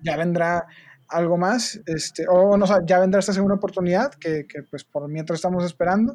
ya 0.03 0.17
vendrá 0.17 0.67
algo 1.09 1.37
más, 1.37 1.81
este, 1.87 2.27
o 2.29 2.57
no, 2.57 2.65
o 2.65 2.67
sea, 2.67 2.79
ya 2.85 2.99
vendrá 2.99 3.21
esta 3.21 3.33
segunda 3.33 3.57
oportunidad 3.57 4.13
que, 4.15 4.47
que 4.47 4.63
pues 4.63 4.85
por 4.85 5.09
mientras 5.09 5.39
estamos 5.39 5.65
esperando, 5.65 6.15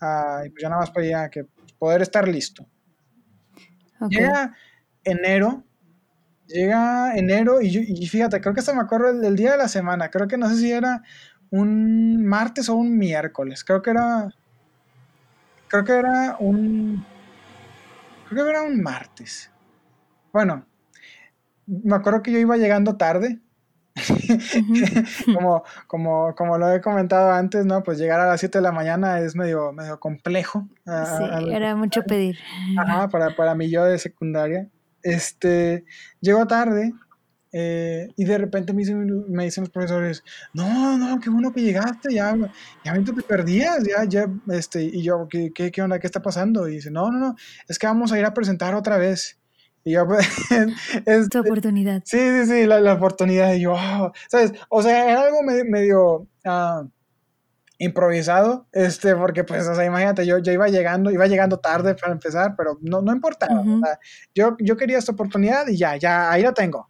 uh, 0.00 0.46
y 0.46 0.50
pues 0.50 0.62
ya 0.62 0.68
nada 0.68 0.80
más 0.80 0.90
para 0.90 1.28
que 1.28 1.46
poder 1.78 2.02
estar 2.02 2.26
listo. 2.28 2.66
Llega 4.08 4.54
enero, 5.04 5.64
llega 6.46 7.16
enero 7.16 7.60
y, 7.60 8.06
fíjate, 8.06 8.40
creo 8.40 8.54
que 8.54 8.60
hasta 8.60 8.74
me 8.74 8.80
acuerdo 8.80 9.18
del, 9.18 9.36
día 9.36 9.52
de 9.52 9.58
la 9.58 9.68
semana, 9.68 10.10
creo 10.10 10.28
que 10.28 10.38
no 10.38 10.48
sé 10.48 10.56
si 10.56 10.70
era 10.70 11.02
un 11.50 12.24
martes 12.24 12.68
o 12.68 12.74
un 12.74 12.96
miércoles, 12.96 13.64
creo 13.64 13.82
que 13.82 13.90
era, 13.90 14.28
creo 15.68 15.84
que 15.84 15.92
era 15.92 16.36
un, 16.38 17.04
creo 18.28 18.44
que 18.44 18.50
era 18.50 18.62
un 18.62 18.82
martes. 18.82 19.50
Bueno, 20.32 20.66
me 21.66 21.94
acuerdo 21.94 22.22
que 22.22 22.32
yo 22.32 22.38
iba 22.38 22.56
llegando 22.56 22.96
tarde. 22.96 23.40
como, 25.34 25.62
como, 25.86 26.34
como 26.34 26.58
lo 26.58 26.72
he 26.72 26.80
comentado 26.80 27.32
antes, 27.32 27.66
¿no? 27.66 27.82
Pues 27.82 27.98
llegar 27.98 28.20
a 28.20 28.26
las 28.26 28.40
7 28.40 28.58
de 28.58 28.62
la 28.62 28.72
mañana 28.72 29.20
es 29.20 29.36
medio, 29.36 29.72
medio 29.72 30.00
complejo. 30.00 30.66
sí, 30.84 31.50
era 31.50 31.76
mucho 31.76 32.02
pedir. 32.02 32.38
Ajá, 32.78 33.08
para, 33.08 33.34
para 33.36 33.54
mi 33.54 33.70
yo 33.70 33.84
de 33.84 33.98
secundaria. 33.98 34.68
Este, 35.02 35.84
llego 36.20 36.46
tarde 36.46 36.92
eh, 37.54 38.08
y 38.16 38.24
de 38.24 38.38
repente 38.38 38.72
me 38.72 38.80
dicen, 38.80 39.26
me 39.28 39.44
dicen 39.44 39.62
los 39.62 39.70
profesores, 39.70 40.24
no, 40.54 40.96
no, 40.96 41.20
qué 41.20 41.28
bueno 41.28 41.52
que 41.52 41.60
llegaste, 41.60 42.14
ya, 42.14 42.34
ya 42.82 42.94
te 42.94 43.22
perdías, 43.22 43.84
ya, 43.84 44.04
ya, 44.04 44.26
este, 44.48 44.82
y 44.84 45.02
yo, 45.02 45.28
¿qué, 45.28 45.52
qué, 45.54 45.70
qué 45.70 45.82
onda? 45.82 45.98
¿Qué 45.98 46.06
está 46.06 46.22
pasando? 46.22 46.66
Y 46.66 46.76
dice, 46.76 46.90
no, 46.90 47.10
no, 47.10 47.18
no, 47.18 47.36
es 47.68 47.78
que 47.78 47.86
vamos 47.86 48.10
a 48.10 48.18
ir 48.18 48.24
a 48.24 48.32
presentar 48.32 48.74
otra 48.74 48.96
vez. 48.96 49.38
Y 49.84 49.92
yo, 49.92 50.06
pues, 50.06 50.26
es, 51.06 51.28
tu 51.28 51.40
oportunidad. 51.40 52.02
Sí, 52.04 52.18
sí, 52.18 52.46
sí, 52.46 52.66
la, 52.66 52.80
la 52.80 52.94
oportunidad. 52.94 53.52
Y 53.54 53.60
yo, 53.60 53.76
¿sabes? 54.28 54.52
O 54.68 54.82
sea, 54.82 55.10
era 55.10 55.22
algo 55.22 55.42
medio, 55.42 56.28
uh, 56.44 56.88
improvisado, 57.78 58.68
este, 58.70 59.16
porque 59.16 59.42
pues, 59.42 59.66
o 59.66 59.74
sea, 59.74 59.84
imagínate, 59.84 60.24
yo 60.24 60.38
ya 60.38 60.52
iba 60.52 60.68
llegando, 60.68 61.10
iba 61.10 61.26
llegando 61.26 61.58
tarde 61.58 61.96
para 61.96 62.12
empezar, 62.12 62.54
pero 62.56 62.78
no, 62.80 63.02
no 63.02 63.12
importaba. 63.12 63.60
yo, 64.32 64.56
yo 64.60 64.76
quería 64.76 64.98
esta 64.98 65.10
oportunidad 65.10 65.66
y 65.66 65.76
ya, 65.76 65.96
ya, 65.96 66.30
ahí 66.30 66.42
la 66.42 66.54
tengo. 66.54 66.88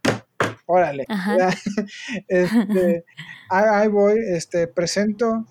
Órale. 0.67 1.05
este, 2.27 3.05
ahí, 3.49 3.87
voy, 3.87 4.19
este, 4.19 4.67
presento, 4.67 5.45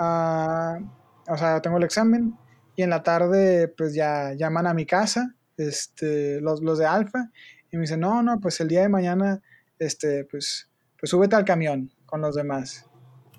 uh, 0.00 1.32
o 1.32 1.36
sea, 1.36 1.62
tengo 1.62 1.76
el 1.76 1.84
examen 1.84 2.36
y 2.74 2.82
en 2.82 2.90
la 2.90 3.04
tarde, 3.04 3.68
pues 3.68 3.94
ya 3.94 4.32
llaman 4.34 4.66
a 4.66 4.74
mi 4.74 4.84
casa 4.84 5.36
este, 5.58 6.40
los, 6.40 6.62
los 6.62 6.78
de 6.78 6.86
Alfa, 6.86 7.30
y 7.70 7.76
me 7.76 7.82
dicen, 7.82 8.00
no, 8.00 8.22
no, 8.22 8.40
pues 8.40 8.60
el 8.60 8.68
día 8.68 8.82
de 8.82 8.88
mañana, 8.88 9.42
este, 9.78 10.24
pues, 10.24 10.70
pues 10.98 11.10
súbete 11.10 11.36
al 11.36 11.44
camión 11.44 11.90
con 12.06 12.20
los 12.20 12.34
demás. 12.34 12.86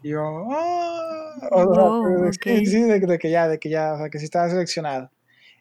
Y 0.03 0.09
yo, 0.09 0.21
oh, 0.21 2.31
sí, 2.31 2.65
sí 2.65 2.83
de, 2.83 3.19
que 3.19 3.31
ya, 3.31 3.47
de 3.47 3.59
que 3.59 3.69
ya, 3.69 3.93
o 3.93 3.97
sea, 3.97 4.09
que 4.09 4.19
sí 4.19 4.25
estaba 4.25 4.49
seleccionado. 4.49 5.11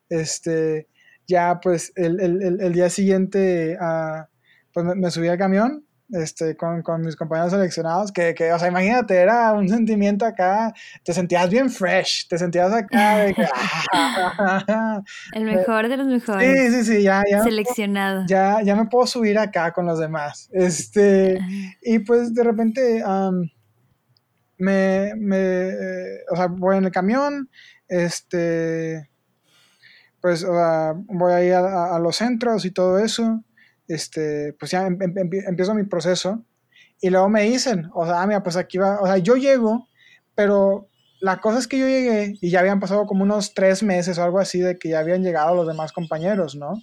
Este, 0.09 0.87
ya, 1.27 1.61
pues, 1.61 1.92
el, 1.97 2.21
el, 2.21 2.61
el 2.61 2.73
día 2.73 2.90
siguiente, 2.90 3.77
uh, 3.81 4.25
pues 4.73 4.87
me, 4.87 4.94
me, 4.94 5.11
subí 5.11 5.29
al 5.29 5.38
camión 5.38 5.88
este, 6.11 6.57
con, 6.57 6.83
con, 6.83 7.03
mis 7.03 7.16
compañeros 7.16 7.53
seleccionados, 7.53 8.12
que, 8.12 8.35
que, 8.35 8.53
o 8.53 8.59
sea, 8.59 8.68
imagínate, 8.68 9.16
era 9.16 9.53
un 9.53 9.68
sentimiento 9.68 10.25
acá, 10.25 10.73
te 11.05 11.12
sentías 11.12 11.51
bien 11.51 11.71
fresh, 11.71 12.29
te 12.29 12.38
sentías 12.38 12.73
acá 12.73 13.18
de 13.18 13.35
que, 13.35 13.42
El 15.35 15.44
mejor 15.44 15.88
de 15.88 15.97
los 15.97 16.07
mejores. 16.07 16.73
Sí, 16.73 16.77
sí, 16.77 16.85
sí, 16.85 17.03
ya, 17.03 17.23
ya. 17.31 17.42
Seleccionado. 17.42 18.25
Ya, 18.27 18.62
ya 18.62 18.75
me 18.75 18.87
puedo 18.87 19.07
subir 19.07 19.38
acá 19.38 19.73
con 19.73 19.87
los 19.87 19.99
demás. 19.99 20.49
Este, 20.53 21.38
y 21.83 21.99
pues 22.01 22.35
de 22.35 22.44
repente, 22.44 23.05
um, 23.05 23.49
me, 24.59 25.12
me, 25.16 25.71
o 26.31 26.37
sea, 26.37 26.47
voy 26.47 26.79
en 26.79 26.87
el 26.87 26.92
camión, 26.92 27.51
este, 27.87 29.09
pues, 30.21 30.42
o 30.42 30.55
sea, 30.55 30.94
voy 30.94 31.33
a 31.33 31.44
ir 31.44 31.55
a, 31.55 31.97
a 31.97 31.99
los 31.99 32.16
centros 32.16 32.64
y 32.64 32.71
todo 32.71 32.99
eso 32.99 33.42
este, 33.88 34.53
pues 34.59 34.70
ya 34.70 34.87
em, 34.87 34.98
em, 35.01 35.16
empiezo 35.16 35.74
mi 35.74 35.85
proceso 35.85 36.44
y 37.01 37.11
luego 37.11 37.29
me 37.29 37.42
dicen, 37.42 37.90
o 37.94 38.05
sea, 38.07 38.22
ah, 38.22 38.27
mira, 38.27 38.42
pues 38.42 38.57
aquí 38.57 38.79
va, 38.79 39.01
o 39.01 39.07
sea, 39.07 39.18
yo 39.18 39.37
llego, 39.37 39.88
pero 40.35 40.88
la 41.20 41.40
cosa 41.40 41.59
es 41.59 41.66
que 41.66 41.79
yo 41.79 41.87
llegué 41.87 42.37
y 42.40 42.51
ya 42.51 42.61
habían 42.61 42.81
pasado 42.81 43.07
como 43.07 43.24
unos 43.24 43.55
tres 43.55 43.83
meses 43.83 44.18
o 44.18 44.24
algo 44.24 44.38
así 44.38 44.61
de 44.61 44.79
que 44.79 44.90
ya 44.90 45.01
habían 45.01 45.22
llegado 45.22 45.55
los 45.55 45.66
demás 45.66 45.92
compañeros, 45.92 46.55
¿no? 46.55 46.83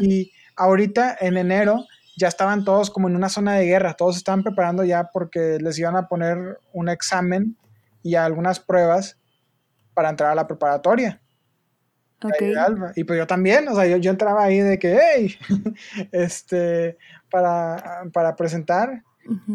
Y 0.00 0.32
ahorita 0.56 1.16
en 1.20 1.36
enero 1.36 1.86
ya 2.16 2.28
estaban 2.28 2.64
todos 2.64 2.90
como 2.90 3.08
en 3.08 3.16
una 3.16 3.28
zona 3.28 3.54
de 3.54 3.66
guerra, 3.66 3.94
todos 3.94 4.16
estaban 4.16 4.42
preparando 4.42 4.84
ya 4.84 5.10
porque 5.12 5.58
les 5.60 5.78
iban 5.78 5.96
a 5.96 6.08
poner 6.08 6.58
un 6.72 6.88
examen 6.88 7.56
y 8.02 8.14
algunas 8.14 8.60
pruebas 8.60 9.18
para 9.94 10.10
entrar 10.10 10.30
a 10.30 10.34
la 10.34 10.46
preparatoria. 10.46 11.20
Y 12.94 13.04
pues 13.04 13.18
yo 13.18 13.26
también, 13.26 13.68
o 13.68 13.74
sea, 13.74 13.86
yo, 13.86 13.96
yo 13.96 14.10
entraba 14.10 14.44
ahí 14.44 14.60
de 14.60 14.78
que, 14.78 14.98
hey, 15.00 15.36
este, 16.12 16.96
para, 17.30 18.04
para 18.12 18.36
presentar, 18.36 19.02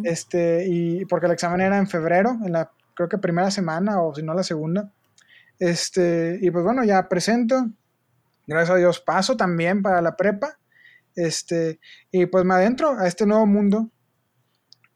este, 0.04 0.66
y 0.68 1.06
porque 1.06 1.28
el 1.28 1.32
examen 1.32 1.62
era 1.62 1.78
en 1.78 1.88
febrero, 1.88 2.38
en 2.44 2.54
la, 2.54 2.72
creo 2.96 3.08
que 3.08 3.18
primera 3.18 3.52
semana, 3.52 4.02
o 4.02 4.14
si 4.16 4.24
no 4.24 4.34
la 4.34 4.44
segunda, 4.44 4.92
este, 5.60 6.40
y 6.42 6.52
pues 6.52 6.64
bueno, 6.64 6.84
ya 6.84 7.08
presento, 7.08 7.70
gracias 8.48 8.76
a 8.76 8.80
Dios 8.80 9.00
paso 9.00 9.38
también 9.38 9.82
para 9.82 10.02
la 10.02 10.16
prepa, 10.16 10.58
este, 11.16 11.80
y 12.12 12.26
pues 12.26 12.46
me 12.46 12.54
adentro 12.54 12.98
a 12.98 13.08
este 13.08 13.26
nuevo 13.26 13.46
mundo, 13.46 13.90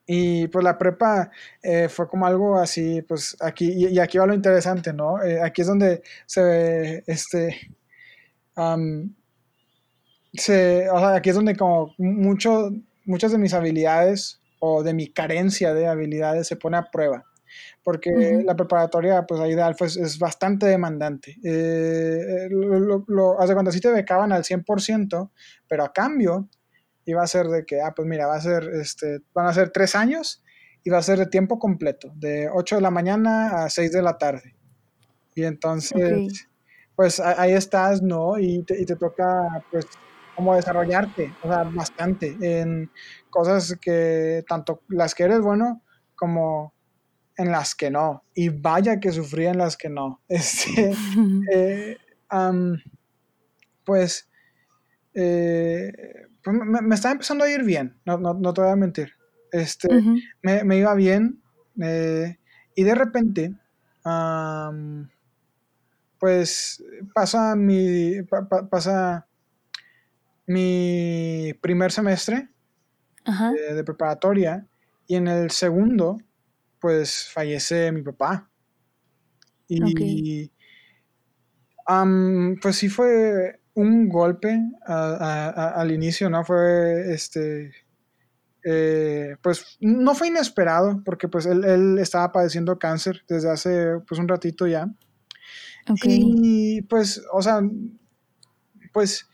y 0.06 0.48
pues 0.48 0.64
la 0.64 0.78
prepa 0.78 1.32
eh, 1.62 1.88
fue 1.90 2.08
como 2.08 2.26
algo 2.26 2.60
así, 2.60 3.02
pues 3.04 3.38
aquí, 3.40 3.72
y, 3.72 4.00
aquí 4.00 4.18
va 4.18 4.28
lo 4.28 4.34
interesante, 4.34 4.92
¿no? 4.94 5.22
Eh, 5.24 5.42
aquí 5.42 5.62
es 5.62 5.68
donde 5.68 6.02
se 6.26 6.44
ve, 6.44 7.04
este, 7.08 7.72
se, 10.34 10.90
o 10.90 11.00
sea, 11.00 11.16
aquí 11.16 11.30
es 11.30 11.36
donde 11.36 11.56
como 11.56 11.94
mucho, 11.98 12.72
muchas 13.06 13.32
de 13.32 13.38
mis 13.38 13.54
habilidades 13.54 14.42
o 14.60 14.84
de 14.84 14.94
mi 14.94 15.08
carencia 15.08 15.74
de 15.74 15.88
habilidades 15.88 16.48
se 16.48 16.56
pone 16.58 16.78
a 16.78 16.90
prueba. 16.92 17.26
Porque 17.84 18.42
la 18.46 18.56
preparatoria, 18.56 19.28
pues 19.28 19.40
ahí 19.40 19.54
de 19.54 19.62
Alfa 19.62 19.86
es, 19.86 20.18
bastante 20.18 20.66
demandante. 20.66 21.38
Eh, 21.44 22.48
lo, 22.50 23.04
lo, 23.08 23.40
hace 23.40 23.54
cuando 23.54 23.72
sí 23.72 23.80
te 23.80 23.92
becaban 23.92 24.32
al 24.32 24.44
100%, 24.44 25.30
pero 25.68 25.84
a 25.84 25.94
cambio 25.94 26.50
iba 27.06 27.24
a 27.24 27.28
ser 27.28 27.48
de 27.48 27.66
que, 27.66 27.82
ah, 27.82 27.94
pues 27.96 28.08
mira, 28.08 28.28
va 28.28 28.36
a 28.36 28.42
ser, 28.42 28.70
este, 28.74 29.20
van 29.34 29.48
a 29.48 29.54
ser 29.54 29.70
tres 29.72 29.96
años 29.96 30.44
y 30.84 30.90
va 30.90 30.98
a 30.98 31.04
ser 31.04 31.20
de 31.20 31.28
tiempo 31.28 31.60
completo, 31.60 32.12
de 32.16 32.50
8 32.54 32.76
de 32.76 32.82
la 32.82 32.92
mañana 32.92 33.64
a 33.64 33.70
6 33.70 33.92
de 33.92 34.02
la 34.02 34.18
tarde. 34.18 34.56
Y 35.36 35.44
entonces, 35.44 36.48
pues 36.96 37.20
ahí 37.20 37.54
estás, 37.54 38.02
¿no? 38.02 38.38
Y 38.38 38.64
te, 38.64 38.80
y 38.82 38.86
te 38.86 38.96
toca, 38.96 39.64
pues, 39.72 39.86
como 40.36 40.56
desarrollarte, 40.56 41.34
o 41.44 41.48
sea, 41.48 41.64
bastante 41.64 42.36
en 42.42 42.92
cosas 43.30 43.78
que, 43.80 44.44
tanto 44.48 44.82
las 44.90 45.16
que 45.16 45.24
eres 45.24 45.42
bueno 45.42 45.82
como 46.16 46.74
en 47.38 47.52
las 47.52 47.76
que 47.76 47.90
no. 47.90 48.24
Y 48.34 48.50
vaya 48.50 49.00
que 49.00 49.12
sufrí 49.12 49.46
en 49.46 49.58
las 49.58 49.78
que 49.78 49.90
no. 49.90 50.22
Este, 50.28 50.94
eh, 51.52 51.98
pues, 53.84 54.30
eh, 55.14 55.92
pues, 56.44 56.58
me, 56.58 56.82
me, 56.82 56.96
estaba 56.96 57.14
empezando 57.14 57.44
a 57.44 57.50
ir 57.50 57.64
bien, 57.64 57.98
no, 58.06 58.18
no, 58.18 58.34
no 58.34 58.54
te 58.54 58.62
voy 58.62 58.72
a 58.72 58.76
mentir. 58.76 59.14
Este, 59.52 59.88
me, 60.42 60.64
me, 60.64 60.78
iba 60.78 60.96
bien 60.96 61.42
eh, 61.80 62.38
y 62.76 62.84
de 62.84 62.96
repente, 62.96 63.54
um, 64.04 65.08
pues 66.20 66.84
pasa 67.14 67.56
mi, 67.56 68.16
pasa 68.70 69.28
mi 70.48 71.54
primer 71.62 71.92
semestre 71.92 72.50
De, 73.26 73.84
preparatoria 73.84 74.66
y 75.08 75.16
en 75.16 75.28
el 75.28 75.52
segundo, 75.52 76.18
pues 76.80 77.30
fallece 77.32 77.92
mi 77.92 78.02
papá. 78.02 78.50
Y 79.68 80.52
pues 82.62 82.76
sí 82.76 82.90
fue 82.90 83.60
un 83.76 84.10
golpe 84.10 84.60
al 84.86 85.92
inicio, 85.92 86.30
¿no? 86.30 86.44
Fue 86.44 87.14
este. 87.14 87.72
Eh, 88.66 89.36
pues 89.42 89.78
no 89.82 90.16
fue 90.16 90.28
inesperado, 90.28 91.02
porque 91.04 91.28
pues 91.28 91.46
él, 91.46 91.98
estaba 92.00 92.32
padeciendo 92.32 92.80
cáncer 92.80 93.24
desde 93.28 93.52
hace 93.52 94.00
pues 94.08 94.20
un 94.20 94.28
ratito 94.28 94.68
ya. 94.68 94.90
Y 96.04 96.82
pues, 96.84 97.22
o 97.34 97.42
sea, 97.42 97.62
pues 98.94 99.28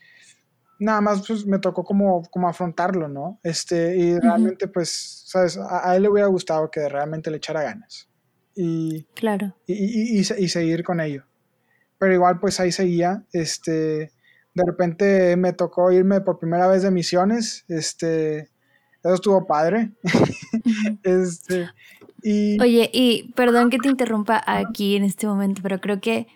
nada 0.79 1.01
más 1.01 1.27
pues 1.27 1.45
me 1.45 1.59
tocó 1.59 1.83
como, 1.83 2.23
como 2.31 2.47
afrontarlo, 2.47 3.07
¿no? 3.07 3.39
Este, 3.43 3.95
y 3.97 4.17
realmente 4.17 4.67
pues, 4.67 5.23
¿sabes? 5.27 5.57
A, 5.57 5.95
él 5.95 6.03
le 6.03 6.09
hubiera 6.09 6.27
gustado 6.27 6.71
que 6.71 6.87
realmente 6.89 7.29
le 7.29 7.37
echara 7.37 7.61
ganas. 7.61 8.09
Y, 8.55 9.03
claro. 9.13 9.55
Y, 9.67 10.19
y, 10.19 10.23
seguir 10.23 10.83
con 10.83 10.99
ello. 10.99 11.25
Pero 11.97 12.13
igual 12.13 12.39
pues 12.39 12.59
ahí 12.59 12.71
seguía, 12.71 13.23
este, 13.31 14.11
de 14.59 14.65
repente 14.65 15.35
me 15.37 15.53
tocó 15.53 15.91
irme 15.91 16.21
por 16.21 16.39
primera 16.39 16.67
vez 16.67 16.83
de 16.83 16.91
misiones, 16.91 17.65
este, 17.67 18.49
eso 19.03 19.13
estuvo 19.13 19.47
padre. 19.47 19.91
este, 21.03 21.69
y... 22.21 22.59
Oye, 22.61 22.89
y 22.93 23.31
perdón 23.35 23.69
que 23.69 23.79
te 23.79 23.89
interrumpa 23.89 24.41
aquí 24.45 24.95
en 24.95 25.03
este 25.03 25.27
momento, 25.27 25.61
pero 25.63 25.79
creo 25.79 26.01
que 26.01 26.27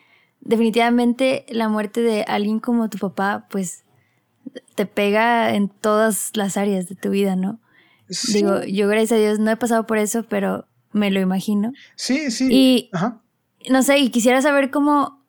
definitivamente 0.42 1.46
la 1.50 1.70
muerte 1.70 2.02
de 2.02 2.24
alguien 2.24 2.60
como 2.60 2.90
tu 2.90 2.98
papá, 2.98 3.48
pues 3.50 3.84
te 4.76 4.86
pega 4.86 5.54
en 5.54 5.70
todas 5.70 6.32
las 6.36 6.58
áreas 6.58 6.88
de 6.90 6.96
tu 6.96 7.10
vida, 7.10 7.36
¿no? 7.36 7.60
Digo, 8.32 8.64
yo 8.64 8.88
gracias 8.88 9.14
a 9.14 9.22
Dios 9.22 9.40
no 9.40 9.52
he 9.52 9.58
pasado 9.58 9.86
por 9.88 9.98
eso, 9.98 10.24
pero 10.24 10.68
me 10.92 11.10
lo 11.10 11.20
imagino. 11.20 11.72
Sí, 11.96 12.32
sí. 12.32 12.48
Y 12.52 12.92
no 13.70 13.82
sé, 13.82 14.00
y 14.00 14.10
quisiera 14.10 14.42
saber 14.42 14.70
cómo 14.72 15.24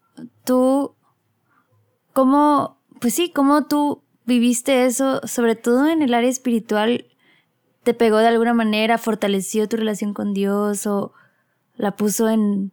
tú, 0.44 0.94
cómo, 2.12 2.73
pues 3.04 3.16
sí, 3.16 3.30
cómo 3.30 3.66
tú 3.66 4.02
viviste 4.24 4.86
eso, 4.86 5.20
sobre 5.26 5.56
todo 5.56 5.90
en 5.90 6.00
el 6.00 6.14
área 6.14 6.30
espiritual, 6.30 7.04
te 7.82 7.92
pegó 7.92 8.16
de 8.16 8.28
alguna 8.28 8.54
manera, 8.54 8.96
fortaleció 8.96 9.68
tu 9.68 9.76
relación 9.76 10.14
con 10.14 10.32
Dios 10.32 10.86
o 10.86 11.12
la 11.76 11.96
puso 11.96 12.30
en, 12.30 12.72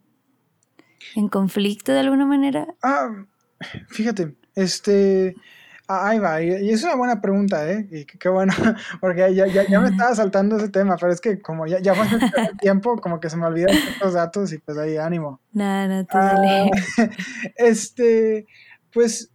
en 1.16 1.28
conflicto 1.28 1.92
de 1.92 2.00
alguna 2.00 2.24
manera? 2.24 2.66
Ah, 2.82 3.10
fíjate, 3.90 4.34
este, 4.54 5.36
ah, 5.86 6.08
ahí 6.08 6.18
va, 6.18 6.40
y, 6.40 6.70
es 6.70 6.82
una 6.82 6.96
buena 6.96 7.20
pregunta, 7.20 7.70
¿eh? 7.70 7.86
Y 7.90 8.06
qué 8.06 8.30
bueno, 8.30 8.54
porque 9.02 9.34
ya, 9.34 9.46
ya, 9.46 9.68
ya, 9.68 9.80
me 9.80 9.90
estaba 9.90 10.14
saltando 10.14 10.56
ese 10.56 10.70
tema, 10.70 10.96
pero 10.96 11.12
es 11.12 11.20
que 11.20 11.42
como 11.42 11.66
ya, 11.66 11.78
ya 11.80 11.94
fue 11.94 12.06
el 12.06 12.56
tiempo, 12.58 12.96
como 13.02 13.20
que 13.20 13.28
se 13.28 13.36
me 13.36 13.44
olvidan 13.44 13.76
estos 13.76 14.14
datos 14.14 14.50
y 14.54 14.56
pues 14.56 14.78
ahí 14.78 14.96
ánimo. 14.96 15.42
Nada, 15.52 15.88
no, 15.88 16.06
te 16.06 16.16
ah, 16.16 16.70
Este, 17.56 18.46
pues, 18.94 19.31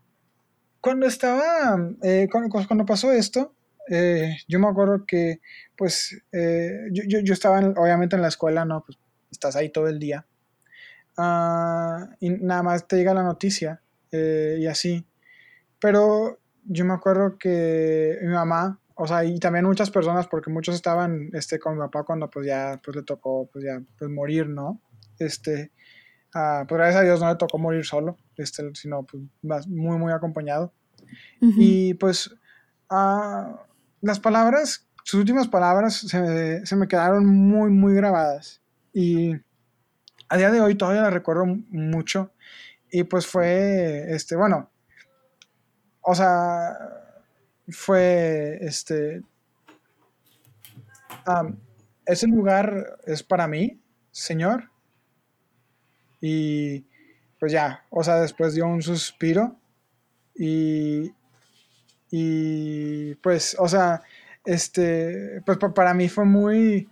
cuando 0.87 1.05
estaba, 1.05 1.77
eh, 2.01 2.29
cuando, 2.31 2.85
pasó 2.85 3.11
esto, 3.11 3.53
eh, 3.89 4.37
yo 4.47 4.57
me 4.57 4.69
acuerdo 4.69 5.05
que, 5.05 5.41
pues, 5.75 6.17
eh, 6.31 6.87
yo, 6.93 7.03
yo, 7.05 7.19
yo, 7.19 7.33
estaba 7.33 7.59
obviamente 7.59 8.15
en 8.15 8.21
la 8.21 8.29
escuela, 8.29 8.63
¿no? 8.63 8.85
Pues 8.85 8.97
estás 9.29 9.57
ahí 9.57 9.67
todo 9.67 9.89
el 9.89 9.99
día. 9.99 10.25
Ah, 11.17 12.07
y 12.21 12.29
nada 12.29 12.63
más 12.63 12.87
te 12.87 12.95
llega 12.95 13.13
la 13.13 13.23
noticia 13.23 13.81
eh, 14.13 14.59
y 14.61 14.67
así. 14.67 15.05
Pero 15.77 16.39
yo 16.63 16.85
me 16.85 16.93
acuerdo 16.93 17.37
que 17.37 18.19
mi 18.21 18.29
mamá, 18.29 18.79
o 18.95 19.07
sea, 19.07 19.25
y 19.25 19.37
también 19.39 19.65
muchas 19.65 19.91
personas, 19.91 20.25
porque 20.27 20.49
muchos 20.49 20.73
estaban 20.73 21.31
este, 21.33 21.59
con 21.59 21.73
mi 21.73 21.81
papá 21.81 22.05
cuando 22.05 22.29
pues 22.29 22.47
ya 22.47 22.79
pues 22.81 22.95
le 22.95 23.03
tocó 23.03 23.49
pues 23.51 23.65
ya 23.65 23.81
pues 23.99 24.09
morir, 24.09 24.47
¿no? 24.47 24.81
Este, 25.19 25.73
uh, 26.33 26.65
pues 26.65 26.77
gracias 26.79 27.01
a 27.01 27.03
Dios 27.03 27.19
no 27.19 27.27
le 27.27 27.35
tocó 27.35 27.57
morir 27.57 27.85
solo, 27.85 28.15
este, 28.37 28.73
sino 28.75 29.03
pues 29.03 29.67
muy, 29.67 29.97
muy 29.97 30.13
acompañado. 30.13 30.73
Y 31.39 31.93
pues 31.95 32.29
uh, 32.89 33.55
las 34.01 34.19
palabras, 34.19 34.87
sus 35.03 35.19
últimas 35.19 35.47
palabras 35.47 35.95
se, 35.95 36.65
se 36.65 36.75
me 36.75 36.87
quedaron 36.87 37.25
muy, 37.25 37.69
muy 37.69 37.93
grabadas. 37.95 38.61
Y 38.93 39.35
a 40.29 40.37
día 40.37 40.51
de 40.51 40.61
hoy 40.61 40.75
todavía 40.75 41.03
la 41.03 41.09
recuerdo 41.09 41.45
mucho. 41.45 42.31
Y 42.91 43.03
pues 43.03 43.27
fue, 43.27 44.05
este, 44.13 44.35
bueno, 44.35 44.69
o 46.01 46.15
sea, 46.15 46.73
fue, 47.69 48.57
este, 48.61 49.21
ese 52.05 52.27
lugar 52.27 52.97
es 53.05 53.23
para 53.23 53.47
mí, 53.47 53.81
Señor. 54.11 54.71
Y 56.21 56.85
pues 57.39 57.51
ya, 57.51 57.85
o 57.89 58.03
sea, 58.03 58.15
después 58.15 58.53
dio 58.53 58.65
un 58.67 58.81
suspiro 58.81 59.59
y, 60.37 61.11
y 62.11 63.15
pues, 63.15 63.55
o 63.59 63.67
sea, 63.67 64.01
este, 64.45 65.41
pues 65.45 65.57
para 65.75 65.93
mí 65.93 66.09
fue 66.09 66.25
muy, 66.25 66.89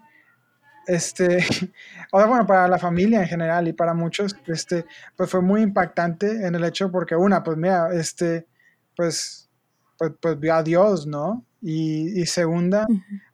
este, 0.87 1.37
o 2.11 2.19
sea, 2.19 2.27
bueno, 2.27 2.45
para 2.45 2.67
la 2.67 2.77
familia 2.77 3.21
en 3.21 3.27
general 3.27 3.67
y 3.67 3.73
para 3.73 3.93
muchos, 3.93 4.35
este, 4.47 4.85
pues 5.15 5.29
fue 5.29 5.41
muy 5.41 5.61
impactante 5.61 6.45
en 6.45 6.55
el 6.55 6.63
hecho 6.63 6.91
porque 6.91 7.15
una, 7.15 7.43
pues 7.43 7.57
mira, 7.57 7.89
este, 7.93 8.45
pues, 8.95 9.49
pues, 9.97 10.11
pues 10.21 10.39
vio 10.39 10.55
a 10.55 10.63
Dios, 10.63 11.07
¿no? 11.07 11.45
Y, 11.61 12.21
y 12.21 12.25
segunda, 12.25 12.85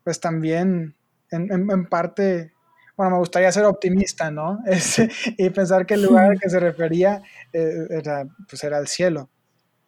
pues 0.03 0.19
también 0.19 0.95
en, 1.31 1.51
en, 1.51 1.85
parte, 1.87 2.53
bueno, 2.95 3.13
me 3.13 3.17
gustaría 3.17 3.51
ser 3.51 3.65
optimista, 3.65 4.31
¿no? 4.31 4.59
Este, 4.65 5.09
y 5.37 5.49
pensar 5.49 5.85
que 5.85 5.95
el 5.95 6.03
lugar 6.03 6.31
al 6.31 6.39
que 6.39 6.49
se 6.49 6.59
refería 6.59 7.21
eh, 7.51 7.87
era, 7.89 8.25
pues 8.47 8.63
era 8.63 8.77
el 8.77 8.87
cielo. 8.87 9.29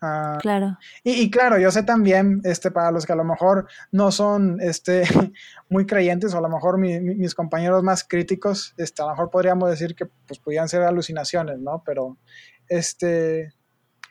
Ah, 0.05 0.37
claro. 0.41 0.77
Y, 1.05 1.31
claro, 1.31 1.57
yo 1.57 1.71
sé 1.71 1.83
también, 1.83 2.41
este, 2.43 2.71
para 2.71 2.91
los 2.91 3.05
que 3.05 3.13
a 3.13 3.15
lo 3.15 3.23
mejor 3.23 3.69
no 3.89 4.11
son 4.11 4.59
este, 4.59 5.03
muy 5.69 5.85
creyentes, 5.85 6.33
o 6.33 6.39
a 6.39 6.41
lo 6.41 6.49
mejor 6.49 6.77
mis 6.77 7.33
compañeros 7.33 7.83
más 7.83 8.03
críticos, 8.03 8.73
este, 8.75 9.01
a 9.01 9.05
lo 9.05 9.11
mejor 9.11 9.29
podríamos 9.29 9.69
decir 9.69 9.95
que 9.95 10.05
pues, 10.27 10.39
podían 10.39 10.67
ser 10.67 10.81
alucinaciones, 10.81 11.57
¿no? 11.59 11.83
Pero 11.85 12.17
este, 12.67 13.53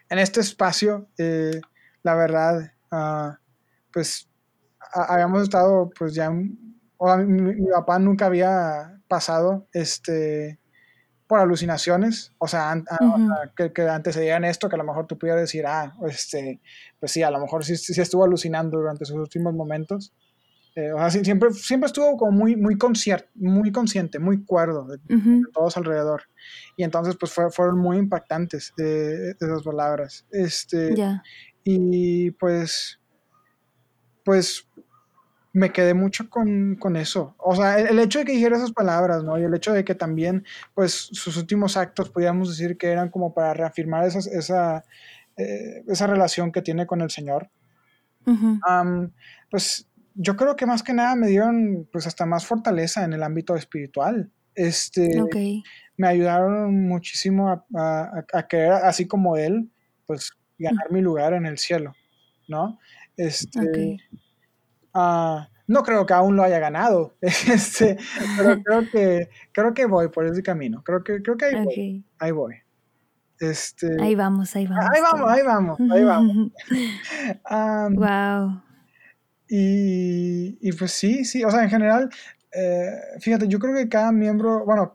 en 0.09 0.19
este 0.19 0.41
espacio, 0.41 1.11
eh, 1.19 1.61
la 2.03 2.15
verdad, 2.15 2.73
uh, 2.91 3.37
pues 3.93 4.31
habíamos 4.95 5.43
estado, 5.43 5.91
pues 5.99 6.15
ya, 6.15 6.31
o 6.97 7.17
mi, 7.19 7.55
mi, 7.55 7.71
papá 7.71 7.99
nunca 7.99 8.27
había 8.27 8.99
pasado, 9.09 9.69
este, 9.75 10.59
por 11.33 11.41
alucinaciones, 11.41 12.31
o 12.37 12.47
sea, 12.47 12.75
que, 13.57 13.73
que, 13.73 13.89
antecedían 13.89 14.45
esto, 14.45 14.69
que 14.69 14.75
a 14.75 14.79
lo 14.79 14.85
mejor 14.85 15.07
tú 15.07 15.17
pudieras 15.17 15.41
decir, 15.41 15.65
ah, 15.67 15.95
este, 16.07 16.61
pues 17.01 17.11
sí, 17.11 17.23
a 17.23 17.31
lo 17.31 17.41
mejor 17.41 17.65
sí, 17.65 17.75
sí 17.75 17.99
estuvo 17.99 18.23
alucinando 18.23 18.77
durante 18.77 19.07
sus 19.07 19.17
últimos 19.17 19.55
momentos. 19.55 20.13
Eh, 20.77 20.93
o 20.93 20.99
sea, 20.99 21.09
siempre, 21.09 21.51
siempre 21.55 21.87
estuvo 21.87 22.19
como 22.19 22.33
muy, 22.33 22.55
muy, 22.55 22.77
muy 23.37 23.73
consciente, 23.73 24.19
muy 24.19 24.45
cuerdo 24.45 24.87
de, 24.87 24.99
todos 25.55 25.75
alrededor. 25.79 26.25
Y 26.77 26.85
entonces, 26.85 27.17
pues 27.19 27.33
fueron 27.33 27.79
muy 27.79 27.97
impactantes 27.97 28.75
de, 28.77 29.31
esas 29.31 29.63
palabras. 29.63 30.27
Este, 30.33 30.95
Y 31.65 32.33
pues, 32.33 33.01
pues 34.23 34.69
me 35.53 35.71
quedé 35.71 35.95
mucho 35.95 36.31
con, 36.31 36.77
con 36.77 36.97
eso. 36.97 37.35
O 37.39 37.55
sea, 37.55 37.79
el, 37.79 37.99
hecho 37.99 38.21
de 38.21 38.25
que 38.25 38.33
dijera 38.33 38.57
esas 38.57 38.73
palabras, 38.73 39.23
¿no? 39.23 39.39
Y 39.39 39.45
el 39.45 39.55
hecho 39.55 39.73
de 39.73 39.85
que 39.85 39.95
también, 39.95 40.45
pues, 40.75 40.93
sus 41.13 41.37
últimos 41.37 41.77
actos, 41.77 42.09
podríamos 42.11 42.49
decir 42.49 42.79
que 42.79 42.89
eran 42.89 43.11
como 43.11 43.35
para 43.35 43.53
reafirmar 43.53 44.07
esa, 44.07 44.19
esa, 44.19 44.85
eh, 45.37 45.85
esa 45.89 46.07
relación 46.07 46.53
que 46.53 46.63
tiene 46.63 46.87
con 46.87 47.03
el 47.03 47.11
Señor. 47.11 47.51
pues 49.51 49.89
yo 50.15 50.37
creo 50.37 50.57
que 50.57 50.67
más 50.67 50.83
que 50.83 50.93
nada 50.93 51.17
me 51.17 51.29
dieron, 51.29 51.89
pues, 51.93 52.07
hasta 52.07 52.25
más 52.25 52.47
fortaleza 52.47 53.05
en 53.05 53.13
el 53.13 53.23
ámbito 53.23 53.55
espiritual. 53.55 54.31
Este, 54.55 55.23
Me 55.97 56.09
ayudaron 56.09 56.87
muchísimo 56.87 57.49
a, 57.49 57.65
a, 57.75 58.25
a, 58.33 58.49
querer, 58.49 58.73
así 58.73 59.07
como 59.07 59.37
Él, 59.37 59.71
pues, 60.07 60.33
ganar 60.59 60.91
mi 60.91 61.03
lugar 61.03 61.35
en 61.35 61.45
el 61.45 61.59
cielo, 61.59 61.95
¿no? 62.49 62.79
Este, 63.17 63.99
Ah, 64.95 65.49
no 65.67 65.83
creo 65.83 66.05
que 66.07 66.15
aún 66.15 66.37
lo 66.37 66.43
haya 66.43 66.59
ganado, 66.59 67.17
este, 67.21 67.97
pero 68.37 68.63
creo 68.65 68.91
que, 68.91 69.29
creo 69.53 69.75
que 69.75 69.87
voy 69.87 70.09
por 70.09 70.27
ese 70.27 70.43
camino. 70.43 70.83
Creo 70.85 71.03
que, 71.03 71.23
creo 71.23 71.37
que 71.37 71.47
ahí 71.47 71.65
voy. 71.65 72.05
Ahí 72.19 72.31
voy. 72.31 72.55
Este, 73.41 74.01
ahí 74.01 74.15
vamos, 74.15 74.55
ahí 74.55 74.67
vamos. 74.67 74.87
Ahí 74.93 75.03
vamos, 75.03 75.31
ahí 75.31 75.43
vamos, 75.43 75.81
ahí 75.91 76.05
vamos. 76.05 76.53
wow. 77.97 78.63
Y, 79.55 80.57
y, 80.67 80.73
pues 80.73 80.93
sí, 80.93 81.27
sí, 81.27 81.45
o 81.45 81.51
sea, 81.51 81.63
en 81.63 81.69
general, 81.69 82.09
eh, 82.55 82.91
fíjate, 83.21 83.49
yo 83.49 83.59
creo 83.59 83.75
que 83.75 83.87
cada 83.87 84.11
miembro, 84.11 84.65
bueno, 84.65 84.95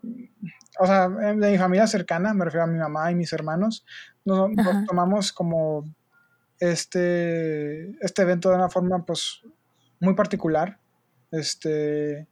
o 0.79 0.85
sea, 0.87 1.09
de 1.09 1.51
mi 1.51 1.57
familia 1.59 1.85
cercana, 1.85 2.33
me 2.33 2.45
refiero 2.45 2.63
a 2.63 2.67
mi 2.67 2.79
mamá 2.79 3.11
y 3.11 3.15
mis 3.15 3.31
hermanos, 3.33 3.85
nos, 4.25 4.49
tomamos 4.87 5.31
como 5.31 5.85
este, 6.59 7.91
este 8.03 8.21
evento 8.23 8.49
de 8.49 8.55
una 8.55 8.69
forma 8.69 9.05
pues 9.05 9.41
muy 9.99 10.13
particular. 10.13 10.79
Este, 11.31 12.27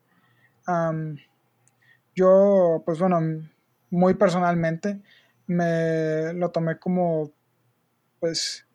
yo, 2.16 2.84
pues 2.86 3.00
bueno, 3.00 3.20
muy 3.90 4.14
personalmente 4.14 5.02
me 5.48 6.34
lo 6.34 6.50
tomé 6.52 6.80
como, 6.80 7.32
pues, 8.20 8.66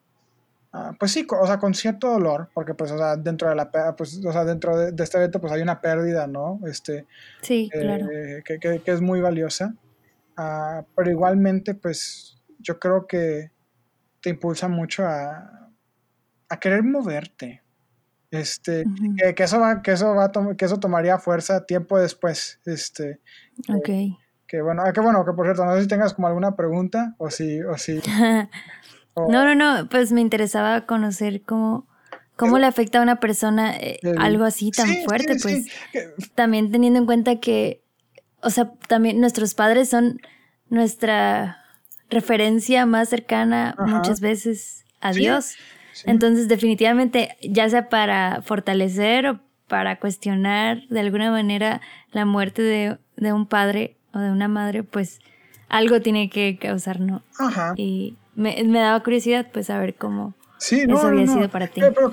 ah, 0.73 0.93
pues 0.99 1.13
sí, 1.13 1.27
o 1.29 1.47
sea, 1.47 1.59
con 1.59 1.75
cierto 1.75 2.11
dolor, 2.11 2.49
porque 2.55 2.75
pues, 2.75 2.91
o 2.93 2.99
sea, 2.99 3.17
dentro 3.17 3.49
de 3.49 3.57
la, 3.57 3.71
pues, 3.97 4.25
o 4.25 4.33
sea, 4.33 4.45
dentro 4.45 4.77
de, 4.77 5.03
este 5.03 5.19
evento, 5.19 5.41
pues 5.41 5.53
hay 5.53 5.63
una 5.63 5.81
pérdida, 5.81 6.27
¿no? 6.27 6.61
Este, 6.67 7.07
sí, 7.43 7.69
claro. 7.73 8.09
Eh, 8.11 8.43
que, 8.45 8.59
que, 8.59 8.83
es 8.85 9.01
muy 9.01 9.21
valiosa, 9.21 9.75
ah, 10.37 10.85
pero 10.95 11.11
igualmente, 11.11 11.75
pues, 11.75 12.41
yo 12.59 12.79
creo 12.79 13.07
que 13.07 13.51
te 14.21 14.31
impulsa 14.31 14.69
mucho 14.69 15.05
a, 15.07 15.71
a 16.49 16.61
querer 16.61 16.83
moverte, 16.85 17.63
este, 18.31 18.85
que, 19.35 19.43
eso 19.43 19.61
va, 19.61 19.83
que 19.83 19.93
eso 19.93 20.15
va, 20.15 20.31
que 20.57 20.65
eso 20.65 20.79
tomaría 20.79 21.19
fuerza 21.19 21.67
tiempo 21.67 21.99
después, 21.99 22.61
este. 22.65 23.21
Ok. 23.69 23.89
que 24.47 24.63
bueno, 24.63 24.83
ah, 24.85 24.93
que 24.93 25.01
bueno, 25.01 25.25
que 25.25 25.33
por 25.33 25.47
cierto, 25.47 25.65
no 25.65 25.75
sé 25.75 25.83
si 25.83 25.89
tengas 25.89 26.15
como 26.15 26.29
alguna 26.29 26.57
pregunta 26.57 27.15
o 27.19 27.31
si, 27.31 27.63
o 27.63 27.77
si. 27.77 28.01
No, 29.17 29.45
no, 29.45 29.55
no, 29.55 29.89
pues 29.89 30.13
me 30.13 30.21
interesaba 30.21 30.87
conocer 30.87 31.43
cómo, 31.43 31.87
cómo 32.37 32.59
le 32.59 32.67
afecta 32.67 33.01
a 33.01 33.03
una 33.03 33.21
persona 33.21 33.77
eh, 33.77 33.99
algo 34.19 34.45
así 34.45 34.71
tan 34.71 34.89
fuerte, 35.05 35.37
pues 35.43 35.67
también 36.35 36.71
teniendo 36.71 37.01
en 37.01 37.07
cuenta 37.07 37.39
que, 37.41 37.83
o 38.41 38.49
sea, 38.49 38.73
también 38.89 39.21
nuestros 39.21 39.55
padres 39.55 39.91
son 39.91 40.21
nuestra 40.71 41.59
referencia 42.09 42.87
más 42.87 43.09
cercana 43.09 43.75
muchas 43.79 44.21
veces 44.21 44.85
a 45.01 45.13
Dios. 45.13 45.57
Entonces, 46.05 46.49
definitivamente, 46.49 47.37
ya 47.43 47.69
sea 47.69 47.89
para 47.89 48.43
fortalecer 48.43 49.27
o 49.27 49.41
para 49.69 49.99
cuestionar 49.99 50.87
de 50.89 51.01
alguna 51.01 51.31
manera 51.31 51.81
la 52.13 52.25
muerte 52.25 52.63
de, 52.63 53.33
un 53.33 53.47
padre 53.47 53.97
o 54.13 54.19
de 54.19 54.31
una 54.31 54.49
madre, 54.49 54.83
pues 54.83 55.21
algo 55.69 56.01
tiene 56.01 56.29
que 56.29 56.59
causar, 56.59 57.01
¿no? 57.01 57.23
Ajá. 57.39 57.75
Y 57.77 58.17
me, 58.35 58.65
daba 58.65 59.03
curiosidad, 59.03 59.49
pues, 59.53 59.67
saber 59.67 59.95
cómo, 59.95 60.35
eso 60.59 61.07
había 61.07 61.27
sido 61.27 61.49
para 61.49 61.69
ti. 61.69 61.81
Pero, 61.81 62.11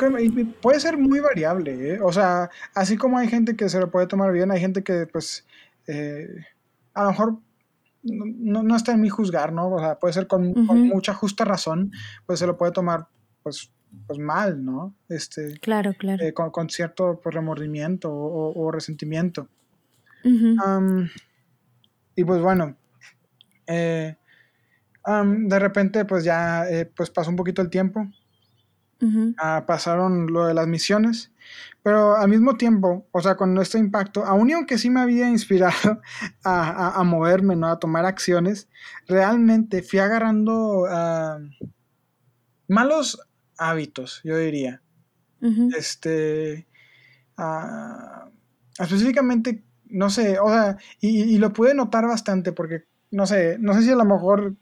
puede 0.61 0.79
ser 0.79 0.97
muy 0.97 1.19
variable, 1.19 1.95
¿eh? 1.95 1.99
O 2.01 2.13
sea, 2.13 2.49
así 2.73 2.95
como 2.95 3.17
hay 3.17 3.27
gente 3.27 3.55
que 3.55 3.69
se 3.69 3.79
lo 3.79 3.89
puede 3.91 4.07
tomar 4.07 4.31
bien, 4.31 4.51
hay 4.51 4.59
gente 4.59 4.83
que, 4.83 5.07
pues, 5.07 5.45
eh, 5.87 6.27
a 6.93 7.03
lo 7.03 7.09
mejor 7.09 7.37
no, 8.03 8.75
está 8.75 8.93
en 8.93 9.01
mi 9.01 9.09
juzgar, 9.09 9.51
¿no? 9.51 9.69
O 9.69 9.79
sea, 9.79 9.99
puede 9.99 10.13
ser 10.13 10.27
con, 10.27 10.53
mucha 10.53 11.13
justa 11.13 11.43
razón, 11.45 11.91
pues 12.25 12.39
se 12.39 12.47
lo 12.47 12.57
puede 12.57 12.71
tomar, 12.71 13.07
pues, 13.47 13.71
pues 14.05 14.19
mal, 14.19 14.65
¿no? 14.65 14.93
Este, 15.07 15.57
claro, 15.59 15.93
claro. 15.97 16.23
Eh, 16.23 16.33
con, 16.33 16.69
cierto 16.69 17.19
pues, 17.23 17.33
remordimiento 17.33 18.13
o, 18.13 18.71
resentimiento. 18.71 19.47
y 20.23 22.23
pues 22.25 22.41
bueno, 22.41 22.75
eh, 23.65 24.17
de 25.05 25.59
repente 25.59 26.03
pues 26.03 26.25
ya 26.25 26.69
eh, 26.69 26.85
pues 26.85 27.09
pasó 27.09 27.29
un 27.29 27.37
poquito 27.37 27.61
el 27.61 27.69
tiempo, 27.69 28.05
ah, 29.37 29.63
pasaron 29.65 30.27
lo 30.27 30.47
de 30.47 30.53
las 30.53 30.67
misiones, 30.67 31.31
pero 31.81 32.17
al 32.17 32.27
mismo 32.27 32.57
tiempo, 32.57 33.07
o 33.13 33.21
sea, 33.21 33.37
con 33.37 33.57
este 33.59 33.77
impacto, 33.77 34.25
aún 34.25 34.49
y 34.49 34.53
aunque 34.53 34.77
sí 34.77 34.89
me 34.89 34.99
había 34.99 35.29
inspirado 35.29 36.01
a, 36.43 37.01
moverme, 37.05 37.55
¿no? 37.55 37.67
A 37.67 37.79
tomar 37.79 38.03
acciones, 38.03 38.67
realmente 39.07 39.81
fui 39.81 39.99
agarrando 39.99 40.85
malos 42.67 43.17
hábitos, 43.57 44.21
yo 44.23 44.37
diría. 44.37 44.81
Este. 45.77 46.67
Ah, 47.37 48.29
específicamente, 48.79 49.63
no 49.85 50.09
sé, 50.09 50.39
o 50.39 50.49
sea, 50.49 50.77
y, 50.99 51.37
lo 51.37 51.53
pude 51.53 51.73
notar 51.73 52.05
bastante 52.07 52.51
porque, 52.51 52.85
no 53.11 53.27
sé, 53.27 53.57
no 53.59 53.73
sé 53.73 53.83
si 53.83 53.91
a 53.91 53.95
lo 53.95 54.05
mejor. 54.05 54.55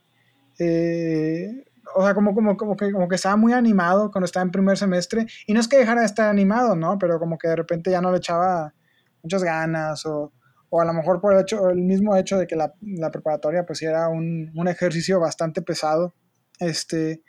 Eh, 0.60 1.65
o 1.95 2.03
sea, 2.03 2.13
como, 2.13 2.34
como, 2.34 2.58
como, 2.58 2.75
que, 2.75 2.91
como 2.91 3.08
que 3.08 3.15
estaba 3.15 3.38
muy 3.38 3.53
animado 3.53 4.12
cuando 4.12 4.25
estaba 4.25 4.43
en 4.43 4.51
primer 4.51 4.77
semestre. 4.77 5.27
Y 5.47 5.53
no 5.53 5.60
es 5.60 5.67
que 5.67 5.77
dejara 5.77 6.01
de 6.01 6.08
estar 6.08 6.29
animado, 6.29 6.75
¿no? 6.75 6.97
Pero 6.97 7.19
como 7.19 7.38
que 7.38 7.47
de 7.47 7.55
repente 7.55 7.91
ya 7.91 8.01
no 8.01 8.12
le 8.12 8.17
echaba 8.17 8.73
muchas 9.21 9.43
ganas 9.43 10.05
o, 10.05 10.34
o 10.69 10.81
a 10.81 10.86
lo 10.86 10.93
mejor 10.93 11.21
por 11.21 11.34
el, 11.34 11.41
hecho, 11.41 11.69
el 11.69 11.81
mismo 11.81 12.15
hecho 12.15 12.38
de 12.38 12.47
que 12.47 12.55
la, 12.55 12.73
la 12.81 13.12
preparatoria 13.12 13.65
pues 13.65 13.81
era 13.81 14.10
un, 14.10 14.51
un, 14.55 14.67
ejercicio 14.67 15.19
bastante 15.19 15.62
pesado. 15.62 16.13
Este, 16.60 17.23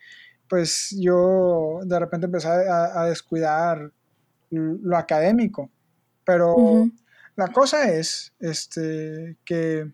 pues 0.49 0.95
yo 0.99 1.81
de 1.85 1.99
repente 1.99 2.27
empecé 2.27 2.49
a, 2.49 3.05
descuidar 3.05 3.91
lo 4.51 4.97
académico. 4.97 5.71
Pero 6.25 6.89
la 7.37 7.49
cosa 7.49 7.93
es 7.93 8.33
este, 8.41 9.37
que 9.45 9.93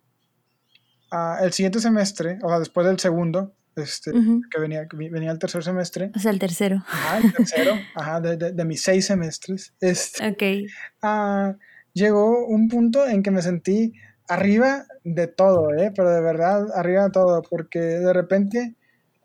ah, 1.10 1.38
el 1.42 1.52
siguiente 1.52 1.80
semestre, 1.80 2.38
o 2.42 2.48
sea, 2.48 2.58
después 2.58 2.86
del 2.86 2.98
segundo, 2.98 3.54
este, 3.76 4.12
que 4.50 4.60
venía, 4.60 4.86
venía 4.92 5.30
el 5.30 5.38
tercer 5.38 5.64
semestre. 5.64 6.10
O 6.14 6.18
sea, 6.18 6.30
el 6.30 6.38
tercero. 6.38 6.82
Ajá, 6.86 7.18
el 7.18 7.32
tercero, 7.32 7.72
ajá, 7.94 8.20
de, 8.20 8.64
mis 8.64 8.82
seis 8.82 9.06
semestres. 9.06 9.74
Este, 9.80 10.28
ok. 10.28 10.70
Ah, 11.02 11.56
llegó 11.92 12.46
un 12.46 12.68
punto 12.68 13.06
en 13.06 13.22
que 13.22 13.30
me 13.30 13.42
sentí 13.42 13.92
arriba 14.28 14.86
de 15.04 15.26
todo, 15.26 15.74
¿eh? 15.74 15.92
Pero 15.94 16.10
de 16.10 16.20
verdad, 16.20 16.68
arriba 16.74 17.04
de 17.04 17.10
todo, 17.10 17.42
porque 17.42 17.78
de 17.78 18.12
repente 18.12 18.76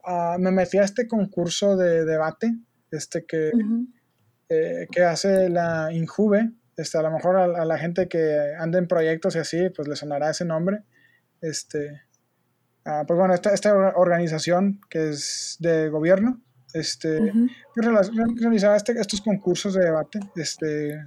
Ah, 0.09 0.37
me 0.39 0.51
metí 0.51 0.77
a 0.77 0.85
este 0.85 1.05
concurso 1.05 1.75
de 1.75 2.05
debate, 2.05 2.55
este 2.91 3.25
que, 3.25 3.51
eh, 4.47 4.87
que 4.89 5.03
hace 5.03 5.49
la 5.49 5.91
Injuve. 5.91 6.49
Este, 6.77 6.97
a 6.97 7.01
lo 7.01 7.11
mejor 7.11 7.35
a, 7.35 7.65
la 7.65 7.77
gente 7.77 8.07
que 8.07 8.53
anda 8.57 8.79
en 8.79 8.87
proyectos 8.87 9.35
y 9.35 9.39
así, 9.39 9.69
pues 9.75 9.85
le 9.89 9.97
sonará 9.97 10.29
ese 10.29 10.45
nombre. 10.45 10.83
Este, 11.41 12.03
ah, 12.85 13.03
pues 13.05 13.19
bueno, 13.19 13.33
esta, 13.33 13.53
esta, 13.53 13.75
organización 13.97 14.79
que 14.89 15.09
es 15.09 15.57
de 15.59 15.89
gobierno, 15.89 16.41
este, 16.73 17.33
realizaba 17.75 18.77
este, 18.77 18.93
estos 18.93 19.19
concursos 19.19 19.73
de 19.73 19.83
debate, 19.83 20.21
este, 20.37 21.03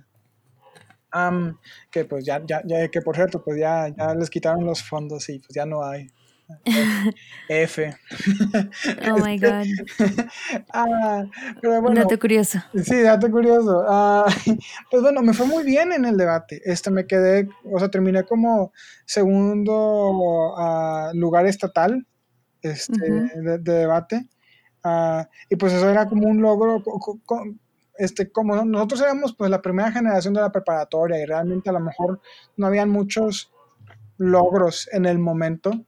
que 1.91 2.05
pues 2.05 2.27
ya, 2.27 2.43
ya, 2.45 2.61
ya, 2.67 2.87
que 2.89 3.01
por 3.01 3.17
cierto, 3.17 3.43
pues 3.43 3.59
ya, 3.59 3.89
ya 3.89 4.15
les 4.15 4.29
quitaron 4.29 4.67
los 4.67 4.83
fondos 4.83 5.27
y 5.31 5.39
pues 5.39 5.55
ya 5.55 5.65
no 5.65 5.83
hay. 5.83 6.09
F. 7.49 7.97
Oh 9.11 9.19
my 9.19 9.39
God. 9.39 9.67
ah, 10.73 11.25
pero 11.61 11.81
bueno, 11.81 12.03
dato 12.03 12.19
curioso. 12.19 12.59
Sí, 12.83 13.03
dato 13.03 13.31
curioso. 13.31 13.85
Ah, 13.89 14.27
pues 14.91 15.03
bueno, 15.03 15.23
me 15.23 15.33
fue 15.33 15.47
muy 15.47 15.65
bien 15.65 15.93
en 15.93 16.05
el 16.05 16.17
debate. 16.17 16.61
Este 16.65 16.91
me 16.91 17.07
quedé, 17.07 17.49
o 17.65 17.79
sea, 17.79 17.89
terminé 17.89 18.25
como 18.25 18.73
segundo 19.07 20.53
uh, 20.57 21.15
lugar 21.15 21.47
estatal 21.47 22.07
este, 22.63 23.11
de, 23.11 23.59
debate. 23.59 24.29
Uh, 24.85 25.25
y 25.49 25.57
pues 25.57 25.73
eso 25.73 25.89
era 25.89 26.09
como 26.09 26.29
un 26.29 26.41
logro. 26.41 26.83
Este, 27.99 28.31
como 28.33 28.65
nosotros 28.65 29.03
éramos 29.03 29.35
pues 29.37 29.51
la 29.51 29.61
primera 29.61 29.93
generación 29.93 30.33
de 30.33 30.41
la 30.41 30.53
preparatoria 30.53 31.21
y 31.21 31.27
realmente 31.27 31.69
a 31.69 31.75
lo 31.75 31.81
mejor 31.81 32.21
no 32.57 32.67
habían 32.67 32.89
muchos 32.89 33.53
logros 34.17 34.89
en 34.93 35.05
el 35.05 35.19
momento 35.19 35.85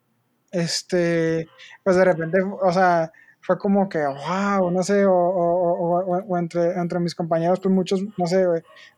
este, 0.53 1.49
pues 1.83 1.97
de 1.97 2.05
repente, 2.05 2.39
o 2.43 2.73
sea, 2.73 3.11
fue 3.43 3.59
como 3.59 3.89
que, 3.89 3.99
wow, 3.99 4.71
no 4.71 4.83
sé, 4.85 5.05
o, 5.05 5.13
o, 5.13 5.99
o, 6.05 6.39
entre, 6.39 6.75
entre 6.75 7.01
mis 7.01 7.15
compañeros, 7.15 7.59
pues 7.61 7.75
muchos, 7.75 8.01
no 8.17 8.27
sé, 8.27 8.47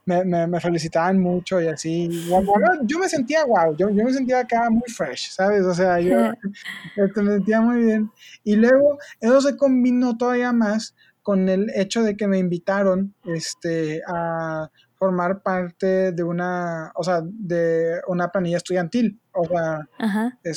me, 0.04 0.22
me, 0.24 0.46
me 0.46 0.60
felicitaban 0.60 1.18
mucho 1.18 1.62
y 1.62 1.68
así. 1.68 2.28
yo 2.82 2.98
me 2.98 3.08
sentía 3.08 3.46
wow, 3.46 3.74
yo, 3.74 3.88
yo 3.88 4.04
me 4.04 4.12
sentía 4.12 4.40
acá 4.40 4.68
muy 4.68 4.88
fresh, 4.88 5.30
¿sabes? 5.30 5.64
O 5.64 5.72
sea, 5.72 5.98
yo 5.98 6.32
este, 6.96 7.22
me 7.22 7.32
sentía 7.32 7.62
muy 7.62 7.84
bien. 7.84 8.10
Y 8.44 8.56
luego 8.56 8.98
eso 9.18 9.40
se 9.40 9.56
combinó 9.56 10.18
todavía 10.18 10.52
más 10.52 10.94
con 11.22 11.48
el 11.48 11.70
hecho 11.74 12.02
de 12.02 12.14
que 12.14 12.28
me 12.28 12.38
invitaron 12.38 13.14
este, 13.24 14.02
a 14.06 14.68
formar 14.98 15.42
parte 15.42 16.12
de 16.12 16.22
una, 16.22 16.92
o 16.94 17.02
sea, 17.02 17.22
de 17.24 17.98
una 18.08 18.28
planilla 18.28 18.58
estudiantil. 18.58 19.18
O 19.32 19.46
sea, 19.46 19.88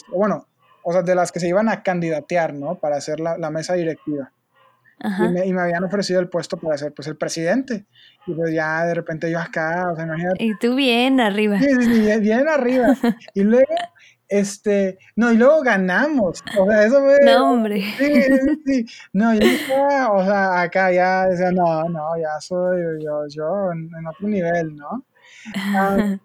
bueno, 0.10 0.46
o 0.90 0.94
sea, 0.94 1.02
de 1.02 1.16
las 1.16 1.34
que 1.34 1.42
se 1.42 1.50
iban 1.50 1.68
a 1.68 1.84
candidatear, 1.84 2.54
¿no? 2.54 2.76
Para 2.76 2.96
hacer 2.96 3.20
la, 3.20 3.38
la 3.38 3.50
mesa 3.50 3.74
directiva. 3.74 4.32
Y 5.00 5.28
me, 5.34 5.46
y 5.46 5.52
me, 5.52 5.62
habían 5.62 5.84
ofrecido 5.84 6.22
el 6.22 6.30
puesto 6.30 6.56
para 6.56 6.78
ser 6.78 6.94
pues 6.94 7.10
el 7.10 7.18
presidente. 7.18 7.86
Y 8.26 8.34
pues 8.34 8.54
ya 8.54 8.86
de 8.86 8.94
repente 8.94 9.30
yo 9.30 9.38
acá, 9.38 9.92
o 9.92 9.96
sea, 9.98 10.06
imagínate. 10.06 10.42
Y 10.42 10.58
tú 10.58 10.76
bien 10.76 11.20
arriba. 11.20 11.60
Sí, 11.60 11.68
sí, 11.82 12.20
bien, 12.22 12.48
arriba. 12.48 12.96
y 13.34 13.44
luego, 13.44 13.68
este, 14.30 14.98
no, 15.18 15.34
y 15.34 15.36
luego 15.36 15.62
ganamos. 15.62 16.42
O 16.58 16.66
sea, 16.66 16.86
eso 16.86 17.02
fue. 17.02 17.20
No, 17.22 17.52
hombre. 17.52 17.84
Sí, 17.98 18.22
sí, 18.24 18.62
sí. 18.66 18.86
No, 19.12 19.34
yo 19.34 19.46
o 20.14 20.24
sea, 20.24 20.62
acá 20.62 20.90
ya 20.94 21.28
decía, 21.28 21.52
no, 21.52 21.84
no, 21.90 22.18
ya 22.18 22.40
soy 22.40 23.04
yo, 23.04 23.28
yo 23.28 23.74
en, 23.74 24.08
otro 24.08 24.26
nivel, 24.26 24.74
¿no? 24.74 25.04
Ah, 25.54 26.18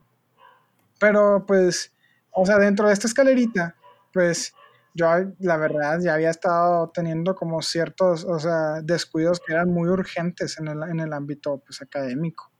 pero 1.00 1.44
pues 1.44 1.92
o 2.30 2.46
sea, 2.46 2.58
dentro 2.58 2.86
de 2.86 2.94
esta 2.94 3.06
escalerita, 3.08 3.74
pues 4.12 4.52
yo 4.94 5.06
la 5.38 5.56
verdad 5.56 6.00
ya 6.00 6.14
había 6.14 6.30
estado 6.30 6.90
teniendo 6.90 7.34
como 7.34 7.62
ciertos, 7.62 8.24
o 8.24 8.38
sea, 8.38 8.82
descuidos 8.82 9.40
que 9.40 9.52
eran 9.54 9.70
muy 9.70 9.88
urgentes 9.88 10.58
en 10.58 10.68
el, 10.68 10.82
en 10.82 11.00
el 11.00 11.12
ámbito 11.12 11.62
pues 11.64 11.80
académico. 11.80 12.50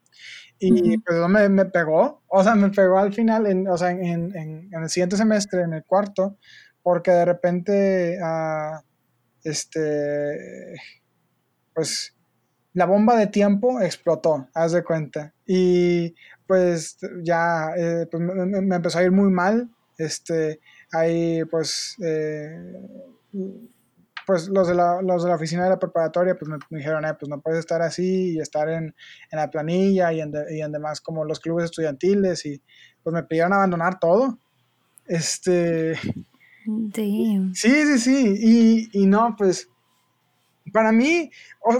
Y 0.59 0.97
pues 0.99 1.19
eso 1.19 1.29
me, 1.29 1.49
me, 1.49 1.65
pegó, 1.65 2.23
o 2.29 2.43
sea, 2.45 2.55
me 2.55 2.71
pegó 2.71 2.97
al 2.97 3.13
final, 3.13 3.47
en, 3.49 3.67
o 3.67 3.77
sea, 3.77 3.91
en, 3.91 4.05
en, 4.37 4.69
en 4.73 4.83
el 4.83 4.89
siguiente 4.89 5.17
semestre, 5.17 5.63
en 5.63 5.73
el 5.73 5.83
cuarto, 5.83 6.39
porque 6.85 7.11
de 7.11 7.25
repente, 7.25 8.19
uh, 8.23 8.81
este, 9.43 10.77
pues 11.75 12.15
la 12.75 12.87
bomba 12.87 13.17
de 13.17 13.27
tiempo 13.27 13.81
explotó, 13.81 14.49
haz 14.55 14.73
de 14.73 14.85
cuenta. 14.85 15.35
Y 15.47 16.15
pues 16.47 16.97
ya 17.23 17.73
eh, 17.77 18.07
pues 18.11 18.23
me, 18.23 18.61
me, 18.63 18.77
empezó 18.77 18.99
a 18.99 19.03
ir 19.03 19.11
muy 19.11 19.31
mal. 19.31 19.69
Este, 19.99 20.61
ahí 20.93 21.45
pues 21.47 21.97
eh, 22.03 22.75
pues 24.27 24.49
los 24.49 24.69
de, 24.69 24.75
la, 24.75 25.03
los 25.03 25.25
de 25.25 25.31
la 25.31 25.37
oficina 25.37 25.65
de 25.65 25.71
la 25.71 25.79
preparatoria 25.79 26.37
pues 26.37 26.49
me, 26.49 26.59
me 26.71 26.79
dijeron, 26.79 27.05
eh, 27.05 27.15
pues 27.19 27.29
no 27.29 27.41
puedes 27.41 27.61
estar 27.61 27.83
así 27.83 28.35
y 28.35 28.39
estar 28.41 28.69
en, 28.69 28.95
en 29.31 29.39
la 29.39 29.51
planilla 29.51 30.13
y 30.13 30.21
en, 30.21 30.31
de, 30.31 30.57
y 30.57 30.61
en 30.61 30.73
demás 30.73 31.01
como 31.01 31.25
los 31.25 31.41
clubes 31.41 31.67
estudiantiles 31.67 32.47
y 32.47 32.63
pues 33.03 33.13
me 33.13 33.25
pidieron 33.25 33.53
abandonar 33.53 33.99
todo. 33.99 34.39
Este... 35.07 35.99
Damn. 36.65 37.53
Sí, 37.55 37.85
sí, 37.87 37.99
sí. 37.99 38.37
Y, 38.39 39.03
y 39.03 39.07
no, 39.07 39.35
pues 39.37 39.69
para 40.73 40.93
mí, 40.93 41.31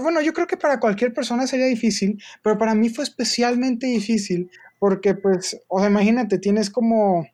bueno, 0.01 0.21
yo 0.21 0.33
creo 0.33 0.47
que 0.47 0.57
para 0.57 0.79
cualquier 0.79 1.13
persona 1.13 1.47
sería 1.47 1.67
difícil, 1.67 2.21
pero 2.41 2.57
para 2.57 2.75
mí 2.75 2.89
fue 2.89 3.05
especialmente 3.05 3.87
difícil 3.87 4.51
porque 4.79 5.15
pues, 5.15 5.57
o 5.69 5.79
sea, 5.79 5.89
imagínate, 5.89 6.37
tienes 6.37 6.69
como 6.69 7.25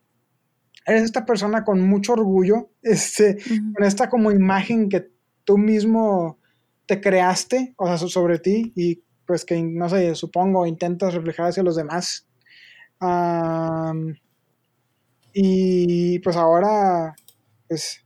eres 0.89 1.03
esta 1.03 1.25
persona 1.25 1.63
con 1.63 1.81
mucho 1.81 2.13
orgullo, 2.13 2.69
este, 2.81 3.37
uh 3.39 3.53
-huh. 3.53 3.73
con 3.75 3.85
esta 3.85 4.09
como 4.09 4.31
imagen 4.31 4.89
que 4.89 5.11
tú 5.43 5.57
mismo 5.57 6.39
te 6.85 6.99
creaste, 6.99 7.73
o 7.77 7.85
sea, 7.85 7.97
sobre 7.97 8.39
ti, 8.39 8.73
y 8.75 9.03
pues 9.25 9.45
que, 9.45 9.61
no 9.61 9.87
sé, 9.89 10.15
supongo, 10.15 10.65
intentas 10.65 11.13
reflejar 11.13 11.49
hacia 11.49 11.63
los 11.63 11.75
demás. 11.75 12.27
Um, 12.99 14.15
y 15.33 16.19
pues 16.19 16.35
ahora, 16.35 17.15
pues, 17.67 18.03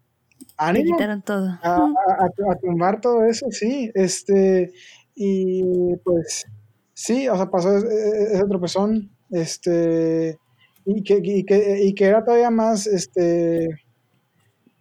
ánimo. 0.58 0.98
todo. 1.26 1.48
A, 1.64 1.76
a, 1.76 2.52
a, 2.52 2.56
tumbar 2.62 3.00
todo 3.00 3.24
eso, 3.24 3.48
sí. 3.52 3.90
Este, 3.96 4.74
y 5.16 5.96
pues, 6.04 6.46
sí, 6.94 7.30
o 7.30 7.38
sea, 7.38 7.50
pasó 7.50 7.78
ese, 7.78 8.34
ese 8.34 8.46
tropezón, 8.46 9.10
este 9.32 10.38
y 10.86 11.04
que, 11.04 11.20
y 11.24 11.44
que, 11.44 11.84
y 11.84 11.94
que 11.94 12.06
era 12.06 12.24
todavía 12.24 12.50
más, 12.50 12.88
este, 12.88 13.70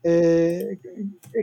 eh, 0.03 0.79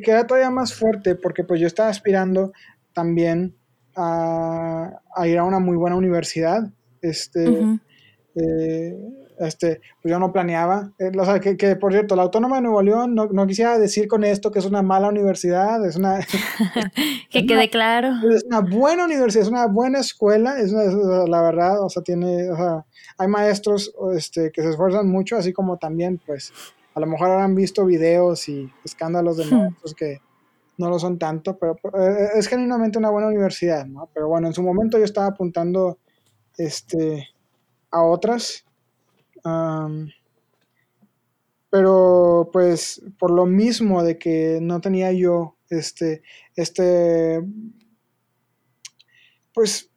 que 0.04 0.12
era 0.12 0.28
todavía 0.28 0.50
más 0.50 0.74
fuerte 0.74 1.16
porque 1.16 1.44
pues 1.44 1.62
yo 1.62 1.68
estaba 1.68 1.90
aspirando 1.90 2.52
también 2.94 3.56
a, 3.96 4.92
a 5.16 5.28
ir 5.28 5.38
a 5.38 5.44
una 5.44 5.60
muy 5.60 5.78
buena 5.78 5.96
universidad, 5.96 6.72
este, 7.02 7.50
uh 7.50 7.64
-huh. 7.64 7.80
eh, 8.36 8.98
este, 9.40 9.82
pues 10.02 10.12
yo 10.12 10.20
no 10.20 10.32
planeaba, 10.32 10.92
eh, 11.00 11.12
o 11.18 11.26
sea, 11.26 11.40
que, 11.40 11.58
que, 11.58 11.76
por 11.76 11.92
cierto, 11.94 12.16
la 12.16 12.24
Autónoma 12.24 12.58
de 12.58 12.64
Nuevo 12.64 12.82
León, 12.82 13.16
no, 13.16 13.28
no, 13.28 13.48
quisiera 13.48 13.80
decir 13.80 14.08
con 14.08 14.24
esto 14.24 14.52
que 14.52 14.60
es 14.60 14.66
una 14.66 14.82
mala 14.82 15.08
universidad, 15.08 15.86
es 15.86 15.96
una... 15.96 16.20
que 17.30 17.46
quede 17.46 17.58
una, 17.58 17.68
claro. 17.68 18.10
Es 18.30 18.44
una 18.44 18.60
buena 18.60 19.06
universidad, 19.06 19.44
es 19.44 19.50
una 19.50 19.68
buena 19.68 20.00
escuela, 20.00 20.60
es, 20.60 20.72
una, 20.72 20.84
es 20.84 20.94
la 21.30 21.42
verdad, 21.42 21.84
o 21.84 21.90
sea, 21.90 22.04
tiene, 22.04 22.52
o 22.52 22.56
sea, 22.56 22.86
hay 23.18 23.28
maestros 23.28 23.94
este, 24.16 24.52
que 24.52 24.62
se 24.62 24.70
esfuerzan 24.70 25.08
mucho, 25.08 25.38
así 25.38 25.54
como 25.54 25.78
también, 25.78 26.22
pues, 26.26 26.52
a 26.94 27.00
lo 27.00 27.08
mejor 27.08 27.32
habrán 27.32 27.56
visto 27.56 27.86
videos 27.86 28.50
y 28.50 28.70
escándalos 28.84 29.38
de 29.38 29.46
maestros 29.46 29.96
que 29.96 30.20
no 30.78 30.90
lo 30.90 30.98
son 30.98 31.20
tanto, 31.20 31.58
pero 31.58 31.78
eh, 31.98 32.30
es 32.36 32.48
genuinamente 32.48 32.98
una 32.98 33.10
buena 33.10 33.28
universidad, 33.28 33.86
¿no? 33.86 34.10
Pero 34.14 34.28
bueno, 34.30 34.48
en 34.48 34.54
su 34.54 34.64
momento 34.64 34.98
yo 34.98 35.04
estaba 35.04 35.28
apuntando 35.28 36.00
este, 36.58 37.28
a 37.92 38.02
otras, 38.02 38.66
Um, 39.44 40.10
pero 41.70 42.50
pues 42.52 43.02
por 43.18 43.32
lo 43.32 43.46
mismo 43.46 44.04
de 44.04 44.18
que 44.18 44.60
no 44.62 44.82
tenía 44.82 45.12
yo 45.12 45.56
este, 45.70 46.24
este, 46.56 47.44
pues 49.54 49.90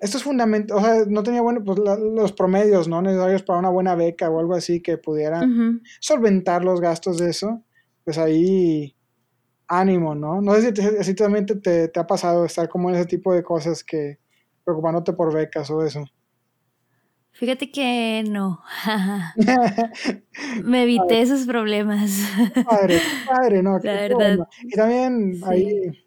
estos 0.00 0.22
fundamentos, 0.22 0.76
o 0.76 0.80
sea, 0.80 1.04
no 1.06 1.22
tenía 1.22 1.40
bueno, 1.42 1.64
pues 1.64 1.78
la, 1.78 1.96
los 1.96 2.32
promedios, 2.32 2.88
¿no? 2.88 3.00
Necesarios 3.02 3.42
para 3.42 3.58
una 3.58 3.70
buena 3.70 3.94
beca 3.94 4.28
o 4.30 4.38
algo 4.38 4.54
así 4.54 4.80
que 4.80 4.98
pudieran 4.98 5.50
uh 5.50 5.54
-huh. 5.54 5.82
solventar 6.00 6.64
los 6.64 6.80
gastos 6.80 7.18
de 7.18 7.30
eso, 7.30 7.62
pues 8.04 8.18
ahí 8.18 8.94
ánimo, 9.66 10.14
¿no? 10.14 10.40
No 10.42 10.54
sé 10.54 10.62
si, 10.62 10.72
te, 10.72 11.04
si 11.04 11.14
también 11.14 11.46
te, 11.46 11.56
te, 11.56 11.88
te 11.88 12.00
ha 12.00 12.06
pasado 12.06 12.44
estar 12.44 12.68
como 12.68 12.90
en 12.90 12.96
ese 12.96 13.06
tipo 13.06 13.32
de 13.32 13.42
cosas 13.42 13.82
que 13.82 14.18
preocupándote 14.64 15.12
por 15.12 15.32
becas 15.32 15.70
o 15.70 15.82
eso. 15.82 16.04
Fíjate 17.34 17.70
que 17.70 18.24
no. 18.28 18.60
Me 20.64 20.84
evité 20.84 21.20
esos 21.20 21.46
problemas. 21.46 22.18
Padre, 22.64 23.00
padre, 23.26 23.62
no. 23.62 23.78
La 23.82 23.92
verdad. 23.92 24.48
Y 24.62 24.70
también 24.70 25.34
sí. 25.34 25.42
ahí, 25.46 26.04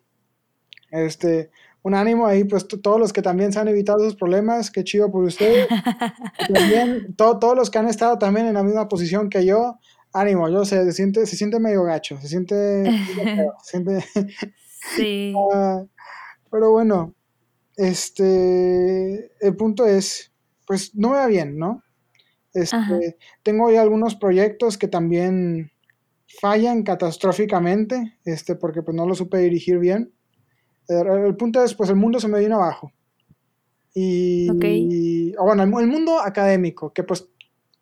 este, 0.92 1.52
un 1.84 1.96
ánimo 1.96 2.28
ahí, 2.28 2.46
pues 2.46 2.68
todos 2.68 3.00
los 3.00 3.12
que 3.12 3.22
también 3.22 3.52
se 3.52 3.60
han 3.60 3.68
evitado 3.68 4.00
esos 4.00 4.16
problemas, 4.16 4.72
qué 4.72 4.84
chido 4.84 5.12
por 5.12 5.24
ustedes. 5.26 5.68
también 6.48 7.14
to 7.16 7.38
todos 7.40 7.56
los 7.56 7.70
que 7.70 7.78
han 7.78 7.88
estado 7.88 8.18
también 8.18 8.48
en 8.48 8.54
la 8.54 8.64
misma 8.64 8.88
posición 8.88 9.30
que 9.30 9.46
yo, 9.46 9.80
ánimo, 10.14 10.50
yo 10.50 10.64
sé, 10.64 10.84
se 10.86 10.94
siente, 10.94 11.26
se 11.26 11.36
siente 11.36 11.60
medio 11.60 11.84
gacho, 11.84 12.18
se 12.22 12.30
siente, 12.30 12.84
se 13.64 13.72
siente 13.72 14.06
sí. 14.96 15.34
Uh, 15.36 15.88
pero 16.50 16.72
bueno, 16.72 17.14
este, 17.76 19.32
el 19.40 19.56
punto 19.56 19.86
es, 19.86 20.32
pues 20.68 20.94
no 20.94 21.10
me 21.10 21.16
va 21.16 21.28
bien, 21.28 21.58
¿no? 21.58 21.82
Este, 22.54 23.18
tengo 23.42 23.72
ya 23.72 23.82
algunos 23.82 24.16
proyectos 24.16 24.78
que 24.78 24.88
también 24.88 25.72
fallan 26.42 26.84
catastróficamente, 26.84 28.18
este, 28.26 28.56
porque 28.56 28.84
pues 28.84 28.96
no 28.96 29.08
lo 29.08 29.16
supe 29.16 29.38
dirigir 29.38 29.80
bien. 29.80 30.12
El, 30.88 31.08
el 31.08 31.36
punto 31.36 31.64
es, 31.64 31.74
pues 31.74 31.90
el 31.90 31.96
mundo 31.96 32.20
se 32.20 32.28
me 32.28 32.40
vino 32.40 32.56
abajo. 32.56 32.92
Y, 33.94 34.50
okay. 34.50 34.88
y 34.92 35.36
oh, 35.38 35.46
bueno, 35.46 35.64
el, 35.64 35.74
el, 35.84 35.88
mundo 35.88 36.20
académico, 36.20 36.94
que 36.94 37.04
pues, 37.04 37.28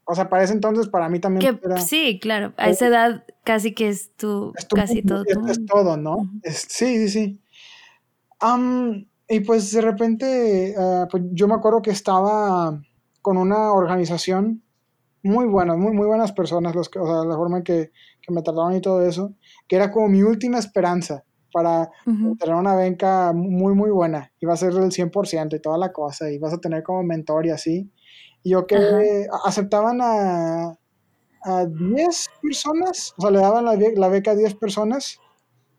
o 0.06 0.16
sea, 0.16 0.30
para 0.30 0.44
ese 0.44 0.54
entonces 0.54 0.88
para 0.88 1.10
mí 1.10 1.20
también 1.20 1.58
que, 1.58 1.66
era, 1.66 1.82
Sí, 1.82 2.20
claro, 2.22 2.54
a 2.56 2.70
esa 2.70 2.88
edad 2.88 3.26
casi 3.44 3.74
que 3.74 3.90
es 3.90 4.16
tu, 4.16 4.54
es 4.58 4.68
tu 4.68 4.76
casi 4.76 5.02
mundo, 5.02 5.26
todo. 5.26 5.46
Es, 5.46 5.58
es, 5.58 5.66
todo, 5.66 5.98
¿no? 5.98 6.16
Uh 6.18 6.24
-huh. 6.24 6.40
es, 6.44 6.68
sí, 6.70 7.08
sí, 7.08 7.10
sí. 7.10 7.42
Um, 8.42 9.06
y 9.28 9.40
pues 9.40 9.72
de 9.72 9.82
repente, 9.82 10.76
uh, 10.78 11.08
pues 11.10 11.24
yo 11.32 11.48
me 11.48 11.56
acuerdo 11.56 11.82
que 11.82 11.92
estaba 11.92 12.80
con 13.22 13.38
una 13.38 13.74
organización 13.74 14.64
muy 15.24 15.48
buena, 15.48 15.76
muy, 15.76 15.94
muy 15.94 16.06
buenas 16.06 16.32
personas, 16.32 16.76
los 16.76 16.90
que, 16.90 17.00
o 17.00 17.08
sea, 17.08 17.26
la 17.26 17.36
forma 17.36 17.58
en 17.58 17.64
que, 17.64 17.92
que, 18.22 18.32
me 18.32 18.44
trataron 18.44 18.76
y 18.76 18.82
todo 18.82 19.04
eso, 19.04 19.34
que 19.68 19.76
era 19.76 19.92
como 19.92 20.08
mi 20.08 20.22
última 20.22 20.60
esperanza 20.60 21.24
para 21.52 21.90
uh 22.06 22.12
-huh. 22.12 22.38
tener 22.38 22.56
una 22.56 22.76
beca 22.76 23.34
muy, 23.34 23.74
muy 23.74 23.90
buena. 23.90 24.32
Iba 24.40 24.54
a 24.54 24.58
ser 24.58 24.74
del 24.74 24.92
100% 24.92 25.56
y 25.56 25.60
toda 25.60 25.80
la 25.80 25.92
cosa, 25.92 26.30
y 26.30 26.38
vas 26.38 26.54
a 26.54 26.60
tener 26.60 26.84
como 26.84 27.02
mentor 27.02 27.48
y 27.48 27.50
así. 27.50 27.92
Y 28.44 28.52
yo 28.52 28.68
que 28.68 28.76
uh 28.76 28.80
-huh. 28.80 29.42
aceptaban 29.46 30.00
a, 30.02 30.78
a 31.44 31.66
10 31.66 32.28
personas, 32.44 33.16
o 33.18 33.22
sea, 33.22 33.32
le 33.32 33.40
daban 33.40 33.66
la, 33.66 33.76
la 33.96 34.10
beca 34.10 34.32
a 34.32 34.36
10 34.36 34.54
personas 34.56 35.20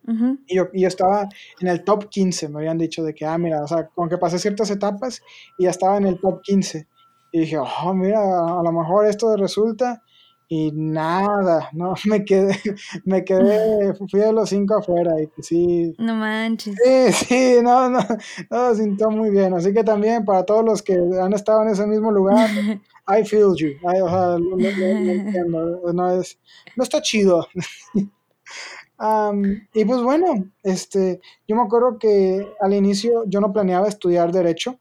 Uh 0.07 0.13
-huh. 0.13 0.39
y, 0.47 0.57
yo, 0.57 0.69
y, 0.73 0.83
yo, 0.83 0.89
estaba 0.89 1.29
en 1.61 1.69
el 1.69 1.85
top 1.85 2.09
15, 2.09 2.49
me 2.49 2.59
habían 2.59 2.79
dicho 2.79 3.03
de 3.03 3.15
que, 3.15 3.25
ah, 3.25 3.39
mira, 3.39 3.63
o 3.63 3.67
sea, 3.67 3.89
como 3.89 4.09
que 4.09 4.19
pasé 4.19 4.39
ciertas 4.39 4.71
etapas 4.71 5.21
y 5.59 5.65
ya 5.65 5.71
estaba 5.71 5.97
en 5.97 6.07
el 6.07 6.21
top 6.21 6.43
15. 6.43 6.87
Y 7.33 7.41
dije, 7.41 7.59
oh, 7.59 7.95
mira, 7.95 8.21
a 8.21 8.63
lo 8.63 8.73
mejor 8.73 9.07
esto 9.07 9.37
resulta. 9.37 10.03
Y 10.49 10.71
nada, 10.73 11.71
no, 11.73 11.95
me 12.07 12.25
quedé, 12.25 12.57
me 13.05 13.25
quedé, 13.25 13.95
fui 13.95 14.21
de 14.21 14.33
los 14.33 14.49
cinco 14.49 14.77
afuera 14.79 15.13
y 15.21 15.43
sí. 15.43 15.95
No 15.99 16.15
manches. 16.15 16.77
Sí, 16.85 17.13
sí, 17.13 17.59
no, 17.63 17.91
no, 17.91 17.99
no, 18.51 18.75
sintió 18.75 19.11
muy 19.11 19.31
bien. 19.31 19.55
Así 19.55 19.73
que 19.73 19.83
también 19.83 20.25
para 20.25 20.45
todos 20.45 20.65
los 20.65 20.83
que 20.83 20.95
han 20.95 21.33
estado 21.33 21.63
en 21.63 21.71
ese 21.71 21.87
mismo 21.87 22.13
lugar, 22.13 22.49
I 23.09 23.25
feel 23.25 23.55
you. 23.57 23.71
I, 23.83 24.01
o 24.01 24.09
sea, 24.09 24.39
lo, 24.39 24.57
lo, 24.57 25.83
lo, 25.83 25.93
no, 25.93 26.21
es, 26.21 26.39
no 26.77 26.85
está 26.85 27.03
chido. 27.03 27.47
Um, 28.99 29.43
y 29.75 29.85
pues 29.85 30.01
bueno, 30.03 30.51
este, 30.63 31.21
yo 31.47 31.57
me 31.57 31.63
acuerdo 31.63 31.99
que 31.99 32.47
al 32.61 32.73
inicio 32.73 33.25
yo 33.27 33.41
no 33.41 33.53
planeaba 33.53 33.89
estudiar 33.89 34.33
derecho. 34.33 34.79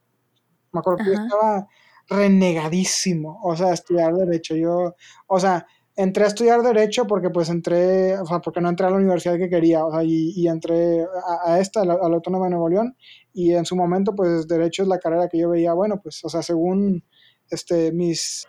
Me 0.72 0.80
acuerdo 0.80 1.04
que 1.04 1.14
yo 1.14 1.22
estaba 1.22 1.68
renegadísimo, 2.08 3.40
o 3.42 3.56
sea, 3.56 3.72
estudiar 3.72 4.14
derecho. 4.14 4.54
Yo, 4.56 4.94
o 5.26 5.40
sea, 5.40 5.66
entré 5.96 6.24
a 6.24 6.28
estudiar 6.28 6.62
derecho 6.62 7.06
porque 7.06 7.30
pues 7.30 7.48
entré, 7.48 8.18
o 8.18 8.26
sea, 8.26 8.40
porque 8.40 8.60
no 8.60 8.68
entré 8.68 8.86
a 8.86 8.90
la 8.90 8.96
universidad 8.96 9.38
que 9.38 9.48
quería, 9.48 9.84
o 9.84 9.90
sea, 9.90 10.04
y, 10.04 10.32
y 10.36 10.48
entré 10.48 11.02
a, 11.02 11.52
a, 11.52 11.60
esta, 11.60 11.82
a 11.82 11.84
la, 11.84 11.94
a 11.94 12.08
la 12.08 12.16
Autónoma 12.16 12.46
de 12.46 12.50
Nuevo 12.50 12.68
León, 12.68 12.96
y 13.32 13.54
en 13.54 13.64
su 13.64 13.76
momento 13.76 14.14
pues 14.14 14.46
derecho 14.46 14.82
es 14.82 14.88
la 14.88 14.98
carrera 14.98 15.28
que 15.28 15.38
yo 15.38 15.50
veía, 15.50 15.72
bueno, 15.72 16.00
pues, 16.02 16.24
o 16.24 16.28
sea, 16.28 16.42
según 16.42 17.02
este, 17.50 17.92
mis 17.92 18.46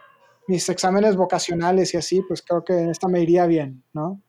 mis 0.47 0.69
exámenes 0.69 1.17
vocacionales 1.17 1.93
y 1.93 1.97
así, 1.97 2.21
pues 2.27 2.41
creo 2.41 2.63
que 2.63 2.89
esta 2.89 3.07
me 3.07 3.21
iría 3.21 3.45
bien, 3.45 3.83
¿no? 3.93 4.21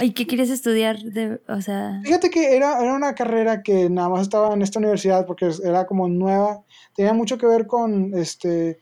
¿Y 0.00 0.12
qué 0.12 0.26
quieres 0.26 0.50
estudiar? 0.50 0.98
De, 0.98 1.40
o 1.48 1.60
sea... 1.60 2.00
Fíjate 2.02 2.30
que 2.30 2.56
era, 2.56 2.82
era 2.82 2.94
una 2.94 3.14
carrera 3.14 3.62
que 3.62 3.88
nada 3.88 4.08
más 4.08 4.22
estaba 4.22 4.52
en 4.52 4.62
esta 4.62 4.78
universidad 4.78 5.26
porque 5.26 5.50
era 5.62 5.86
como 5.86 6.08
nueva. 6.08 6.62
Tenía 6.94 7.12
mucho 7.12 7.38
que 7.38 7.46
ver 7.46 7.66
con, 7.66 8.14
este, 8.14 8.80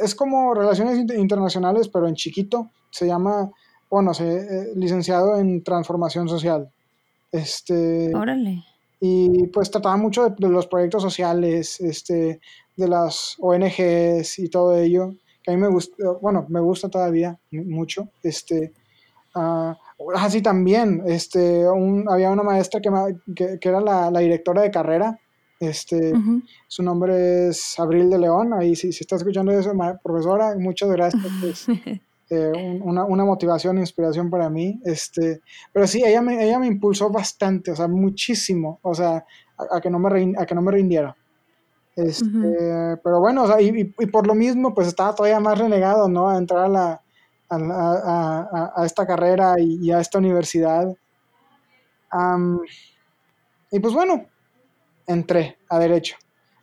es 0.00 0.14
como 0.14 0.54
relaciones 0.54 0.98
internacionales, 0.98 1.88
pero 1.88 2.08
en 2.08 2.14
chiquito. 2.14 2.70
Se 2.90 3.06
llama, 3.06 3.50
bueno, 3.90 4.14
se, 4.14 4.24
eh, 4.24 4.72
licenciado 4.76 5.38
en 5.38 5.62
transformación 5.62 6.28
social. 6.28 6.70
Este, 7.30 8.14
Órale. 8.14 8.64
Y 9.00 9.48
pues 9.48 9.70
trataba 9.70 9.96
mucho 9.96 10.30
de, 10.30 10.48
los 10.48 10.66
proyectos 10.66 11.02
sociales, 11.02 11.80
este, 11.80 12.40
de 12.76 12.88
las 12.88 13.36
ONGs 13.40 14.38
y 14.38 14.48
todo 14.48 14.76
ello. 14.76 15.14
Que 15.42 15.50
a 15.50 15.54
mí 15.54 15.60
me 15.60 15.68
gusta, 15.68 15.94
bueno, 16.22 16.46
me 16.48 16.60
gusta 16.60 16.88
todavía 16.88 17.38
mucho. 17.50 18.08
Este, 18.22 18.72
uh, 19.34 19.74
Así 20.16 20.42
también, 20.42 21.02
este, 21.06 21.64
había 22.08 22.30
una 22.30 22.42
maestra 22.42 22.80
que, 22.80 23.58
que, 23.60 23.68
era 23.68 23.80
la, 23.80 24.10
directora 24.18 24.62
de 24.62 24.70
carrera, 24.70 25.18
este, 25.60 26.12
su 26.66 26.82
nombre 26.82 27.48
es 27.48 27.78
Abril 27.78 28.10
de 28.10 28.18
León, 28.18 28.52
ahí 28.54 28.74
si, 28.74 28.92
si 28.92 29.04
está 29.04 29.16
escuchando 29.16 29.52
eso, 29.52 29.72
profesora, 30.02 30.56
muchas 30.58 30.90
gracias, 30.90 31.22
pues, 31.40 31.66
eh, 32.30 32.80
una, 32.82 33.04
una, 33.04 33.24
motivación, 33.24 33.78
inspiración 33.78 34.30
para 34.30 34.50
mí, 34.50 34.80
este, 34.84 35.40
pero 35.72 35.86
sí, 35.86 36.02
ella 36.04 36.22
me, 36.22 36.42
ella 36.44 36.58
me 36.58 36.66
impulsó 36.66 37.08
bastante, 37.08 37.70
o 37.70 37.76
sea, 37.76 37.86
muchísimo, 37.86 38.80
o 38.82 38.94
sea, 38.94 39.24
a, 39.56 39.80
que, 39.80 39.90
no 39.90 40.00
me 40.00 40.34
a 40.36 40.44
que 40.44 40.54
no 40.54 40.62
me 40.62 40.72
rindiera. 40.72 41.16
Este, 41.96 42.98
Pero 43.04 43.20
bueno, 43.20 43.44
o 43.44 43.46
sea, 43.46 43.60
y, 43.60 43.94
y, 43.96 44.06
por 44.06 44.26
lo 44.26 44.34
mismo, 44.34 44.74
pues 44.74 44.88
estaba 44.88 45.14
todavía 45.14 45.38
más 45.38 45.56
renegado, 45.56 46.08
¿no? 46.08 46.28
A 46.28 46.38
entrar 46.38 46.64
a 46.64 46.68
la, 46.68 47.03
a, 47.60 48.84
esta 48.84 49.06
carrera 49.06 49.54
y, 49.58 49.90
a 49.90 50.00
esta 50.00 50.18
universidad. 50.18 50.94
y 53.70 53.80
pues 53.80 53.94
bueno, 53.94 54.26
entré 55.06 55.58
a 55.68 55.78
derecho. 55.78 56.16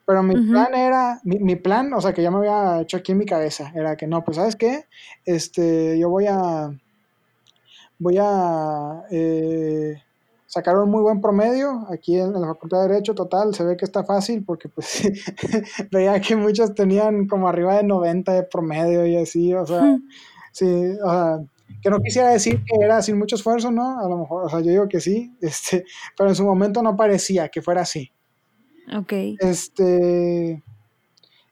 Pero 0.06 0.24
mi 0.24 0.36
plan 0.36 0.74
era, 0.74 1.22
mi, 1.24 1.56
plan, 1.56 1.94
o 1.94 2.02
sea, 2.02 2.12
que 2.12 2.22
ya 2.22 2.32
me 2.32 2.40
había 2.40 2.82
hecho 2.82 2.98
aquí 2.98 3.14
en 3.14 3.20
mi 3.20 3.26
cabeza, 3.26 3.72
era 3.74 3.96
que 3.96 4.08
no, 4.08 4.24
pues 4.26 4.38
sabes 4.38 4.58
qué, 4.58 4.86
este, 5.26 5.98
yo 5.98 6.10
voy 6.10 6.26
a, 6.28 6.70
voy 7.98 8.18
a 8.20 9.04
eh, 9.10 10.02
sacar 10.48 10.76
un 10.78 10.92
muy 10.92 11.02
buen 11.02 11.22
promedio 11.22 11.88
aquí 11.90 12.20
en, 12.20 12.34
la 12.34 12.48
Facultad 12.48 12.82
de 12.82 12.90
Derecho, 12.90 13.16
total, 13.16 13.56
se 13.56 13.64
ve 13.64 13.78
que 13.78 13.86
está 13.86 14.04
fácil 14.04 14.44
porque 14.44 14.68
pues 14.68 15.02
veía 15.92 16.20
que 16.20 16.36
muchos 16.36 16.76
tenían 16.76 17.26
como 17.28 17.48
arriba 17.48 17.78
de 17.78 17.84
90 17.84 18.34
de 18.34 18.44
promedio 18.44 19.06
y 19.06 19.16
así, 19.16 19.54
o 19.54 19.66
sea, 19.66 19.98
Sí, 20.52 20.66
o 21.04 21.10
sea, 21.10 21.40
que 21.82 21.90
no 21.90 22.00
quisiera 22.02 22.30
decir 22.30 22.64
que 22.64 22.84
era 22.84 23.02
sin 23.02 23.18
mucho 23.18 23.36
esfuerzo, 23.36 23.72
¿no? 23.72 24.00
A 24.00 24.08
lo 24.08 24.18
mejor, 24.18 24.46
o 24.46 24.50
sea, 24.50 24.60
yo 24.60 24.72
digo 24.72 24.88
que 24.88 25.00
sí, 25.00 25.34
este, 25.42 25.86
pero 26.18 26.30
en 26.30 26.36
su 26.36 26.44
momento 26.44 26.82
no 26.82 26.96
parecía 26.96 27.50
que 27.50 27.62
fuera 27.62 27.82
así. 27.82 28.12
Ok. 28.96 29.14
Este, 29.40 30.62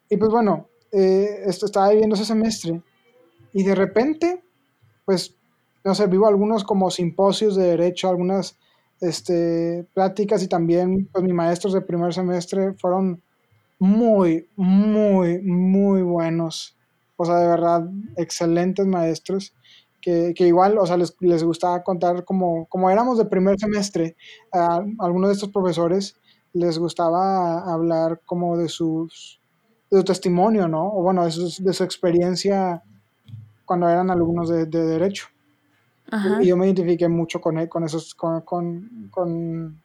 y 0.10 0.18
pues 0.18 0.32
bueno, 0.32 0.68
eh, 0.91 1.43
esto, 1.45 1.66
estaba 1.66 1.89
viviendo 1.89 2.16
ese 2.16 2.26
semestre 2.26 2.82
y 3.54 3.64
de 3.64 3.76
repente, 3.76 4.43
pues, 5.06 5.36
no 5.84 5.95
sé, 5.95 6.08
vivo 6.08 6.28
algunos 6.28 6.64
como 6.64 6.91
simposios 6.91 7.56
de 7.56 7.64
derecho, 7.64 8.10
algunas 8.10 8.58
este, 9.00 9.86
pláticas 9.93 10.43
y 10.43 10.47
también, 10.47 11.08
pues, 11.12 11.24
mis 11.24 11.34
maestros 11.34 11.74
de 11.74 11.82
primer 11.82 12.14
semestre 12.14 12.74
fueron 12.74 13.22
muy, 13.80 14.50
muy, 14.56 15.41
muy 15.41 16.02
buenos 16.02 16.76
o 17.22 17.26
sea, 17.26 17.36
de 17.36 17.47
verdad, 17.47 17.89
excelentes 18.15 18.86
maestros. 18.86 19.53
Que, 20.01 20.34
que, 20.34 20.47
igual, 20.47 20.78
o 20.78 20.86
sea, 20.86 20.95
les, 20.95 21.13
les, 21.20 21.43
gustaba 21.43 21.84
contar 21.84 22.24
como, 22.24 22.67
como 22.67 22.89
éramos 22.89 23.17
de 23.17 23.26
primer 23.26 23.59
semestre, 23.59 24.15
a 24.53 24.82
algunos 24.97 25.28
de 25.28 25.34
estos 25.34 25.49
profesores 25.49 26.15
les 26.53 26.80
gustaba 26.80 27.72
hablar 27.72 28.22
como 28.26 28.57
de, 28.57 28.70
sus, 28.70 29.41
de 29.91 29.97
su 29.97 30.03
testimonio, 30.05 30.70
¿no? 30.70 30.88
O 30.88 31.03
bueno, 31.03 31.26
de 31.26 31.32
su, 31.32 31.61
de 31.61 31.74
su 31.74 31.84
experiencia 31.84 32.82
cuando 33.65 33.89
eran 33.89 34.09
alumnos 34.09 34.47
de, 34.47 34.65
de 34.65 34.86
derecho. 34.86 35.28
Y 36.41 36.47
yo 36.47 36.55
me 36.57 36.65
identifiqué 36.65 37.09
mucho 37.09 37.39
con, 37.39 37.67
con 37.67 37.84
esos, 37.84 38.15
con, 38.15 38.41
con, 38.41 39.09
con, 39.11 39.82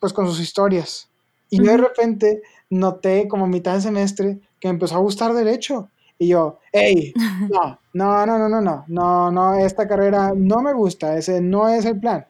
pues 0.00 0.12
con 0.12 0.26
sus 0.26 0.40
historias. 0.40 1.08
Y 1.48 1.60
de 1.60 1.76
repente 1.76 2.42
noté 2.70 3.28
como 3.28 3.44
a 3.44 3.48
mitad 3.48 3.74
de 3.74 3.80
semestre 3.82 4.40
que 4.60 4.68
me 4.68 4.74
empezó 4.74 4.96
a 4.96 5.00
gustar 5.00 5.32
derecho. 5.32 5.88
Y 6.18 6.28
yo, 6.28 6.60
hey, 6.72 7.12
no, 7.50 7.78
no, 7.92 8.26
no, 8.26 8.38
no, 8.38 8.48
no, 8.48 8.60
no, 8.60 8.84
no, 8.86 9.30
no, 9.30 9.54
esta 9.54 9.88
carrera 9.88 10.32
no 10.36 10.62
me 10.62 10.72
gusta, 10.72 11.16
ese 11.16 11.40
no 11.40 11.68
es 11.68 11.84
el 11.84 11.98
plan. 11.98 12.24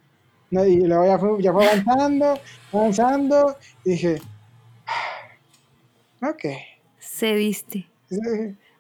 y 0.51 0.81
luego 0.81 1.05
ya 1.05 1.19
fue, 1.19 1.43
ya 1.43 1.53
fue 1.53 1.67
avanzando, 1.67 2.35
avanzando, 2.73 3.57
y 3.85 3.91
dije, 3.91 4.23
ok. 6.23 6.45
Se 6.99 7.35
viste. 7.35 7.87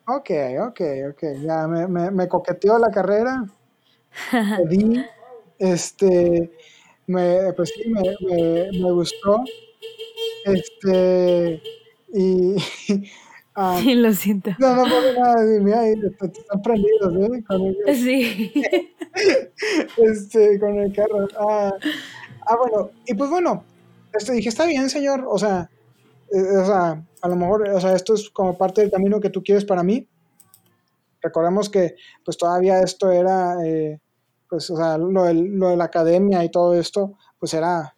Ok, 0.07 0.31
ok, 0.67 0.81
ok, 1.11 1.23
ya 1.43 1.69
me, 1.69 1.87
me, 1.87 2.11
me 2.11 2.29
coqueteó 2.29 2.79
la 2.79 2.91
carrera, 2.91 3.45
di, 4.69 5.05
este, 5.59 6.53
me, 7.07 7.53
pues 7.53 7.73
sí, 7.75 7.89
me, 7.89 8.03
me, 8.21 8.81
me 8.81 8.93
gustó, 8.93 9.45
este, 10.45 11.63
y 12.13 12.57
Ah, 13.55 13.79
sí, 13.81 13.95
lo 13.95 14.13
siento. 14.13 14.51
No, 14.59 14.75
no 14.75 14.83
puedo 14.83 15.13
nada, 15.13 15.43
mira, 15.61 15.87
están 15.87 16.63
prendidos, 16.63 17.15
¿eh? 17.15 17.45
Con 17.47 17.63
el, 17.63 17.77
sí. 17.97 18.53
este, 19.99 20.59
con 20.59 20.79
el 20.79 20.93
carro. 20.95 21.29
Ah, 21.39 21.73
ah, 22.47 22.57
bueno, 22.57 22.91
y 23.07 23.15
pues 23.15 23.31
bueno, 23.31 23.65
este, 24.13 24.33
dije, 24.33 24.49
está 24.49 24.67
bien, 24.67 24.89
señor, 24.89 25.25
o 25.29 25.39
sea, 25.39 25.71
eh, 26.33 26.57
o 26.57 26.65
sea, 26.65 27.03
a 27.21 27.29
lo 27.29 27.37
mejor, 27.37 27.69
o 27.69 27.81
sea, 27.81 27.95
esto 27.95 28.15
es 28.15 28.31
como 28.31 28.57
parte 28.57 28.81
del 28.81 28.91
camino 28.91 29.21
que 29.21 29.31
tú 29.31 29.43
quieres 29.43 29.65
para 29.65 29.83
mí. 29.83 30.09
Recordemos 31.21 31.69
que, 31.69 31.95
pues 32.25 32.37
todavía 32.37 32.81
esto 32.81 33.13
era, 33.13 33.57
eh, 33.65 34.01
pues, 34.49 34.69
o 34.71 34.77
sea, 34.77 34.99
lo, 34.99 35.33
lo 35.33 35.69
de 35.69 35.77
la 35.77 35.85
academia 35.85 36.43
y 36.43 36.51
todo 36.51 36.75
esto, 36.75 37.17
pues 37.39 37.55
era 37.55 37.95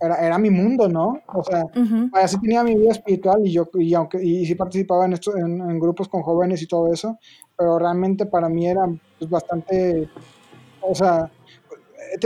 era, 0.00 0.16
era 0.24 0.38
mi 0.38 0.50
mundo, 0.50 0.88
¿no? 0.88 1.20
O 1.26 1.42
sea, 1.42 1.64
así 2.12 2.40
tenía 2.40 2.62
mi 2.62 2.76
vida 2.76 2.92
espiritual 2.92 3.44
y 3.44 3.52
yo, 3.52 3.68
y 3.74 3.94
aunque, 3.94 4.22
y 4.22 4.46
sí 4.46 4.54
participaba 4.54 5.06
en, 5.06 5.14
esto, 5.14 5.36
en, 5.36 5.78
grupos 5.78 6.08
con 6.08 6.22
jóvenes 6.22 6.62
y 6.62 6.66
todo 6.66 6.92
eso, 6.92 7.18
pero 7.56 7.78
realmente 7.78 8.26
para 8.26 8.48
mí 8.48 8.66
era 8.66 8.82
pues, 9.18 9.30
bastante, 9.30 10.08
o 10.80 10.94
sea, 10.94 11.30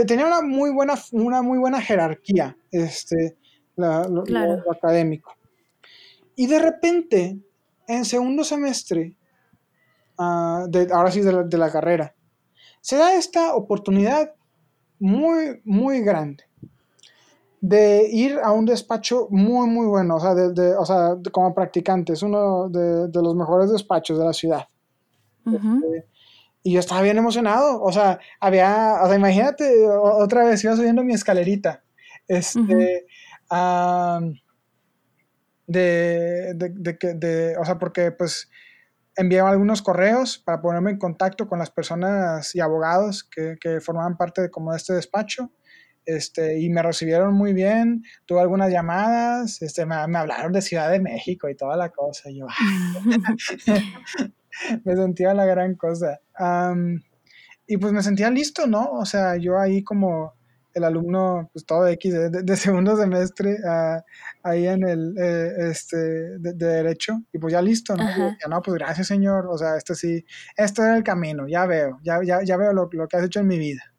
tenía 0.05 0.27
una 0.27 0.41
muy 0.41 0.71
buena, 0.71 0.93
una 1.11 1.41
muy 1.41 1.57
buena 1.57 1.81
jerarquía, 1.81 2.55
este, 2.71 3.37
lo, 3.75 4.23
académico. 4.71 5.33
Y 6.35 6.47
de 6.47 6.59
repente, 6.59 7.39
en 7.87 8.05
segundo 8.05 8.43
semestre, 8.43 9.15
uh, 10.17 10.67
de, 10.67 10.87
ahora 10.91 11.11
sí 11.11 11.21
de 11.21 11.31
la, 11.31 11.43
de 11.43 11.57
la 11.57 11.71
carrera, 11.71 12.15
se 12.81 12.97
da 12.97 13.15
esta 13.15 13.55
oportunidad 13.55 14.33
muy, 14.99 15.61
muy 15.63 16.01
grande 16.01 16.43
de 17.63 18.09
ir 18.11 18.39
a 18.43 18.51
un 18.51 18.65
despacho 18.65 19.29
muy, 19.29 19.69
muy 19.69 19.87
bueno, 19.87 20.17
o 20.17 20.19
sea, 20.19 20.35
de, 20.35 20.75
o 20.75 20.85
sea 20.85 21.15
como 21.31 21.55
practicante, 21.55 22.11
es 22.11 22.21
uno 22.21 22.67
de, 22.67 23.07
los 23.13 23.35
mejores 23.35 23.71
despachos 23.71 24.19
de 24.19 24.25
la 24.25 24.33
ciudad. 24.33 24.67
Este, 25.45 26.05
y 26.61 26.73
yo 26.73 26.81
estaba 26.81 27.01
bien 27.01 27.17
emocionado, 27.17 27.81
o 27.81 27.89
sea, 27.93 28.19
había, 28.41 28.99
o 29.01 29.07
sea, 29.07 29.15
imagínate, 29.15 29.87
otra 29.87 30.43
vez 30.43 30.61
iba 30.65 30.75
subiendo 30.75 31.05
mi 31.05 31.13
escalerita, 31.13 31.81
este, 32.27 33.05
de, 35.65 36.53
de, 36.55 37.13
de, 37.15 37.57
o 37.57 37.63
sea, 37.63 37.79
porque 37.79 38.11
pues 38.11 38.49
enviaba 39.15 39.51
algunos 39.51 39.81
correos 39.81 40.37
para 40.37 40.61
ponerme 40.61 40.91
en 40.91 40.97
contacto 40.97 41.47
con 41.47 41.59
las 41.59 41.71
personas 41.71 42.53
y 42.55 42.59
abogados 42.59 43.23
que, 43.23 43.55
que 43.61 43.79
formaban 43.79 44.17
parte 44.17 44.41
de 44.41 44.51
como 44.51 44.71
de 44.71 44.77
este 44.77 44.91
despacho 44.91 45.49
este, 46.05 46.59
y 46.59 46.69
me 46.69 46.81
recibieron 46.81 47.33
muy 47.33 47.53
bien, 47.53 48.03
tuve 48.25 48.41
algunas 48.41 48.71
llamadas, 48.71 49.61
este, 49.61 49.85
me, 49.85 49.95
hablaron 49.95 50.51
de 50.51 50.61
Ciudad 50.61 50.91
de 50.91 50.99
México 50.99 51.49
y 51.49 51.55
toda 51.55 51.77
la 51.77 51.89
cosa, 51.89 52.29
y 52.29 52.39
yo 52.39 52.47
me 54.83 54.95
sentía 54.95 55.33
la 55.33 55.45
gran 55.45 55.75
cosa. 55.75 56.19
y 57.67 57.77
pues 57.77 57.93
me 57.93 58.03
sentía 58.03 58.29
listo, 58.29 58.67
¿no? 58.67 58.91
O 58.91 59.05
sea, 59.05 59.37
yo 59.37 59.59
ahí 59.59 59.83
como 59.83 60.33
el 60.73 60.83
alumno, 60.83 61.49
pues 61.53 61.65
todo 61.65 61.87
X 61.87 62.13
de, 62.31 62.57
segundo 62.57 62.97
semestre, 62.97 63.57
ah, 63.67 64.03
ahí 64.41 64.67
en 64.67 64.87
el, 64.87 65.15
eh, 65.17 65.69
este, 65.69 65.97
de, 66.39 66.53
Derecho, 66.53 67.21
y 67.31 67.37
pues 67.37 67.53
ya 67.53 67.61
listo, 67.61 67.95
¿no? 67.95 68.05
Ya 68.41 68.47
no, 68.49 68.61
pues 68.61 68.77
gracias 68.77 69.07
señor, 69.07 69.47
o 69.47 69.57
sea, 69.57 69.77
esto 69.77 69.93
sí, 69.93 70.25
esto 70.57 70.83
es 70.83 70.95
el 70.95 71.03
camino, 71.03 71.47
ya 71.47 71.65
veo, 71.65 71.99
ya, 72.03 72.19
ya, 72.23 72.41
ya 72.43 72.57
veo 72.57 72.73
lo, 72.73 72.89
lo 72.91 73.07
que 73.07 73.17
has 73.17 73.23
hecho 73.23 73.39
en 73.39 73.47
mi 73.47 73.59
vida. 73.59 73.92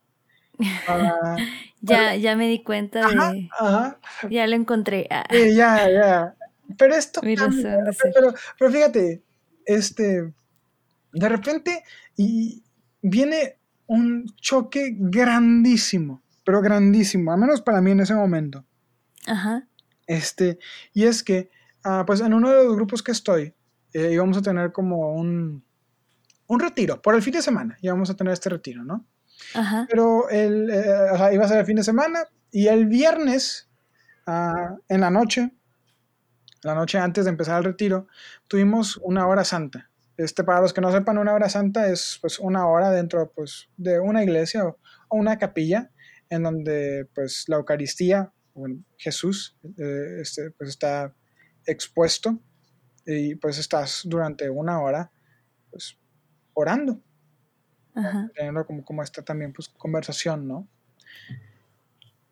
Ah, 0.89 1.37
ya, 1.81 2.15
ya 2.17 2.37
me 2.37 2.49
di 2.49 2.63
cuenta 2.63 3.07
de. 3.09 3.51
Ya 4.31 4.47
lo 4.47 4.55
encontré. 4.55 5.07
Ah. 5.11 5.25
ya, 5.31 5.91
ya. 5.91 6.35
Pero 6.79 6.95
esto. 6.95 7.21
pero, 7.21 7.49
pero, 8.59 8.71
fíjate, 8.71 9.23
este. 9.67 10.33
De 11.13 11.29
repente 11.29 11.85
y 12.17 12.63
viene 13.03 13.59
un 13.87 14.27
choque 14.41 14.97
grandísimo, 14.99 16.23
pero 16.45 16.61
grandísimo, 16.61 17.33
al 17.33 17.39
menos 17.39 17.61
para 17.63 17.81
mí 17.81 17.91
en 17.91 18.01
ese 18.01 18.15
momento. 18.15 18.65
Ajá. 19.27 19.67
Este, 20.07 20.59
y 20.93 21.05
es 21.05 21.23
que, 21.23 21.51
ah, 21.85 22.05
pues 22.07 22.21
en 22.21 22.35
uno 22.35 22.51
de 22.51 22.65
los 22.65 22.77
grupos 22.77 23.03
que 23.03 23.13
estoy, 23.13 23.55
eh, 23.93 24.11
íbamos 24.13 24.37
a 24.37 24.43
tener 24.43 24.73
como 24.73 25.15
un, 25.15 25.65
un 26.47 26.61
retiro, 26.61 27.01
por 27.01 27.15
el 27.15 27.23
fin 27.23 27.35
de 27.35 27.43
semana, 27.43 27.77
íbamos 27.81 28.11
a 28.11 28.17
tener 28.17 28.33
este 28.33 28.51
retiro, 28.51 28.85
¿no? 28.85 29.05
Pero 29.89 30.29
el, 30.31 30.71
eh, 30.71 31.33
iba 31.33 31.45
a 31.45 31.49
ser 31.49 31.59
el 31.59 31.67
fin 31.67 31.77
de 31.77 31.85
semana 31.85 32.25
y 32.51 32.69
el 32.69 32.87
viernes, 32.87 33.69
ah, 34.27 34.77
en 34.89 35.01
la 35.01 35.11
noche, 35.11 35.53
la 36.63 36.75
noche 36.75 36.99
antes 36.99 37.25
de 37.25 37.31
empezar 37.31 37.59
el 37.59 37.65
retiro, 37.65 38.09
tuvimos 38.49 38.97
una 38.99 39.27
hora 39.27 39.45
santa. 39.45 39.91
Este, 40.17 40.45
para 40.45 40.61
los 40.61 40.73
que 40.73 40.81
no 40.81 40.93
sepan, 40.93 41.19
una 41.19 41.35
hora 41.35 41.49
santa 41.49 41.89
es 41.89 42.19
pues 42.21 42.39
una 42.39 42.67
hora 42.69 42.91
dentro 42.91 43.33
pues, 43.35 43.69
de 43.77 43.99
una 43.99 44.23
iglesia 44.23 44.65
o, 44.65 44.79
una 45.11 45.39
capilla 45.39 45.91
en 46.31 46.43
donde 46.45 47.09
pues 47.15 47.45
la 47.49 47.57
Eucaristía, 47.57 48.33
Jesús, 48.97 49.57
eh, 49.77 50.19
este, 50.21 50.51
pues 50.53 50.71
está 50.71 51.15
expuesto 51.67 52.41
y 53.07 53.35
pues 53.35 53.59
estás 53.59 54.03
durante 54.05 54.49
una 54.49 54.81
hora 54.81 55.13
pues 55.71 55.99
orando, 56.55 57.03
teniendo 58.35 58.67
como, 58.67 58.85
como 58.85 59.03
esta 59.03 59.23
también 59.23 59.53
pues 59.53 59.69
conversación, 59.69 60.47
¿no? 60.49 60.69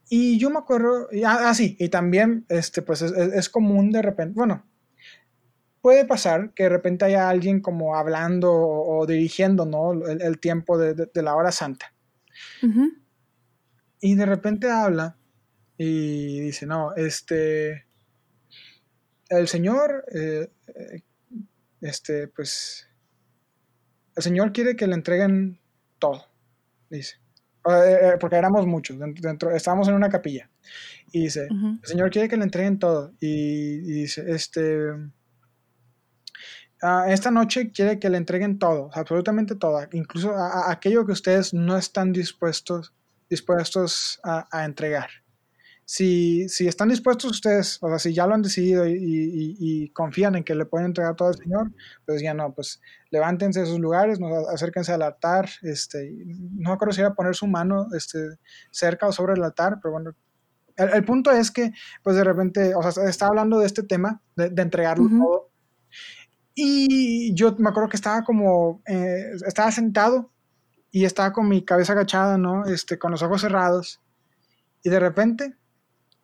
Y 0.08 0.38
yo 0.38 0.50
me 0.50 0.58
acuerdo, 0.58 1.08
ah, 1.24 1.48
ah, 1.48 1.54
sí, 1.54 1.76
y 1.78 1.88
también 1.88 2.44
este, 2.48 2.82
pues 2.82 3.00
es, 3.02 3.12
es 3.12 3.48
común 3.48 3.90
de 3.90 4.02
repente, 4.02 4.34
bueno, 4.34 4.66
puede 5.82 6.04
pasar 6.06 6.54
que 6.54 6.62
de 6.62 6.68
repente 6.70 7.04
haya 7.04 7.28
alguien 7.28 7.60
como 7.60 7.96
hablando 7.96 8.52
o, 8.52 9.04
dirigiendo, 9.04 9.66
¿no? 9.66 9.92
El, 10.06 10.38
tiempo 10.38 10.78
de, 10.78 11.10
la 11.14 11.34
hora 11.34 11.50
santa. 11.50 11.92
Y 14.00 14.14
de 14.14 14.26
repente 14.26 14.70
habla 14.70 15.16
y 15.76 16.40
dice, 16.40 16.66
no, 16.66 16.94
este, 16.94 17.86
el 19.28 19.48
Señor, 19.48 20.04
eh, 20.14 20.50
eh, 20.68 21.02
este, 21.80 22.28
pues, 22.28 22.88
el 24.16 24.22
Señor 24.22 24.52
quiere 24.52 24.76
que 24.76 24.86
le 24.86 24.94
entreguen 24.94 25.58
todo, 25.98 26.24
dice. 26.90 27.16
Eh, 27.64 28.16
porque 28.18 28.36
éramos 28.36 28.66
muchos, 28.66 28.98
dentro, 28.98 29.54
estábamos 29.54 29.88
en 29.88 29.94
una 29.94 30.08
capilla. 30.08 30.50
Y 31.12 31.24
dice, 31.24 31.46
el 31.50 31.86
Señor 31.86 32.10
quiere 32.10 32.28
que 32.28 32.36
le 32.36 32.44
entreguen 32.44 32.78
todo. 32.78 33.12
y 33.20 33.78
dice, 33.78 34.24
este 34.28 34.92
Ah, 36.84 37.04
esta 37.08 37.30
noche 37.30 37.70
quiere 37.70 38.00
que 38.00 38.10
le 38.10 38.16
entreguen 38.18 38.58
todo, 38.58 38.90
absolutamente 38.92 39.54
todo, 39.54 39.80
incluso 39.92 40.32
a, 40.32 40.68
aquello 40.68 41.06
que 41.06 41.12
ustedes 41.12 41.54
no 41.54 41.76
están 41.76 42.12
dispuestos, 42.12 42.92
dispuestos 43.30 44.18
a, 44.24 44.64
entregar. 44.64 45.08
Si, 45.84 46.48
si, 46.48 46.68
están 46.68 46.88
dispuestos 46.88 47.30
ustedes, 47.30 47.78
o 47.82 47.88
sea, 47.88 47.98
si 47.98 48.14
ya 48.14 48.26
lo 48.26 48.34
han 48.34 48.42
decidido 48.42 48.86
y, 48.86 49.90
confían 49.94 50.36
en 50.36 50.44
que 50.44 50.54
le 50.54 50.64
pueden 50.64 50.86
entregar 50.86 51.16
todo 51.16 51.28
al 51.28 51.36
Señor, 51.36 51.72
pues 52.06 52.22
ya 52.22 52.32
no, 52.32 52.54
pues 52.54 52.80
levántense 53.10 53.60
de 53.60 53.66
sus 53.66 53.78
lugares, 53.78 54.18
acérquense 54.52 54.92
al 54.92 55.02
altar, 55.02 55.48
este, 55.62 56.10
no 56.26 56.70
me 56.70 56.74
acuerdo 56.74 56.94
si 56.94 57.02
a 57.02 57.10
poner 57.10 57.34
su 57.34 57.46
mano 57.46 57.88
este, 57.94 58.38
cerca 58.70 59.08
o 59.08 59.12
sobre 59.12 59.34
el 59.34 59.42
altar, 59.42 59.80
pero 59.82 59.92
bueno, 59.92 60.14
el, 60.76 61.04
punto 61.04 61.30
es 61.30 61.50
que, 61.50 61.72
pues 62.02 62.16
de 62.16 62.24
repente, 62.24 62.74
o 62.74 62.90
sea, 62.90 63.04
está 63.08 63.26
hablando 63.26 63.58
de 63.58 63.66
este 63.66 63.82
tema, 63.82 64.22
de, 64.36 64.62
entregarlo 64.62 65.08
todo, 65.08 65.50
y 66.54 67.34
yo 67.34 67.54
me 67.58 67.70
acuerdo 67.70 67.88
que 67.88 67.96
estaba 67.96 68.24
como, 68.24 68.82
eh, 68.86 69.32
estaba 69.46 69.70
sentado 69.70 70.30
y 70.90 71.04
estaba 71.04 71.32
con 71.32 71.48
mi 71.48 71.64
cabeza 71.64 71.94
agachada, 71.94 72.36
¿no? 72.36 72.66
Este, 72.66 72.98
con 72.98 73.10
los 73.10 73.22
ojos 73.22 73.40
cerrados. 73.40 74.00
Y 74.82 74.90
de 74.90 75.00
repente, 75.00 75.54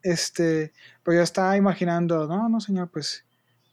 este, 0.02 0.72
pues 1.02 1.16
yo 1.16 1.22
estaba 1.22 1.56
imaginando, 1.56 2.26
no, 2.26 2.48
no, 2.48 2.60
señor, 2.60 2.90
pues, 2.90 3.24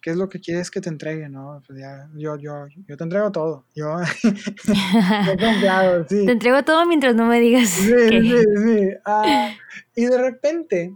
¿qué 0.01 0.11
es 0.11 0.17
lo 0.17 0.29
que 0.29 0.39
quieres 0.39 0.69
que 0.69 0.81
te 0.81 0.89
entregue, 0.89 1.29
no? 1.29 1.63
Pues 1.65 1.79
ya, 1.79 2.07
yo, 2.15 2.37
yo, 2.37 2.67
yo 2.87 2.97
te 2.97 3.03
entrego 3.03 3.31
todo. 3.31 3.65
Yo, 3.73 3.97
yo 4.23 6.05
sí. 6.07 6.25
Te 6.25 6.31
entrego 6.31 6.63
todo 6.63 6.85
mientras 6.85 7.15
no 7.15 7.25
me 7.25 7.39
digas. 7.39 7.69
Sí, 7.69 7.93
sí, 8.09 8.43
sí. 8.63 8.89
Ah, 9.03 9.49
y 9.95 10.05
de 10.05 10.17
repente, 10.17 10.95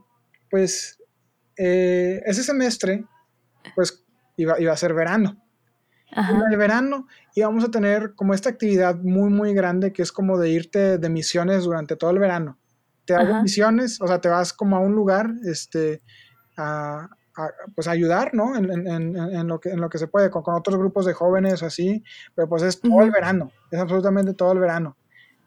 pues, 0.50 1.02
eh, 1.58 2.22
ese 2.26 2.44
semestre, 2.44 3.04
pues, 3.74 4.06
iba, 4.38 4.60
iba 4.62 4.74
a 4.74 4.78
ser 4.78 4.94
verano. 4.94 5.42
En 6.12 6.52
el 6.52 6.58
verano 6.58 7.08
íbamos 7.36 7.64
a 7.64 7.72
tener 7.72 8.14
como 8.16 8.36
esta 8.36 8.50
actividad 8.50 8.96
muy, 8.96 9.30
muy 9.32 9.54
grande 9.54 9.94
que 9.94 10.02
es 10.02 10.12
como 10.12 10.38
de 10.38 10.50
irte 10.50 11.00
de 11.00 11.10
misiones 11.10 11.64
durante 11.64 11.96
todo 11.96 12.12
el 12.12 12.20
verano. 12.20 12.59
Te 13.10 13.16
hago 13.16 13.42
misiones, 13.42 14.00
o 14.00 14.08
sea, 14.08 14.22
te 14.22 14.30
vas 14.30 14.54
como 14.54 14.78
a 14.78 14.80
un 14.82 14.94
lugar, 14.94 15.32
este, 15.44 16.04
a, 16.58 17.10
pues 17.74 17.88
ayudar, 17.88 18.36
¿no? 18.36 18.56
En, 18.56 19.48
lo 19.48 19.60
que, 19.60 19.70
en 19.70 19.82
lo 19.82 19.90
que 19.90 19.98
se 19.98 20.06
puede, 20.06 20.30
con, 20.30 20.44
otros 20.46 20.78
grupos 20.78 21.08
de 21.08 21.14
jóvenes 21.14 21.64
o 21.64 21.66
así, 21.66 22.04
pero 22.36 22.48
pues 22.48 22.62
es 22.62 22.80
todo 22.80 23.02
el 23.02 23.10
verano, 23.10 23.52
es 23.72 23.80
absolutamente 23.80 24.36
todo 24.36 24.52
el 24.52 24.60
verano. 24.60 24.96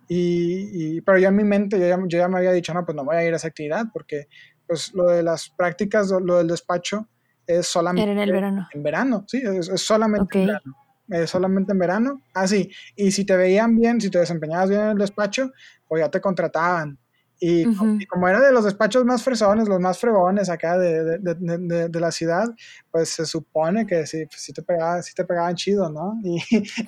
Y, 0.08 1.00
pero 1.02 1.18
ya 1.18 1.28
en 1.28 1.36
mi 1.36 1.44
mente, 1.44 1.78
yo 1.78 1.86
ya, 1.86 1.96
yo 1.96 2.18
ya, 2.18 2.26
me 2.26 2.38
había 2.38 2.50
dicho, 2.50 2.74
no, 2.74 2.84
pues 2.84 2.96
no 2.96 3.04
voy 3.04 3.14
a 3.14 3.24
ir 3.24 3.32
a 3.32 3.36
esa 3.36 3.46
actividad, 3.46 3.86
porque 3.92 4.26
pues 4.66 4.92
lo 4.92 5.04
de 5.04 5.22
las 5.22 5.48
prácticas, 5.50 6.10
lo 6.10 6.38
del 6.38 6.48
despacho, 6.48 7.06
es 7.46 7.68
solamente 7.68 8.10
en 8.10 8.18
el 8.18 8.32
verano. 8.32 8.68
En 8.72 8.82
verano, 8.82 9.24
sí, 9.28 9.40
es, 9.40 9.68
solamente 9.80 10.40
en 10.40 10.46
verano. 10.48 10.76
Es 11.08 11.30
solamente 11.30 11.72
en 11.72 11.78
verano. 11.78 12.22
Ah, 12.34 12.48
sí. 12.48 12.70
Y 12.96 13.12
si 13.12 13.24
te 13.24 13.36
veían 13.36 13.76
bien, 13.76 14.00
si 14.00 14.10
te 14.10 14.18
desempeñabas 14.18 14.70
bien 14.70 14.80
en 14.80 14.88
el 14.88 14.98
despacho, 14.98 15.52
pues 15.86 16.02
ya 16.02 16.10
te 16.10 16.20
contrataban. 16.20 16.98
Y, 17.44 17.64
como 18.06 18.28
era 18.28 18.40
de 18.40 18.52
los 18.52 18.64
despachos 18.64 19.04
más 19.04 19.24
fresones, 19.24 19.66
los 19.66 19.80
más 19.80 19.98
fregones 19.98 20.48
acá 20.48 20.78
de, 20.78 21.18
de, 21.18 21.88
de, 21.88 22.00
la 22.00 22.12
ciudad, 22.12 22.46
pues 22.88 23.08
se 23.08 23.26
supone 23.26 23.84
que 23.84 24.06
sí, 24.06 24.26
pues 24.26 24.42
sí, 24.42 24.52
te, 24.52 24.62
pegaban, 24.62 25.02
sí 25.02 25.12
te 25.12 25.24
pegaban 25.24 25.56
chido, 25.56 25.90
¿no? 25.90 26.20
Y, 26.24 26.38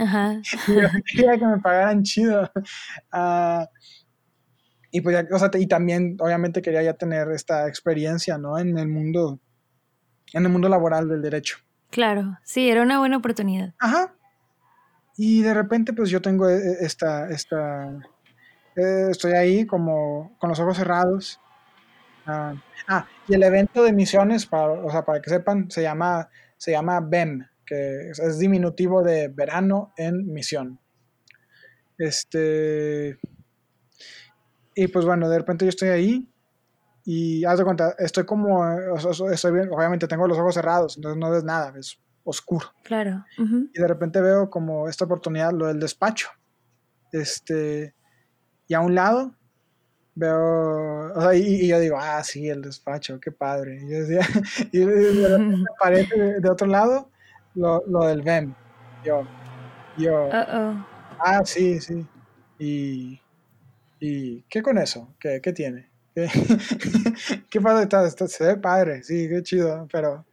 Ajá. 0.01 0.41
y 0.69 0.75
yo 0.75 0.89
quería 1.13 1.39
que 1.39 1.47
me 1.47 1.59
pagaran 1.59 2.05
chido. 2.05 2.49
Uh, 3.13 3.67
y 4.93 5.01
pues 5.01 5.17
ya, 5.17 5.35
o 5.35 5.39
sea, 5.41 5.51
y 5.55 5.67
también 5.67 6.17
obviamente 6.21 6.63
quería 6.63 6.85
ya 6.85 6.95
tener 6.95 7.33
esta 7.33 7.67
experiencia, 7.67 8.39
¿no? 8.39 8.57
En 8.57 8.79
el 8.79 8.87
mundo 8.87 9.41
en 10.35 10.45
el 10.45 10.53
mundo 10.53 10.69
laboral 10.69 11.09
del 11.09 11.21
derecho. 11.21 11.59
Claro, 11.91 12.39
sí, 12.45 12.69
era 12.69 12.83
una 12.83 13.01
buena 13.01 13.17
oportunidad. 13.17 13.75
Ajá. 13.81 14.15
Y 15.17 15.43
de 15.43 15.53
repente, 15.53 15.93
pues 15.93 16.11
yo 16.11 16.23
tengo 16.23 16.49
e, 16.49 16.59
e, 16.59 16.77
esta, 16.85 17.29
esta, 17.29 17.91
eh, 18.77 19.09
estoy 19.11 19.33
ahí 19.33 19.67
como 19.67 20.37
con 20.39 20.51
los 20.51 20.61
ojos 20.61 20.77
cerrados. 20.77 21.41
ah, 22.27 22.55
ah 22.89 23.07
y 23.27 23.35
el 23.35 23.43
evento 23.43 23.83
de 23.83 23.93
misiones, 23.93 24.47
para, 24.47 24.71
o 24.73 24.91
sea, 24.91 25.05
para 25.05 25.21
que 25.21 25.31
sepan, 25.31 25.71
se 25.71 25.83
llama, 25.83 26.29
se 26.57 26.73
llama 26.73 27.01
BEM, 27.01 27.47
que 27.65 28.11
es, 28.11 28.39
diminutivo 28.39 29.03
de 29.03 29.29
verano 29.29 29.93
en 29.97 30.33
misión. 30.33 30.79
Este, 31.97 33.19
y 34.75 34.89
pues 34.89 35.05
bueno, 35.05 35.29
de 35.29 35.39
repente 35.39 35.65
yo 35.65 35.69
estoy 35.69 35.89
ahí 35.89 36.29
y 37.05 37.45
haz 37.45 37.59
de 37.59 37.65
cuenta, 37.65 37.95
estoy 37.99 38.25
como, 38.25 38.65
estoy 39.31 39.53
bien, 39.53 39.69
obviamente 39.73 40.09
tengo 40.09 40.27
los 40.27 40.39
ojos 40.39 40.55
cerrados, 40.55 40.97
entonces 40.97 41.19
no 41.19 41.31
ves 41.31 41.45
nada, 41.45 41.73
es 41.79 41.99
oscuro. 42.25 42.67
Claro. 42.83 43.25
Y 43.39 43.79
de 43.79 43.89
repente 43.89 44.21
veo 44.21 44.51
como 44.51 44.89
esta 44.89 45.05
oportunidad, 45.05 45.53
lo 45.53 45.67
del 45.67 45.79
despacho. 45.79 46.29
Este, 47.13 47.95
y 48.67 48.75
a 48.75 48.81
un 48.81 48.95
lado 48.95 49.35
veo, 50.15 51.13
o 51.15 51.21
sea, 51.21 51.35
y, 51.35 51.69
yo 51.69 51.81
digo, 51.81 51.97
ah, 51.99 52.23
sí, 52.23 52.49
el 52.49 52.63
despacho, 52.63 53.21
qué 53.21 53.33
padre. 53.33 53.81
Y, 53.83 53.91
yo 53.91 53.99
decía, 54.05 54.21
y 54.73 54.79
de 54.79 55.65
aparece 55.77 56.41
de, 56.41 56.51
otro 56.51 56.67
lado 56.67 57.11
lo, 57.55 57.83
lo, 57.87 58.07
del 58.07 58.23
VEM. 58.23 58.55
Yo, 59.05 59.27
yo, 59.99 60.29
ah, 60.33 61.43
sí, 61.45 61.81
sí. 61.81 62.07
Y, 62.59 63.21
y, 64.01 64.43
¿qué 64.43 64.63
con 64.63 64.79
eso? 64.79 65.15
¿Qué, 65.19 65.41
qué 65.43 65.53
tiene? 65.53 65.91
¿Qué 66.15 67.61
padre 67.61 67.83
está, 67.83 68.29
Se 68.29 68.45
ve 68.45 68.57
padre, 68.57 69.03
sí, 69.03 69.29
qué 69.29 69.43
chido, 69.43 69.89
pero, 69.91 70.25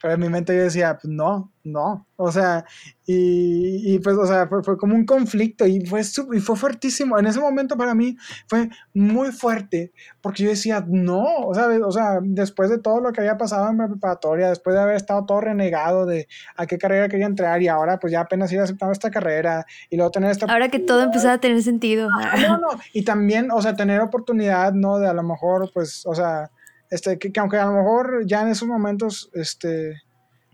pero 0.00 0.14
en 0.14 0.20
mi 0.20 0.28
mente 0.28 0.56
yo 0.56 0.62
decía, 0.62 0.98
pues 1.00 1.12
no, 1.12 1.52
no, 1.62 2.06
o 2.16 2.32
sea, 2.32 2.64
y, 3.06 3.98
pues, 3.98 4.16
o 4.16 4.26
sea, 4.26 4.46
fue, 4.46 4.78
como 4.78 4.94
un 4.94 5.04
conflicto 5.04 5.66
y 5.66 5.84
fue, 5.84 6.00
y 6.00 6.40
fue 6.40 6.56
fuertísimo. 6.56 7.18
En 7.18 7.26
ese 7.26 7.40
momento 7.40 7.76
para 7.76 7.94
mí 7.94 8.16
fue 8.46 8.70
muy 8.94 9.32
fuerte 9.32 9.92
porque 10.20 10.44
yo 10.44 10.50
decía, 10.50 10.84
no, 10.86 11.24
o 11.40 11.54
sea, 11.54 11.66
o 11.66 11.92
sea, 11.92 12.20
después 12.22 12.70
de 12.70 12.78
todo 12.78 13.00
lo 13.00 13.12
que 13.12 13.20
había 13.20 13.36
pasado 13.36 13.68
en 13.68 13.78
mi 13.78 13.86
preparatoria, 13.88 14.48
después 14.48 14.74
de 14.74 14.82
haber 14.82 14.96
estado 14.96 15.26
todo 15.26 15.40
renegado 15.40 16.06
de 16.06 16.28
a 16.56 16.66
qué 16.66 16.78
carrera 16.78 17.08
quería 17.08 17.26
entrar 17.26 17.60
y 17.60 17.68
ahora 17.68 17.98
pues 17.98 18.12
ya 18.12 18.20
apenas 18.20 18.52
iba 18.52 18.62
aceptando 18.62 18.92
esta 18.92 19.10
carrera 19.10 19.66
y 19.90 19.96
luego 19.96 20.12
tener 20.12 20.30
esta... 20.30 20.46
Ahora 20.46 20.68
que 20.68 20.78
todo 20.78 21.02
empezaba 21.02 21.34
a 21.34 21.40
tener 21.40 21.62
sentido. 21.62 22.08
Ah, 22.12 22.36
no, 22.40 22.58
no, 22.58 22.68
y 22.92 23.02
también, 23.02 23.50
o 23.50 23.60
sea, 23.60 23.74
tener 23.74 24.00
oportunidad, 24.00 24.72
¿no? 24.72 24.98
De 24.98 25.08
a 25.08 25.12
lo 25.12 25.22
mejor, 25.22 25.70
pues, 25.74 26.06
o 26.06 26.14
sea, 26.14 26.50
este, 26.90 27.18
que, 27.18 27.32
que 27.32 27.40
aunque 27.40 27.58
a 27.58 27.66
lo 27.66 27.72
mejor 27.72 28.26
ya 28.26 28.42
en 28.42 28.48
esos 28.48 28.68
momentos, 28.68 29.30
este 29.34 30.02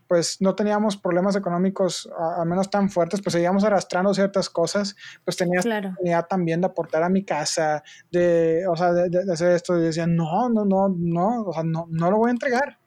pues 0.08 0.40
no 0.40 0.54
teníamos 0.54 0.96
problemas 0.96 1.36
económicos 1.36 2.08
al 2.38 2.46
menos 2.46 2.70
tan 2.70 2.90
fuertes, 2.90 3.20
pues 3.22 3.32
seguíamos 3.32 3.64
arrastrando 3.64 4.14
ciertas 4.14 4.48
cosas, 4.50 4.96
pues 5.24 5.36
tenía 5.36 5.60
la 5.64 5.78
oportunidad 5.78 6.26
también 6.26 6.60
de 6.60 6.66
aportar 6.66 7.02
a 7.02 7.08
mi 7.08 7.24
casa, 7.24 7.82
de, 8.10 8.66
o 8.68 8.76
sea, 8.76 8.92
de, 8.92 9.32
hacer 9.32 9.52
esto, 9.52 9.78
y 9.78 9.82
decían, 9.82 10.14
no, 10.14 10.48
no, 10.48 10.64
no, 10.64 10.94
no, 10.96 11.42
o 11.42 11.52
sea, 11.52 11.62
no, 11.64 11.86
no 11.90 12.10
lo 12.10 12.18
voy 12.18 12.28
a 12.28 12.32
entregar. 12.32 12.78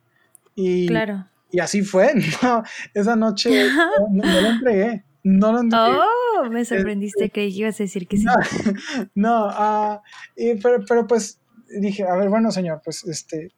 Y, 0.56 0.88
claro. 0.88 1.28
y 1.52 1.60
así 1.60 1.82
fue, 1.82 2.14
no, 2.44 2.64
esa 2.94 3.16
noche 3.16 3.68
no, 4.12 4.42
lo 4.42 4.48
entregué. 4.48 5.04
No 5.22 5.52
lo 5.52 5.60
entregué. 5.60 5.98
Oh, 5.98 6.50
me 6.50 6.64
sorprendiste, 6.64 7.30
que 7.30 7.48
ibas 7.48 7.80
a 7.80 7.84
decir 7.84 8.08
que 8.08 8.18
sí. 8.18 8.26
No, 9.16 9.48
uh, 9.48 10.00
pero, 10.62 10.86
pero 10.88 11.08
pues 11.08 11.40
dije, 11.70 12.04
a 12.04 12.16
ver, 12.16 12.30
bueno, 12.30 12.52
señor, 12.52 12.82
pues 12.84 13.04
este, 13.06 13.52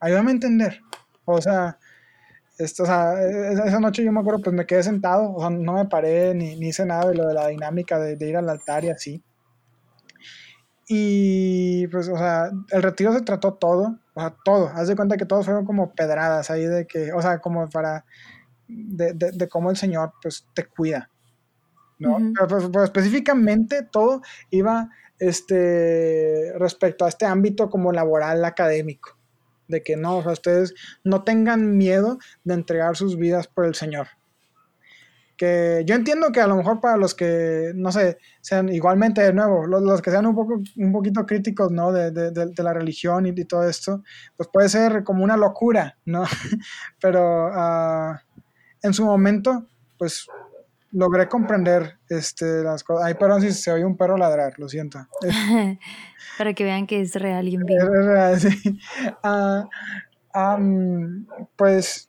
ayúdame 0.00 0.30
a 0.30 0.34
entender. 0.34 0.80
O 1.24 1.40
sea, 1.40 1.78
esto, 2.58 2.84
o 2.84 2.86
sea, 2.86 3.20
esa 3.20 3.80
noche 3.80 4.04
yo 4.04 4.12
me 4.12 4.20
acuerdo, 4.20 4.42
pues 4.42 4.54
me 4.54 4.66
quedé 4.66 4.82
sentado, 4.82 5.32
o 5.32 5.40
sea, 5.40 5.50
no 5.50 5.74
me 5.74 5.86
paré 5.86 6.34
ni, 6.34 6.56
ni 6.56 6.68
hice 6.68 6.86
nada 6.86 7.08
de 7.08 7.16
lo 7.16 7.26
de 7.26 7.34
la 7.34 7.48
dinámica 7.48 7.98
de, 7.98 8.28
ir 8.28 8.36
al 8.36 8.48
altar 8.48 8.84
y 8.84 8.90
así. 8.90 9.22
Y 10.86 11.86
pues, 11.88 12.08
o 12.08 12.16
sea, 12.16 12.50
el 12.70 12.82
retiro 12.82 13.12
se 13.12 13.22
trató 13.22 13.54
todo, 13.54 13.98
o 14.14 14.20
sea, 14.20 14.36
todo. 14.44 14.68
Haz 14.68 14.88
de 14.88 14.96
cuenta 14.96 15.16
que 15.16 15.24
todos 15.24 15.46
fueron 15.46 15.64
como 15.64 15.94
pedradas 15.94 16.50
ahí 16.50 16.66
de 16.66 16.86
que, 16.86 17.12
o 17.12 17.22
sea, 17.22 17.40
como 17.40 17.68
para, 17.70 18.04
de, 18.68 19.14
de, 19.14 19.48
cómo 19.48 19.70
el 19.70 19.76
Señor, 19.76 20.12
pues, 20.22 20.46
te 20.54 20.66
cuida. 20.66 21.10
¿no? 21.98 22.18
pero, 22.34 22.48
pues, 22.48 22.68
pues, 22.72 22.84
específicamente 22.84 23.82
todo 23.82 24.20
iba, 24.50 24.90
este, 25.28 26.52
respecto 26.58 27.04
a 27.04 27.08
este 27.08 27.26
ámbito 27.26 27.70
como 27.70 27.92
laboral, 27.92 28.44
académico 28.44 29.18
de 29.68 29.82
que 29.82 29.96
no, 29.96 30.18
o 30.18 30.22
sea, 30.22 30.32
ustedes 30.32 30.74
no 31.02 31.24
tengan 31.24 31.76
miedo 31.76 32.18
de 32.44 32.54
entregar 32.54 32.96
sus 32.96 33.16
vidas 33.16 33.46
por 33.46 33.64
el 33.64 33.74
Señor. 33.74 34.08
Que 35.36 35.82
yo 35.84 35.96
entiendo 35.96 36.30
que 36.30 36.40
a 36.40 36.46
lo 36.46 36.54
mejor 36.54 36.80
para 36.80 36.96
los 36.96 37.14
que, 37.14 37.72
no 37.74 37.90
sé, 37.90 38.18
sean 38.40 38.68
igualmente 38.68 39.20
de 39.20 39.32
nuevo, 39.32 39.66
los, 39.66 40.00
que 40.00 40.12
sean 40.12 40.26
un, 40.26 40.34
poco, 40.34 40.62
un 40.76 40.92
poquito 40.92 41.26
críticos, 41.26 41.72
¿no? 41.72 41.92
De, 41.92 42.12
de, 42.12 42.62
la 42.62 42.72
religión 42.72 43.26
y, 43.26 43.44
todo 43.44 43.68
esto, 43.68 44.04
pues 44.36 44.48
puede 44.52 44.68
ser 44.68 45.02
como 45.02 45.24
una 45.24 45.36
locura, 45.36 45.98
¿no? 46.04 46.22
Pero 47.00 47.48
uh, 47.48 48.14
en 48.82 48.94
su 48.94 49.04
momento, 49.04 49.66
pues 49.98 50.28
logré 50.94 51.28
comprender 51.28 51.98
este, 52.08 52.62
las 52.62 52.82
cosas. 52.82 53.06
Ay, 53.06 53.14
perdón 53.14 53.42
si 53.42 53.52
se 53.52 53.70
oye 53.70 53.84
un 53.84 53.96
perro 53.96 54.16
ladrar, 54.16 54.54
lo 54.58 54.68
siento. 54.68 55.06
Para 56.38 56.54
que 56.54 56.64
vean 56.64 56.86
que 56.86 57.00
es 57.00 57.14
real 57.14 57.48
y 57.48 57.56
en 57.56 57.64
vivo. 57.64 57.82
Es 57.82 58.06
real, 58.06 58.40
sí. 58.40 58.80
Ah, 59.22 60.58
pues. 61.56 62.08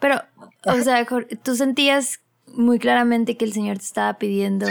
Pero, 0.00 0.20
o 0.66 0.80
sea, 0.80 1.06
tú 1.42 1.54
sentías 1.54 2.20
muy 2.46 2.78
claramente 2.78 3.36
que 3.36 3.44
el 3.44 3.52
Señor 3.52 3.78
te 3.78 3.84
estaba 3.84 4.18
pidiendo 4.18 4.66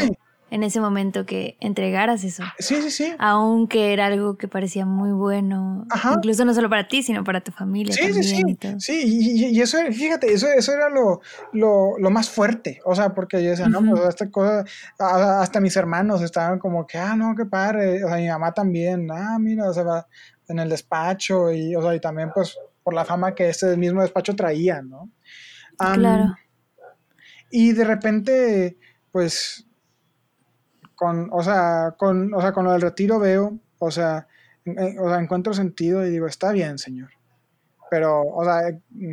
en 0.54 0.62
ese 0.62 0.80
momento 0.80 1.26
que 1.26 1.58
entregaras 1.60 2.24
eso. 2.24 2.44
Sí, 2.60 2.76
sí, 2.84 2.92
sí. 2.92 3.16
Aunque 3.18 3.92
era 3.92 4.06
algo 4.06 4.38
que 4.38 4.48
parecía 4.48 4.86
muy 4.86 5.12
bueno, 5.12 5.88
incluso 6.16 6.46
no 6.46 6.54
solo 6.54 6.70
para 6.70 6.88
ti, 6.88 7.02
sino 7.02 7.24
para 7.24 7.42
tu 7.42 7.52
familia. 7.52 7.92
Sí, 7.92 8.14
sí, 8.14 8.24
sí. 8.24 8.44
Sí, 8.78 9.50
y, 9.52 9.60
eso, 9.60 9.80
fíjate, 9.92 10.32
eso, 10.32 10.48
eso 10.56 10.72
era 10.72 10.90
lo, 10.90 11.22
lo, 11.54 12.10
más 12.12 12.30
fuerte. 12.30 12.80
O 12.86 12.94
sea, 12.94 13.16
porque 13.16 13.44
yo 13.44 13.50
decía, 13.50 13.68
no, 13.68 13.82
pues 13.82 14.08
esta 14.10 14.30
cosa, 14.30 14.64
hasta 15.00 15.60
mis 15.60 15.76
hermanos 15.76 16.22
estaban 16.22 16.60
como 16.60 16.86
que, 16.86 17.00
ah, 17.00 17.16
no, 17.16 17.34
qué 17.36 17.46
padre. 17.46 18.04
O 18.04 18.08
sea, 18.08 18.18
mi 18.18 18.28
mamá 18.28 18.54
también, 18.54 19.10
ah, 19.10 19.40
mira, 19.40 19.68
o 19.68 19.74
sea, 19.74 19.82
va 19.82 20.08
en 20.48 20.60
el 20.60 20.70
despacho 20.70 21.52
y, 21.52 21.76
o 21.76 21.82
sea, 21.82 21.96
y 21.96 22.00
también 22.00 22.30
pues 22.32 22.60
por 22.84 22.94
la 22.94 23.06
fama 23.06 23.34
que 23.34 23.50
ese 23.50 23.76
mismo 23.76 24.04
despacho 24.04 24.36
traía, 24.36 24.84
¿no? 24.84 25.10
claro. 25.96 26.36
Y 27.50 27.72
de 27.72 27.84
repente, 27.86 28.78
pues 29.12 29.66
con, 31.04 31.28
o 31.34 31.44
sea, 31.44 31.96
con, 31.98 32.34
o 32.34 32.40
sea, 32.40 32.54
con 32.54 32.66
el 32.66 32.80
retiro 32.80 33.20
veo, 33.20 33.60
o 33.78 33.92
sea, 33.92 34.26
o 34.66 35.10
sea, 35.10 35.20
encuentro 35.20 35.54
sentido 35.54 36.06
y 36.06 36.10
digo, 36.10 36.28
está 36.28 36.54
bien, 36.54 36.78
Señor. 36.78 37.10
Pero, 37.90 38.22
o 38.22 38.46
sea, 38.46 38.62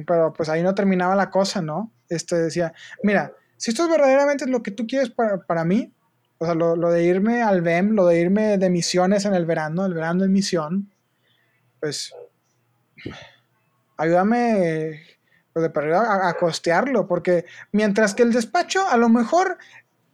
pero 0.07 0.33
pues 0.33 0.49
ahí 0.49 0.63
no 0.63 0.73
terminaba 0.73 1.17
la 1.17 1.31
cosa, 1.31 1.61
¿no? 1.61 1.91
Este 2.09 2.37
decía, 2.37 2.73
mira, 3.03 3.33
si 3.57 3.73
esto 3.73 3.83
es 3.83 3.91
verdaderamente 3.91 4.47
lo 4.47 4.63
que 4.63 4.71
tú 4.71 4.87
quieres 4.87 5.11
para, 5.11 5.39
para 5.39 5.65
mí, 5.65 5.93
o 6.39 6.45
sea, 6.45 6.55
lo, 6.55 6.77
lo, 6.77 6.93
de 6.93 7.03
irme 7.03 7.43
al 7.43 7.61
BEM, 7.61 7.91
lo 7.91 8.07
de 8.07 8.21
irme 8.21 8.57
de 8.57 8.71
misiones 8.71 9.25
en 9.25 9.35
el 9.35 9.45
verano, 9.45 9.85
el 9.85 9.93
verano 9.93 10.23
en 10.23 10.31
misión, 10.31 10.93
pues 11.81 12.15
ayúdame 13.97 15.01
pues, 15.53 15.73
de 15.73 15.95
a, 15.97 16.29
a, 16.29 16.35
costearlo, 16.35 17.09
porque 17.09 17.47
mientras 17.73 18.15
que 18.15 18.23
el 18.23 18.33
despacho 18.33 18.87
a 18.89 18.97
lo 18.97 19.09
mejor 19.09 19.59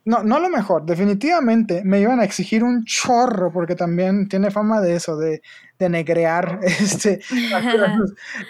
no, 0.07 0.23
no 0.23 0.39
lo 0.39 0.49
mejor, 0.49 0.87
definitivamente 0.87 1.83
me 1.85 2.01
iban 2.01 2.21
a 2.21 2.25
exigir 2.25 2.63
un 2.63 2.85
chorro, 2.85 3.53
porque 3.53 3.75
también 3.75 4.29
tiene 4.29 4.53
fama 4.53 4.81
de 4.81 4.95
eso, 4.95 5.17
de, 5.17 5.43
de 5.81 5.89
negrear 5.89 6.61
este, 6.63 7.21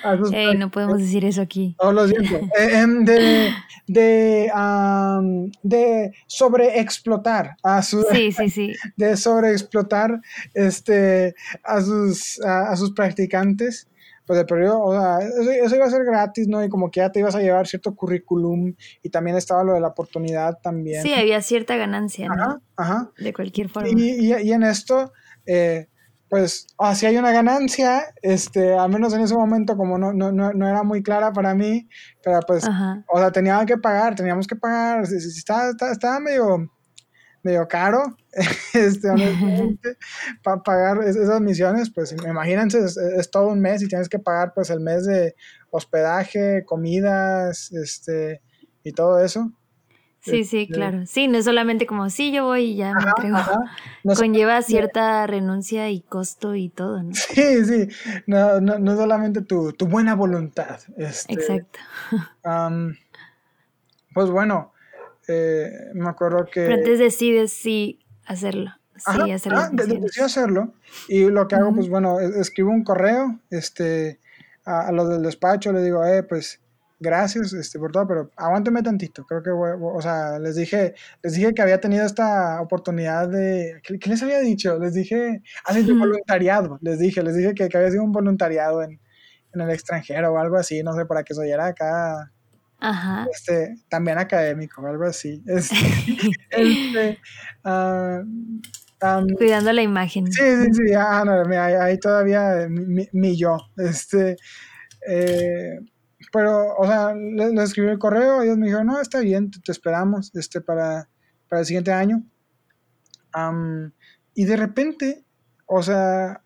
a, 0.05 0.17
no 0.57 0.71
podemos 0.71 0.99
decir 0.99 1.25
eso 1.25 1.41
aquí. 1.41 1.75
Oh, 1.79 1.93
lo 1.93 2.07
siento. 2.07 2.37
Eh, 2.59 2.79
em, 2.79 3.05
de, 3.05 3.51
de, 3.87 4.51
de 5.63 6.13
sobreexplotar 6.27 7.57
a 7.63 7.83
sus 7.83 8.07
sí, 8.09 8.33
sí, 8.33 8.51
sí. 8.51 8.73
de 8.97 9.17
sobreexplotar 9.17 10.21
este, 10.55 11.35
a, 11.65 11.81
sus, 11.81 12.41
a 12.41 12.77
sus 12.77 12.93
practicantes 12.93 13.89
pues 14.27 14.41
el 14.41 14.47
periodo, 14.47 14.83
o 14.83 14.93
sea, 14.93 15.19
eso, 15.21 15.77
iba 15.77 15.87
a 15.87 15.91
ser 15.91 16.05
gratis, 16.05 16.49
¿no? 16.49 16.63
Y 16.65 16.69
como 16.69 16.91
que 16.91 17.01
ya 17.01 17.13
te 17.13 17.21
ibas 17.21 17.35
a 17.37 17.41
llevar 17.41 17.67
cierto 17.67 17.95
currículum 17.95 18.75
y 19.03 19.11
también 19.11 19.37
estaba 19.37 19.63
lo 19.63 19.75
de 19.75 19.81
la 19.81 19.89
oportunidad 19.89 20.59
también. 20.61 21.03
Sí, 21.03 21.15
había 21.15 21.41
cierta 21.43 21.77
ganancia, 21.77 22.29
¿no? 22.29 22.35
Ajá, 22.35 22.61
ajá. 22.77 23.11
De 23.19 23.33
cualquier 23.33 23.69
forma. 23.69 23.89
Y, 23.89 24.33
y, 24.33 24.53
en 24.53 24.65
esto, 24.65 25.13
eh, 25.47 25.87
pues, 26.29 26.67
así 26.77 27.07
hay 27.07 27.17
una 27.17 27.31
ganancia, 27.31 28.05
este, 28.21 28.75
al 28.75 28.91
menos 28.91 29.15
en 29.15 29.21
ese 29.21 29.35
momento 29.35 29.77
como 29.77 29.97
no, 29.97 30.13
no, 30.13 30.33
no, 30.33 30.69
era 30.69 30.83
muy 30.83 31.03
clara 31.03 31.33
para 31.33 31.55
mí, 31.55 31.89
pero 32.23 32.41
pues, 32.47 32.65
o 33.09 33.19
sea, 33.19 33.31
tenía 33.31 33.65
que 33.65 33.79
pagar, 33.79 34.17
teníamos 34.17 34.49
que 34.49 34.57
pagar, 34.57 35.05
estaba, 35.05 35.71
estaba 35.93 36.19
medio 36.19 36.69
medio 37.47 37.69
caro, 37.69 38.17
este, 38.75 39.09
para 40.43 40.63
pagar 40.63 41.03
esas 41.05 41.41
misiones, 41.41 41.91
pues 41.91 42.13
imagínense, 42.13 42.85
es, 42.85 43.31
todo 43.31 43.49
un 43.49 43.61
mes 43.61 43.83
y 43.83 43.89
tienes 43.89 44.09
que 44.09 44.19
pagar 44.19 44.53
pues 44.55 44.69
el 44.71 44.81
mes 44.81 45.07
de 45.07 45.35
hospedaje, 45.71 46.65
comidas, 46.67 47.73
este, 47.73 48.43
y 48.83 48.93
todo 48.93 49.25
eso. 49.25 49.53
Sí, 50.21 50.43
sí, 50.43 50.63
este, 50.63 50.75
claro. 50.75 51.07
Sí, 51.07 51.29
no 51.29 51.39
es 51.39 51.45
solamente 51.45 51.87
como, 51.87 52.11
sí, 52.11 52.33
yo 52.33 52.47
voy 52.47 52.73
y 52.73 52.77
ya 52.77 52.93
me 52.93 53.05
entrego. 53.05 53.39
Conlleva 54.17 54.61
cierta 54.61 55.25
renuncia 55.29 55.89
y 55.89 56.01
costo 56.01 56.57
y 56.57 56.69
todo, 56.69 57.01
¿no? 57.01 57.15
Sí, 57.15 57.65
sí. 57.65 57.89
No, 58.27 58.61
no, 58.61 58.81
no 58.81 58.97
solamente 58.97 59.43
tu, 59.43 59.73
tu, 59.73 59.87
buena 59.87 60.17
voluntad. 60.17 60.81
Este, 60.97 61.33
Exacto. 61.33 61.79
pues 64.13 64.31
bueno, 64.31 64.73
eh, 65.29 65.91
me 65.95 66.09
acuerdo 66.09 66.45
que... 66.47 66.63
Pero 66.63 66.75
antes 66.75 66.99
decides 66.99 67.53
sí 67.53 68.01
hacerlo. 68.27 68.73
Sí, 68.97 69.31
hacerlo. 69.31 69.59
Ah, 69.59 69.71
decidí 69.73 70.23
hacerlo. 70.23 70.75
Y 71.09 71.27
lo 71.27 71.47
que 71.49 71.57
hago, 71.57 71.75
pues 71.75 71.89
bueno, 71.89 72.19
escribo 72.21 72.71
un 72.71 72.83
correo 72.83 73.41
este, 73.51 74.21
a, 74.65 74.91
los 74.93 75.09
del 75.09 75.23
despacho, 75.23 75.73
le 75.73 75.83
digo, 75.83 76.05
eh, 76.05 76.23
pues 76.23 76.61
gracias 76.99 77.53
este, 77.53 77.79
por 77.79 77.93
todo, 77.93 78.07
pero 78.07 78.31
aguánteme 78.37 78.83
tantito. 78.83 79.25
Creo 79.27 79.43
que, 79.43 79.51
o 79.51 80.01
sea, 80.01 80.39
les 80.39 80.57
dije, 80.57 80.95
les 81.23 81.35
dije 81.35 81.53
que 81.55 81.63
había 81.63 81.81
tenido 81.81 82.07
esta 82.07 82.61
oportunidad 82.61 83.29
de, 83.29 83.81
¿qué, 83.83 83.99
les 84.09 84.23
había 84.23 84.41
dicho? 84.41 84.79
Les 84.79 84.95
dije, 84.95 85.43
así 85.65 85.87
ah, 85.89 85.95
voluntariado, 85.95 86.79
les 86.81 86.99
dije, 86.99 87.23
les 87.23 87.37
dije 87.37 87.55
que, 87.55 87.69
que 87.69 87.77
había 87.77 87.91
sido 87.91 88.05
un 88.05 88.13
voluntariado 88.13 88.83
en, 88.83 89.01
en, 89.53 89.61
el 89.61 89.71
extranjero 89.71 90.33
o 90.33 90.39
algo 90.39 90.57
así, 90.57 90.83
no 90.83 90.95
sé, 90.95 91.05
para 91.05 91.23
que 91.23 91.35
se 91.35 91.41
oyera 91.41 91.67
acá 91.67 92.33
Ajá. 92.79 93.27
Este, 93.33 93.77
también 93.89 94.19
académico, 94.19 94.87
algo 94.87 95.05
así. 95.05 95.43
Este, 95.47 95.77
este, 96.51 97.19
ah, 97.65 98.23
Cuidando 99.37 99.73
la 99.73 99.83
imagen. 99.83 100.31
Sí, 100.33 100.43
sí, 100.43 100.73
sí, 100.73 100.95
ah, 100.95 101.23
ahí, 101.83 101.99
todavía 101.99 102.67
mi, 102.69 103.37
yo. 103.37 103.59
Este, 103.77 104.37
eh, 105.07 105.79
pero, 106.33 106.75
o 106.77 106.87
sea, 106.87 107.15
le, 107.15 107.63
escribí 107.63 107.89
el 107.89 107.99
correo, 107.99 108.43
ellos 108.43 108.57
me 108.57 108.67
dijeron, 108.67 108.87
no, 108.87 109.01
está 109.01 109.21
bien, 109.21 109.51
te, 109.51 109.71
esperamos 109.71 110.35
este, 110.35 110.61
para, 110.61 111.09
para, 111.49 111.61
el 111.61 111.67
siguiente 111.67 111.93
año. 111.93 112.23
y 114.35 114.45
de 114.45 114.57
repente, 114.57 115.25
o 115.67 115.83
sea, 115.83 116.43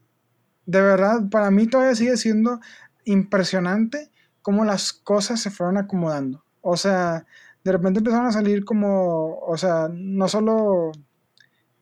de 0.67 0.81
verdad, 0.81 1.29
para 1.31 1.51
mí 1.51 1.67
todavía 1.67 1.95
sigue 1.95 2.17
siendo 2.17 2.61
impresionante 3.05 4.10
cómo 4.43 4.65
las 4.65 4.93
cosas 4.93 5.41
se 5.41 5.51
fueron 5.51 5.79
acomodando. 5.79 6.45
O 6.61 6.77
sea, 6.77 7.27
de 7.65 7.73
repente 7.73 7.99
empezaron 7.99 8.27
a 8.27 8.33
salir 8.33 8.65
como, 8.65 9.39
o 9.39 9.57
sea, 9.57 9.89
no 9.93 10.29
solo 10.29 10.93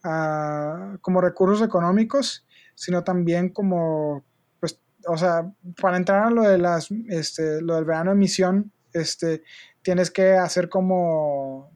ah, 0.05 0.97
como 1.01 1.21
recursos 1.21 1.67
económicos, 1.67 2.47
sino 2.75 3.05
también 3.05 3.51
como, 3.51 4.25
pues, 4.61 4.81
o 5.07 5.17
sea, 5.17 5.53
para 5.81 5.97
entrar 5.97 6.25
a 6.25 6.31
lo 6.31 6.43
de 6.43 6.59
las, 6.59 6.89
este, 7.09 7.61
lo 7.61 7.77
del 7.77 7.85
verano 7.85 8.11
de 8.11 8.17
misión, 8.17 8.73
este, 8.93 9.43
tienes 9.83 10.11
que 10.11 10.33
hacer 10.33 10.69
como 10.69 11.71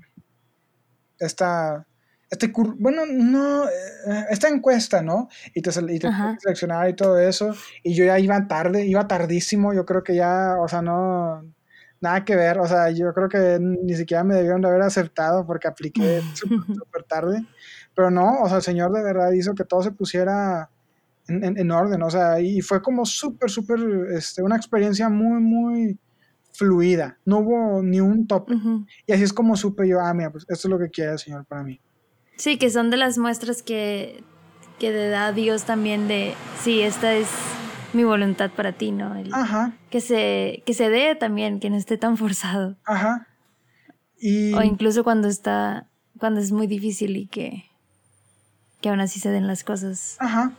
esta, 1.18 1.86
este 2.32 2.50
bueno, 2.78 3.02
no, 3.06 3.66
eh, 3.66 4.24
esta 4.30 4.48
encuesta, 4.48 5.02
¿no? 5.02 5.28
Y 5.54 5.60
te, 5.60 5.70
y 5.92 5.98
te 5.98 6.08
seleccionar 6.40 6.88
y 6.88 6.96
todo 6.96 7.18
eso. 7.18 7.54
Y 7.82 7.92
yo 7.92 8.06
ya 8.06 8.18
iba 8.18 8.48
tarde, 8.48 8.86
iba 8.86 9.06
tardísimo, 9.06 9.74
yo 9.74 9.84
creo 9.84 10.02
que 10.02 10.14
ya, 10.14 10.56
o 10.58 10.66
sea, 10.66 10.80
no, 10.80 11.44
nada 12.00 12.24
que 12.24 12.34
ver, 12.34 12.58
o 12.58 12.66
sea, 12.66 12.90
yo 12.90 13.12
creo 13.12 13.28
que 13.28 13.58
ni 13.60 13.94
siquiera 13.94 14.24
me 14.24 14.34
debieron 14.34 14.62
de 14.62 14.68
haber 14.68 14.80
aceptado 14.80 15.46
porque 15.46 15.68
apliqué 15.68 16.22
súper 16.34 17.02
tarde. 17.04 17.44
Pero 17.94 18.10
no, 18.10 18.40
o 18.40 18.48
sea, 18.48 18.56
el 18.56 18.62
Señor 18.62 18.92
de 18.92 19.02
verdad 19.02 19.30
hizo 19.32 19.54
que 19.54 19.66
todo 19.66 19.82
se 19.82 19.92
pusiera 19.92 20.70
en, 21.28 21.70
orden, 21.70 22.02
o 22.02 22.10
sea, 22.10 22.40
y 22.40 22.62
fue 22.62 22.80
como 22.80 23.04
súper, 23.04 23.50
súper, 23.50 23.78
este, 24.14 24.42
una 24.42 24.56
experiencia 24.56 25.10
muy, 25.10 25.38
muy 25.42 25.98
fluida, 26.54 27.18
no 27.26 27.40
hubo 27.40 27.82
ni 27.82 28.00
un 28.00 28.26
tope. 28.26 28.54
Y 29.06 29.12
así 29.12 29.22
es 29.22 29.34
como 29.34 29.54
supe 29.54 29.86
yo, 29.86 30.00
ah, 30.00 30.14
mira, 30.14 30.30
pues 30.30 30.44
esto 30.48 30.68
es 30.68 30.70
lo 30.70 30.78
que 30.78 30.88
quiere 30.88 31.12
el 31.12 31.18
Señor 31.18 31.44
para 31.44 31.62
mí. 31.62 31.78
Sí, 32.42 32.58
que 32.58 32.70
son 32.70 32.90
de 32.90 32.96
las 32.96 33.18
muestras 33.18 33.62
que, 33.62 34.24
que 34.80 34.90
da 34.90 35.30
Dios 35.30 35.62
también 35.62 36.08
de, 36.08 36.34
sí, 36.60 36.80
esta 36.80 37.14
es 37.14 37.28
mi 37.92 38.02
voluntad 38.02 38.50
para 38.50 38.72
ti, 38.72 38.90
¿no? 38.90 39.14
Ajá. 39.30 39.76
Que 39.90 40.00
se, 40.00 40.64
que 40.66 40.74
se 40.74 40.90
dé 40.90 41.14
también, 41.14 41.60
que 41.60 41.70
no 41.70 41.76
esté 41.76 41.98
tan 41.98 42.16
forzado. 42.16 42.74
Ajá. 42.84 43.28
Y... 44.18 44.54
O 44.54 44.62
incluso 44.62 45.04
cuando 45.04 45.28
está, 45.28 45.86
cuando 46.18 46.40
es 46.40 46.50
muy 46.50 46.66
difícil 46.66 47.16
y 47.16 47.28
que, 47.28 47.70
que 48.80 48.88
aún 48.88 48.98
así 48.98 49.20
se 49.20 49.30
den 49.30 49.46
las 49.46 49.62
cosas. 49.62 50.16
Ajá. 50.18 50.50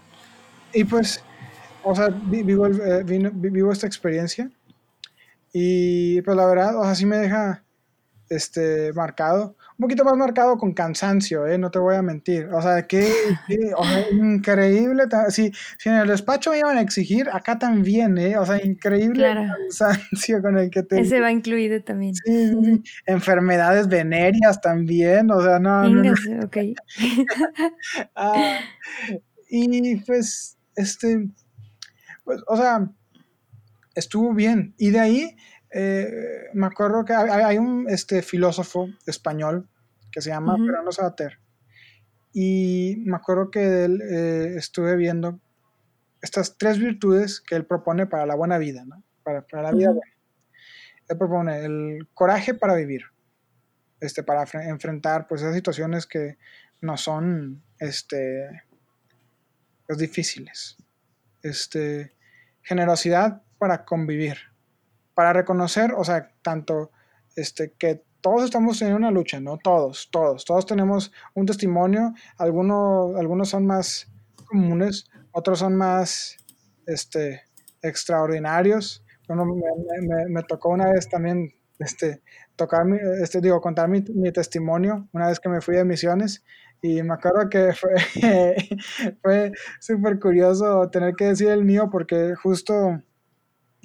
Y 0.72 0.86
pues, 0.86 1.22
o 1.84 1.94
sea, 1.94 2.08
vivo, 2.08 2.66
eh, 2.66 3.04
vivo 3.04 3.74
esta 3.74 3.88
experiencia 3.88 4.50
y 5.52 6.22
pues 6.22 6.38
la 6.38 6.46
verdad, 6.46 6.80
o 6.80 6.86
sea, 6.86 6.96
sí 6.96 7.06
me 7.06 7.18
deja 7.18 7.62
este, 8.30 8.94
marcado, 8.94 9.58
poquito 9.84 10.04
más 10.04 10.18
marcado 10.18 10.58
con 10.58 10.74
cansancio, 10.74 11.46
¿eh? 11.48 11.58
no 11.58 11.70
te 11.70 11.80
voy 11.80 11.96
a 11.96 12.02
mentir. 12.02 12.48
O 12.48 12.62
sea, 12.62 12.88
qué, 12.88 13.12
increíble. 14.12 15.04
Si, 15.30 15.52
si, 15.78 15.90
en 15.90 15.96
el 15.96 16.08
despacho 16.08 16.52
me 16.52 16.60
iban 16.60 16.78
a 16.78 16.82
exigir, 16.82 17.30
acá 17.32 17.60
también, 17.60 18.18
¿eh? 18.18 18.38
O 18.38 18.46
sea, 18.46 18.64
increíble 18.64 19.24
cansancio 19.24 20.42
con 20.42 20.58
el 20.58 20.70
que 20.70 20.84
te... 20.84 21.00
Ese 21.00 21.20
va 21.20 21.32
incluido 21.32 21.82
también. 21.82 22.16
Sí, 22.16 22.82
Enfermedades 23.06 23.88
venéreas 23.88 24.60
también, 24.62 25.30
o 25.32 25.42
sea, 25.42 25.60
no... 25.60 25.88
no, 25.88 26.14
ok. 26.44 26.58
Ah, 28.16 28.60
y 29.50 29.98
pues, 29.98 30.58
este, 30.76 31.30
pues, 32.24 32.42
o 32.48 32.58
sea, 32.58 32.90
estuvo 33.96 34.34
bien. 34.34 34.74
Y 34.78 34.90
de 34.92 35.00
ahí 35.00 35.36
eh, 35.74 36.50
me 36.54 36.68
acuerdo 36.68 37.04
que 37.04 37.14
hay, 37.14 37.58
un 37.58 37.88
este, 37.90 38.22
filósofo 38.22 38.90
español 39.08 39.68
que 40.14 40.22
se 40.22 40.30
llama 40.30 40.56
Fernando 40.56 40.92
Sabater. 40.92 41.40
Y 42.32 42.96
me 43.06 43.18
acuerdo 43.18 43.52
que 43.52 43.60
de 43.60 43.86
él 43.86 44.02
eh, 44.02 44.54
estuve 44.58 44.96
viendo 44.96 45.40
estas 46.22 46.58
tres 46.58 46.80
virtudes 46.80 47.42
que 47.42 47.56
él 47.56 47.66
propone 47.66 48.06
para 48.06 48.26
la 48.26 48.36
buena 48.36 48.58
vida, 48.58 48.86
¿no? 48.86 49.04
Para, 49.24 49.46
la 49.52 49.72
vida 49.72 49.90
buena. 49.90 50.14
Él 51.10 51.18
propone 51.18 51.66
el 51.66 52.08
coraje 52.14 52.54
para 52.54 52.76
vivir, 52.76 53.04
este, 54.00 54.24
para 54.24 54.46
enfrentar 54.64 55.28
pues 55.28 55.42
esas 55.42 55.56
situaciones 55.56 56.06
que 56.06 56.38
no 56.82 56.98
son 56.98 57.62
este, 57.80 58.64
pues, 59.88 59.98
difíciles. 59.98 60.78
Este, 61.42 62.16
generosidad 62.62 63.42
para 63.58 63.84
convivir 63.84 64.38
para 65.14 65.34
reconocer, 65.34 65.94
o 65.96 66.04
sea, 66.04 66.32
tanto 66.42 66.92
este, 67.36 67.74
que 67.78 68.04
todos 68.24 68.46
estamos 68.46 68.82
en 68.82 68.94
una 68.94 69.12
lucha, 69.12 69.42
¿no? 69.42 69.58
Todos, 69.58 70.08
todos, 70.10 70.46
todos 70.46 70.66
tenemos 70.66 71.12
un 71.34 71.46
testimonio, 71.46 72.14
algunos, 72.38 73.18
algunos 73.18 73.50
son 73.50 73.68
más 73.68 74.10
comunes, 74.46 75.10
otros 75.34 75.60
son 75.60 75.76
más 75.76 76.38
este, 76.88 77.42
extraordinarios. 77.82 79.04
Bueno, 79.28 79.46
me, 80.30 80.44
tocó 80.44 80.70
una 80.70 80.90
vez 80.90 81.10
también 81.10 81.54
este, 81.80 82.22
tocar 82.56 82.86
mi, 82.86 82.98
este, 83.22 83.42
digo, 83.42 83.60
contar 83.60 83.90
mi, 83.90 84.02
mi, 84.16 84.32
testimonio 84.32 85.10
una 85.12 85.28
vez 85.28 85.42
que 85.42 85.50
me 85.50 85.60
fui 85.60 85.76
de 85.76 85.84
misiones 85.84 86.46
y 86.82 87.04
me 87.04 87.16
acuerdo 87.16 87.50
que 87.50 87.74
fue, 87.74 88.56
fue 89.22 89.52
súper 89.82 90.18
curioso 90.18 90.90
tener 90.90 91.14
que 91.16 91.26
decir 91.26 91.50
el 91.50 91.66
mío 91.66 91.90
porque 91.92 92.36
justo 92.36 93.02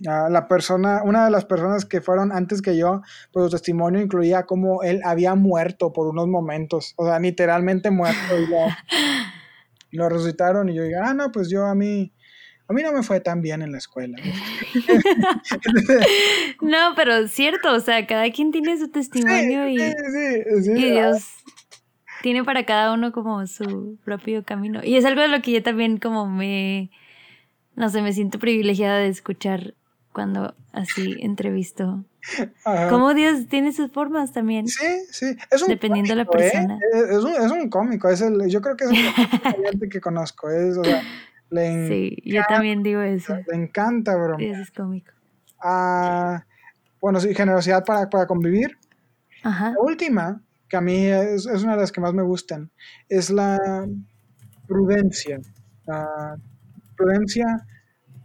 la 0.00 0.46
persona, 0.48 1.02
una 1.02 1.24
de 1.24 1.30
las 1.30 1.44
personas 1.44 1.84
que 1.84 2.00
fueron 2.00 2.32
antes 2.32 2.62
que 2.62 2.76
yo, 2.76 3.02
pues 3.32 3.46
su 3.46 3.50
testimonio 3.50 4.00
incluía 4.00 4.44
cómo 4.44 4.82
él 4.82 5.00
había 5.04 5.34
muerto 5.34 5.92
por 5.92 6.06
unos 6.06 6.28
momentos, 6.28 6.94
o 6.96 7.06
sea, 7.06 7.18
literalmente 7.18 7.90
muerto 7.90 8.38
y 8.38 9.96
lo, 9.96 10.08
resucitaron 10.08 10.68
y 10.68 10.74
yo 10.74 10.84
digo, 10.84 11.00
ah, 11.02 11.14
no, 11.14 11.32
pues 11.32 11.50
yo 11.50 11.66
a 11.66 11.74
mí, 11.74 12.12
a 12.68 12.72
mí 12.72 12.82
no 12.82 12.92
me 12.92 13.02
fue 13.02 13.20
tan 13.20 13.42
bien 13.42 13.62
en 13.62 13.72
la 13.72 13.78
escuela. 13.78 14.16
no, 16.62 16.92
pero 16.94 17.16
es 17.16 17.32
cierto, 17.32 17.72
o 17.72 17.80
sea, 17.80 18.06
cada 18.06 18.30
quien 18.30 18.52
tiene 18.52 18.78
su 18.78 18.88
testimonio 18.88 19.68
y, 19.68 19.80
y 19.80 20.74
Dios 20.74 21.38
tiene 22.22 22.44
para 22.44 22.64
cada 22.64 22.92
uno 22.92 23.12
como 23.12 23.46
su 23.46 23.98
propio 24.04 24.44
camino. 24.44 24.80
Y 24.84 24.96
es 24.96 25.04
algo 25.04 25.22
de 25.22 25.28
lo 25.28 25.42
que 25.42 25.52
yo 25.52 25.62
también 25.62 25.98
como 25.98 26.28
me, 26.28 26.90
no 27.74 27.88
sé, 27.90 28.02
me 28.02 28.12
siento 28.12 28.38
privilegiada 28.38 28.98
de 28.98 29.08
escuchar 29.08 29.74
cuando 30.18 30.52
así 30.72 31.16
entrevisto. 31.20 32.04
Cómo 32.90 33.14
Dios 33.14 33.46
tiene 33.46 33.72
sus 33.72 33.92
formas 33.92 34.32
también. 34.32 34.66
Sí, 34.66 34.84
sí. 35.12 35.36
Es 35.48 35.62
un 35.62 35.68
Dependiendo 35.68 36.10
de 36.10 36.16
la 36.16 36.22
¿eh? 36.24 36.26
persona. 36.28 36.76
Es, 36.92 37.22
un, 37.22 37.34
es, 37.34 37.52
un, 37.52 37.70
cómico. 37.70 38.08
Es 38.08 38.20
el, 38.20 38.48
yo 38.48 38.60
creo 38.60 38.76
que 38.76 38.86
es 38.86 38.90
el 38.90 39.88
que 39.88 40.00
conozco. 40.00 40.50
Es, 40.50 40.76
o 40.76 40.82
sea, 40.82 41.00
le 41.50 41.86
sí, 41.86 42.16
yo 42.24 42.42
también 42.48 42.82
digo 42.82 43.00
eso. 43.00 43.36
Le 43.46 43.54
encanta, 43.54 44.16
bro. 44.16 44.36
Sí, 44.38 44.46
es 44.46 44.72
cómico. 44.72 45.12
Ah, 45.62 46.44
bueno, 47.00 47.20
sí, 47.20 47.32
generosidad 47.32 47.84
para, 47.84 48.10
para 48.10 48.26
convivir. 48.26 48.76
Ajá. 49.44 49.70
La 49.70 49.80
última, 49.80 50.42
que 50.68 50.76
a 50.76 50.80
mí 50.80 51.06
es, 51.06 51.46
es, 51.46 51.62
una 51.62 51.76
de 51.76 51.82
las 51.82 51.92
que 51.92 52.00
más 52.00 52.12
me 52.12 52.24
gustan, 52.24 52.72
es 53.08 53.30
la 53.30 53.86
prudencia. 54.66 55.38
La 55.86 56.36
prudencia 56.96 57.46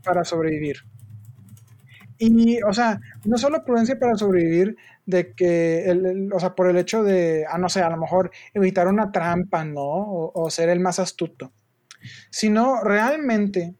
para 0.03 0.23
sobrevivir. 0.23 0.77
Y, 2.25 2.61
o 2.63 2.73
sea, 2.73 3.01
no 3.25 3.37
solo 3.37 3.65
prudencia 3.65 3.99
para 3.99 4.15
sobrevivir, 4.15 4.77
de 5.05 5.33
que, 5.33 5.89
el, 5.89 6.31
o 6.31 6.39
sea, 6.39 6.55
por 6.55 6.69
el 6.69 6.77
hecho 6.77 7.03
de, 7.03 7.45
ah, 7.49 7.57
no 7.57 7.67
sé, 7.67 7.81
a 7.81 7.89
lo 7.89 7.97
mejor 7.97 8.31
evitar 8.53 8.87
una 8.87 9.11
trampa, 9.11 9.65
¿no? 9.65 9.83
O, 9.83 10.49
ser 10.49 10.69
el 10.69 10.79
más 10.79 10.99
astuto, 10.99 11.51
sino 12.29 12.81
realmente 12.81 13.75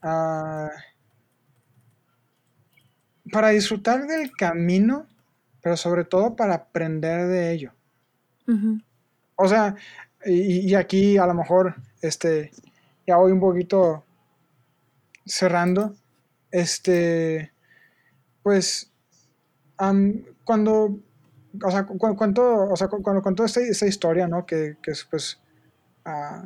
ah, 0.00 0.70
para 3.30 3.48
disfrutar 3.48 4.06
del 4.06 4.32
camino, 4.32 5.06
pero 5.60 5.76
sobre 5.76 6.04
todo 6.04 6.34
para 6.36 6.54
aprender 6.54 7.26
de 7.26 7.52
ello. 7.52 7.72
O 9.36 9.46
sea, 9.46 9.74
y, 10.24 10.70
y, 10.70 10.74
aquí 10.74 11.18
a 11.18 11.26
lo 11.26 11.34
mejor, 11.34 11.74
este, 12.00 12.50
ya 13.06 13.16
voy 13.16 13.32
un 13.32 13.40
poquito 13.40 14.04
cerrando, 15.26 15.94
este, 16.50 17.53
pues 18.44 18.92
cuando, 20.44 21.00
o 21.64 21.70
sea, 21.70 21.86
cuando, 21.86 22.68
o 22.70 22.76
sea, 22.76 22.88
cuando 22.88 23.22
contó 23.22 23.44
esta, 23.44 23.86
historia, 23.86 24.28
¿no? 24.28 24.44
Que, 24.44 24.76
es 24.84 25.04
pues 25.10 25.40
ah, 26.04 26.44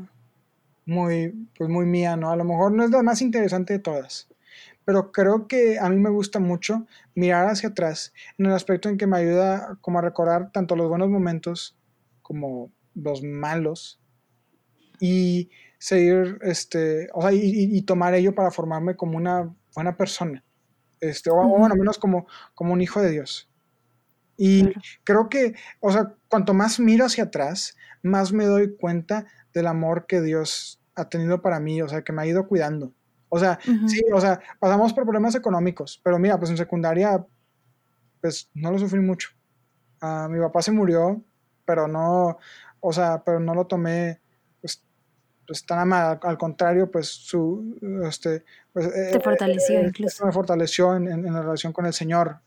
muy, 0.86 1.48
pues 1.58 1.68
muy 1.68 1.86
mía, 1.86 2.16
¿no? 2.16 2.30
A 2.30 2.36
lo 2.36 2.44
mejor 2.44 2.72
no 2.72 2.84
es 2.84 2.90
la 2.90 3.02
más 3.02 3.20
interesante 3.20 3.72
de 3.74 3.78
todas, 3.80 4.28
pero 4.84 5.10
creo 5.10 5.48
que 5.48 5.80
a 5.80 5.88
mí 5.90 5.96
me 5.96 6.08
gusta 6.08 6.38
mucho 6.38 6.86
mirar 7.16 7.48
hacia 7.48 7.70
atrás 7.70 8.12
en 8.38 8.46
el 8.46 8.52
aspecto 8.52 8.88
en 8.88 8.96
que 8.96 9.08
me 9.08 9.18
ayuda 9.18 9.76
como 9.80 9.98
a 9.98 10.02
recordar 10.02 10.52
tanto 10.52 10.76
los 10.76 10.88
buenos 10.88 11.08
momentos 11.08 11.76
como 12.22 12.70
los 12.94 13.24
malos 13.24 14.00
y 15.00 15.50
seguir, 15.78 16.38
este, 16.42 17.08
o 17.12 17.22
sea, 17.22 17.32
y 17.32 17.82
tomar 17.82 18.14
ello 18.14 18.36
para 18.36 18.52
formarme 18.52 18.94
como 18.94 19.16
una 19.16 19.52
buena 19.74 19.96
persona 19.96 20.44
este, 21.00 21.30
o, 21.30 21.34
bueno, 21.34 21.74
menos 21.76 21.98
como, 21.98 22.26
como 22.54 22.72
un 22.72 22.80
hijo 22.80 23.00
de 23.00 23.10
Dios. 23.10 23.50
Y 24.36 24.72
creo 25.02 25.28
que, 25.28 25.54
o 25.80 25.90
sea, 25.90 26.14
cuanto 26.28 26.54
más 26.54 26.78
miro 26.78 27.04
hacia 27.04 27.24
atrás, 27.24 27.76
más 28.02 28.32
me 28.32 28.46
doy 28.46 28.76
cuenta 28.76 29.26
del 29.52 29.66
amor 29.66 30.06
que 30.06 30.20
Dios 30.20 30.80
ha 30.94 31.08
tenido 31.08 31.42
para 31.42 31.58
mí, 31.58 31.82
o 31.82 31.88
sea, 31.88 32.02
que 32.02 32.12
me 32.12 32.22
ha 32.22 32.26
ido 32.26 32.46
cuidando. 32.46 32.92
O 33.28 33.38
sea, 33.38 33.58
sí, 33.86 34.02
o 34.12 34.20
sea, 34.20 34.40
pasamos 34.58 34.92
por 34.92 35.04
problemas 35.04 35.34
económicos, 35.34 36.00
pero 36.02 36.18
mira, 36.18 36.38
pues 36.38 36.50
en 36.50 36.56
secundaria, 36.56 37.24
pues 38.20 38.48
no 38.54 38.70
lo 38.70 38.78
sufrí 38.78 39.00
mucho. 39.00 39.30
Uh, 40.00 40.28
mi 40.28 40.38
papá 40.40 40.62
se 40.62 40.72
murió, 40.72 41.22
pero 41.64 41.88
no, 41.88 42.38
o 42.80 42.92
sea, 42.92 43.22
pero 43.24 43.40
no 43.40 43.54
lo 43.54 43.66
tomé 43.66 44.20
pues, 45.48 45.64
tan 45.64 45.78
amada, 45.80 46.20
al 46.22 46.38
contrario, 46.38 46.90
pues 46.90 47.08
su, 47.08 47.74
este, 48.04 48.44
pues, 48.72 48.92
te 48.92 49.18
fortaleció 49.18 49.80
incluso. 49.80 50.26
Me 50.26 50.32
fortaleció 50.32 50.94
en, 50.94 51.08
en, 51.08 51.32
la 51.32 51.40
relación 51.40 51.72
con 51.72 51.86
el 51.86 51.94
Señor. 51.94 52.40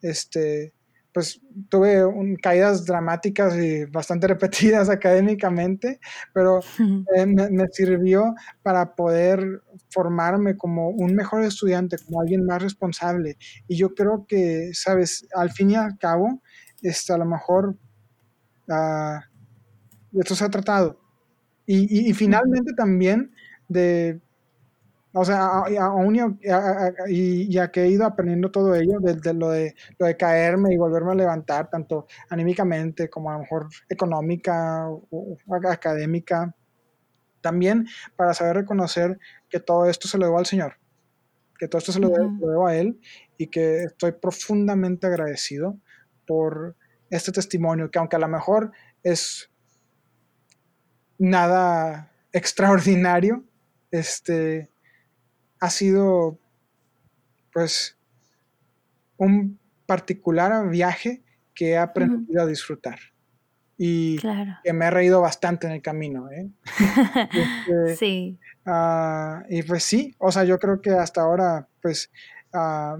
Este, 0.00 0.72
pues 1.16 1.40
tuve 1.70 2.04
caídas 2.42 2.84
dramáticas 2.84 3.56
y 3.56 3.86
bastante 3.86 4.26
repetidas 4.28 4.90
académicamente, 4.90 5.98
pero 6.34 6.60
eh, 7.16 7.24
me, 7.24 7.66
sirvió 7.72 8.34
para 8.62 8.94
poder 8.94 9.62
formarme 9.88 10.58
como 10.58 10.90
un 10.90 11.14
mejor 11.14 11.42
estudiante, 11.42 11.96
como 12.04 12.20
alguien 12.20 12.44
más 12.44 12.60
responsable. 12.62 13.38
Y 13.66 13.78
yo 13.78 13.94
creo 13.94 14.26
que, 14.26 14.72
sabes, 14.74 15.26
al 15.34 15.50
fin 15.50 15.70
y 15.70 15.76
al 15.76 15.96
cabo, 15.98 16.42
este, 16.82 17.14
a 17.14 17.16
lo 17.18 17.24
mejor 17.24 17.76
uh, 18.68 19.18
de 20.10 20.20
esto 20.20 20.34
se 20.34 20.44
ha 20.44 20.50
tratado. 20.50 21.05
Y 21.66 22.12
finalmente 22.12 22.72
también 22.74 23.32
de 23.68 24.20
o 25.18 25.24
sea, 25.24 25.64
aún 25.80 26.36
y, 27.08 27.50
ya 27.50 27.70
que 27.70 27.84
he 27.84 27.88
ido 27.88 28.04
aprendiendo 28.04 28.50
todo 28.50 28.74
ello, 28.74 28.98
desde 29.00 29.32
lo 29.32 29.48
de, 29.48 29.74
lo 29.98 30.04
de 30.04 30.14
caerme 30.14 30.74
y 30.74 30.76
volverme 30.76 31.12
a 31.12 31.14
levantar, 31.14 31.70
tanto 31.70 32.06
anímicamente 32.28 33.08
como 33.08 33.30
a 33.30 33.32
lo 33.32 33.38
mejor 33.40 33.68
económica 33.88 34.86
o, 34.90 35.38
académica, 35.70 36.54
también 37.40 37.86
para 38.14 38.34
saber 38.34 38.56
reconocer 38.56 39.18
que 39.48 39.58
todo 39.58 39.88
esto 39.88 40.06
se 40.06 40.18
lo 40.18 40.26
debo 40.26 40.38
al 40.38 40.44
Señor, 40.44 40.74
que 41.58 41.66
todo 41.66 41.78
esto 41.78 41.92
se 41.92 42.00
lo, 42.00 42.10
debo, 42.10 42.66
a 42.66 42.76
Él 42.76 43.00
y 43.38 43.46
que 43.46 43.84
estoy 43.84 44.12
profundamente 44.12 45.06
agradecido 45.06 45.78
por 46.26 46.76
este 47.08 47.32
testimonio, 47.32 47.90
que 47.90 47.98
aunque 47.98 48.16
a 48.16 48.18
lo 48.18 48.28
mejor 48.28 48.70
es 49.02 49.50
nada 51.18 52.10
extraordinario, 52.32 53.44
este, 53.90 54.68
ha 55.60 55.70
sido 55.70 56.38
pues 57.52 57.96
un 59.16 59.58
particular 59.86 60.68
viaje 60.68 61.22
que 61.54 61.70
he 61.70 61.78
aprendido 61.78 62.42
a 62.42 62.46
disfrutar 62.46 62.98
y 63.78 64.18
que 64.18 64.72
me 64.72 64.86
he 64.86 64.90
reído 64.90 65.20
bastante 65.20 65.66
en 65.66 65.74
el 65.74 65.82
camino. 65.82 66.30
¿eh? 66.30 66.48
Este, 67.66 67.96
sí. 67.96 68.38
Ah, 68.64 69.42
y 69.48 69.62
pues 69.62 69.84
sí, 69.84 70.14
o 70.18 70.32
sea, 70.32 70.44
yo 70.44 70.58
creo 70.58 70.80
que 70.80 70.90
hasta 70.90 71.22
ahora, 71.22 71.68
pues 71.80 72.10
ah, 72.52 72.96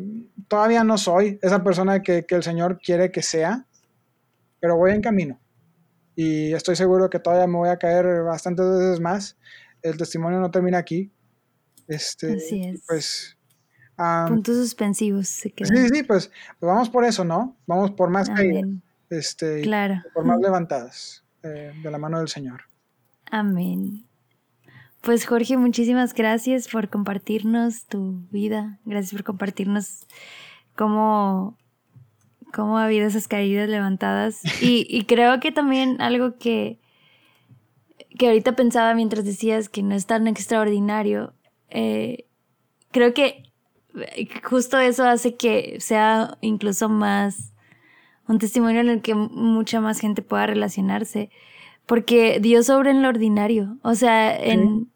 todavía 0.48 0.84
no 0.84 0.98
soy 0.98 1.38
esa 1.42 1.62
persona 1.62 2.02
que, 2.02 2.24
que, 2.24 2.34
el 2.34 2.42
Señor 2.42 2.78
quiere 2.78 3.10
que 3.10 3.22
sea, 3.22 3.64
pero 4.60 4.76
voy 4.76 4.92
en 4.92 5.00
camino. 5.00 5.40
Y 6.16 6.54
estoy 6.54 6.74
seguro 6.74 7.10
que 7.10 7.20
todavía 7.20 7.46
me 7.46 7.58
voy 7.58 7.68
a 7.68 7.76
caer 7.76 8.24
bastantes 8.24 8.66
veces 8.66 9.00
más. 9.00 9.36
El 9.82 9.96
testimonio 9.98 10.40
no 10.40 10.50
termina 10.50 10.78
aquí. 10.78 11.12
Este, 11.86 12.34
Así 12.34 12.64
es. 12.64 12.82
Pues. 12.88 13.36
Puntos 14.28 14.56
suspensivos 14.56 15.28
se 15.28 15.52
quedan. 15.52 15.76
Sí, 15.76 15.88
sí, 15.88 16.02
pues, 16.02 16.30
pues, 16.58 16.72
vamos 16.72 16.90
por 16.90 17.04
eso, 17.04 17.24
¿no? 17.24 17.56
Vamos 17.66 17.92
por 17.92 18.10
más 18.10 18.28
caídas. 18.28 18.64
Este, 19.08 19.62
claro. 19.62 20.02
Por 20.12 20.24
más 20.24 20.40
levantadas 20.40 21.24
eh, 21.42 21.72
de 21.82 21.90
la 21.90 21.98
mano 21.98 22.18
del 22.18 22.28
Señor. 22.28 22.62
Amén. 23.30 24.06
Pues 25.00 25.24
Jorge, 25.24 25.56
muchísimas 25.56 26.14
gracias 26.14 26.68
por 26.68 26.88
compartirnos 26.88 27.86
tu 27.86 28.26
vida. 28.30 28.80
Gracias 28.84 29.12
por 29.12 29.22
compartirnos 29.22 30.06
cómo, 30.74 31.56
cómo 32.56 32.78
ha 32.78 32.86
habido 32.86 33.06
esas 33.06 33.28
caídas 33.28 33.68
levantadas. 33.68 34.40
Y, 34.62 34.86
y 34.88 35.04
creo 35.04 35.38
que 35.40 35.52
también 35.52 36.00
algo 36.00 36.38
que, 36.38 36.80
que 38.18 38.28
ahorita 38.28 38.56
pensaba 38.56 38.94
mientras 38.94 39.26
decías 39.26 39.68
que 39.68 39.82
no 39.82 39.94
es 39.94 40.06
tan 40.06 40.26
extraordinario 40.26 41.34
eh, 41.68 42.26
creo 42.90 43.12
que 43.12 43.42
justo 44.42 44.78
eso 44.78 45.04
hace 45.04 45.36
que 45.36 45.76
sea 45.80 46.38
incluso 46.40 46.88
más 46.88 47.52
un 48.28 48.38
testimonio 48.38 48.80
en 48.80 48.88
el 48.88 49.02
que 49.02 49.14
mucha 49.14 49.80
más 49.80 50.00
gente 50.00 50.22
pueda 50.22 50.46
relacionarse. 50.46 51.30
Porque 51.86 52.40
Dios 52.40 52.70
obra 52.70 52.90
en 52.90 53.02
lo 53.02 53.08
ordinario. 53.08 53.78
O 53.82 53.94
sea, 53.94 54.36
en. 54.36 54.90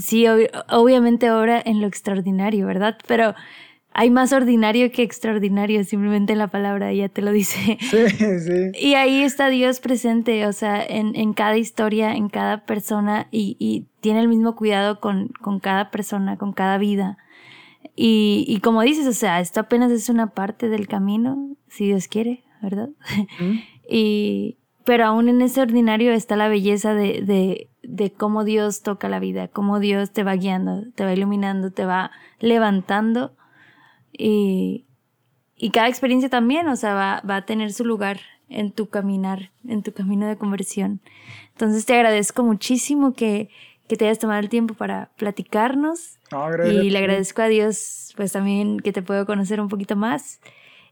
Sí, 0.00 0.24
obviamente 0.70 1.30
obra 1.30 1.60
en 1.62 1.82
lo 1.82 1.86
extraordinario, 1.86 2.66
¿verdad? 2.66 2.96
Pero 3.06 3.34
hay 3.98 4.10
más 4.10 4.32
ordinario 4.32 4.92
que 4.92 5.02
extraordinario, 5.02 5.82
simplemente 5.82 6.36
la 6.36 6.46
palabra 6.46 6.92
ya 6.92 7.08
te 7.08 7.20
lo 7.20 7.32
dice. 7.32 7.78
Sí, 7.90 8.08
sí. 8.08 8.70
Y 8.78 8.94
ahí 8.94 9.22
está 9.22 9.48
Dios 9.48 9.80
presente, 9.80 10.46
o 10.46 10.52
sea, 10.52 10.80
en, 10.84 11.16
en 11.16 11.32
cada 11.32 11.56
historia, 11.56 12.14
en 12.14 12.28
cada 12.28 12.64
persona, 12.64 13.26
y, 13.32 13.56
y 13.58 13.86
tiene 14.00 14.20
el 14.20 14.28
mismo 14.28 14.54
cuidado 14.54 15.00
con, 15.00 15.30
con, 15.40 15.58
cada 15.58 15.90
persona, 15.90 16.36
con 16.36 16.52
cada 16.52 16.78
vida. 16.78 17.18
Y, 17.96 18.44
y, 18.46 18.60
como 18.60 18.82
dices, 18.82 19.04
o 19.08 19.12
sea, 19.12 19.40
esto 19.40 19.58
apenas 19.58 19.90
es 19.90 20.08
una 20.08 20.28
parte 20.28 20.68
del 20.68 20.86
camino, 20.86 21.56
si 21.66 21.86
Dios 21.86 22.06
quiere, 22.06 22.44
¿verdad? 22.62 22.90
y, 23.90 24.58
pero 24.84 25.06
aún 25.06 25.28
en 25.28 25.42
ese 25.42 25.60
ordinario 25.60 26.12
está 26.12 26.36
la 26.36 26.46
belleza 26.46 26.94
de, 26.94 27.20
de, 27.22 27.68
de 27.82 28.12
cómo 28.12 28.44
Dios 28.44 28.82
toca 28.82 29.08
la 29.08 29.18
vida, 29.18 29.48
cómo 29.48 29.80
Dios 29.80 30.12
te 30.12 30.22
va 30.22 30.36
guiando, 30.36 30.84
te 30.94 31.04
va 31.04 31.12
iluminando, 31.12 31.72
te 31.72 31.84
va 31.84 32.12
levantando 32.38 33.32
y, 34.18 34.84
y 35.56 35.70
cada 35.70 35.88
experiencia 35.88 36.28
también, 36.28 36.68
o 36.68 36.76
sea, 36.76 36.92
va, 36.92 37.22
va, 37.28 37.36
a 37.36 37.46
tener 37.46 37.72
su 37.72 37.84
lugar 37.84 38.20
en 38.50 38.72
tu 38.72 38.88
caminar, 38.88 39.50
en 39.66 39.82
tu 39.82 39.92
camino 39.92 40.26
de 40.26 40.36
conversión. 40.36 41.00
Entonces 41.52 41.86
te 41.86 41.94
agradezco 41.94 42.42
muchísimo 42.42 43.14
que, 43.14 43.48
que 43.88 43.96
te 43.96 44.04
hayas 44.04 44.18
tomado 44.18 44.40
el 44.40 44.48
tiempo 44.48 44.74
para 44.74 45.10
platicarnos. 45.16 46.18
y 46.66 46.90
le 46.90 46.98
agradezco 46.98 47.42
a 47.42 47.48
Dios, 47.48 48.12
pues 48.16 48.32
también 48.32 48.80
que 48.80 48.92
te 48.92 49.02
puedo 49.02 49.24
conocer 49.24 49.60
un 49.60 49.68
poquito 49.68 49.96
más. 49.96 50.40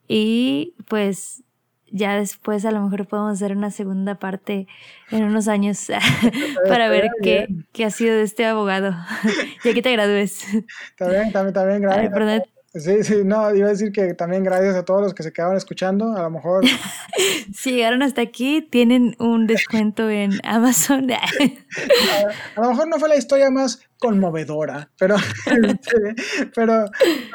Y 0.08 0.74
pues 0.88 1.42
ya 1.90 2.16
después 2.16 2.64
a 2.64 2.70
lo 2.70 2.80
mejor 2.80 3.06
podemos 3.06 3.32
hacer 3.34 3.56
una 3.56 3.70
segunda 3.70 4.16
parte 4.16 4.66
en 5.10 5.24
unos 5.24 5.48
años 5.48 5.86
para 6.68 6.88
ver 6.88 7.08
qué, 7.22 7.48
qué, 7.72 7.84
ha 7.84 7.90
sido 7.90 8.14
de 8.14 8.22
este 8.22 8.44
abogado, 8.44 8.92
ya 9.64 9.74
que 9.74 9.82
te 9.82 9.92
gradúes. 9.92 10.44
Está 10.90 11.08
bien, 11.08 11.32
también, 11.32 11.54
también, 11.54 11.82
gracias. 11.82 12.55
Sí, 12.78 13.04
sí, 13.04 13.22
no, 13.24 13.54
iba 13.54 13.68
a 13.68 13.70
decir 13.70 13.90
que 13.92 14.12
también 14.14 14.44
gracias 14.44 14.74
a 14.74 14.84
todos 14.84 15.00
los 15.00 15.14
que 15.14 15.22
se 15.22 15.32
quedaban 15.32 15.56
escuchando, 15.56 16.12
a 16.12 16.22
lo 16.22 16.30
mejor... 16.30 16.64
si 17.54 17.72
llegaron 17.72 18.02
hasta 18.02 18.20
aquí, 18.20 18.60
tienen 18.60 19.16
un 19.18 19.46
descuento 19.46 20.10
en 20.10 20.32
Amazon. 20.44 21.10
a, 21.10 22.60
lo 22.60 22.68
mejor 22.68 22.88
no 22.88 22.98
fue 22.98 23.08
la 23.08 23.16
historia 23.16 23.50
más 23.50 23.80
conmovedora, 23.98 24.90
pero, 24.98 25.16
este, 25.46 26.50
pero, 26.54 26.84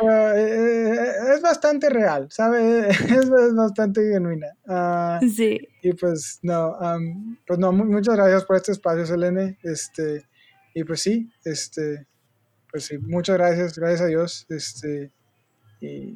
eh, 0.08 0.96
es 1.34 1.42
bastante 1.42 1.90
real, 1.90 2.28
¿sabes? 2.30 3.00
Es, 3.10 3.30
bastante 3.56 4.02
genuina. 4.12 4.48
Ah, 4.68 5.20
sí. 5.22 5.60
Y 5.82 5.94
pues 5.94 6.40
no, 6.44 6.78
pues 7.48 7.58
no, 7.58 7.72
muchas 7.72 8.16
gracias 8.16 8.46
por 8.46 8.58
este 8.58 8.74
espacio, 8.74 9.06
Selene. 9.06 9.58
Este, 9.64 10.28
y 10.76 10.84
pues 10.84 11.02
sí, 11.02 11.32
este, 11.44 12.06
pues 12.72 12.86
sí, 12.86 12.98
muchas 13.00 13.38
gracias, 13.38 13.78
gracias 13.78 14.02
a 14.02 14.06
Dios. 14.06 14.46
Este, 14.50 15.12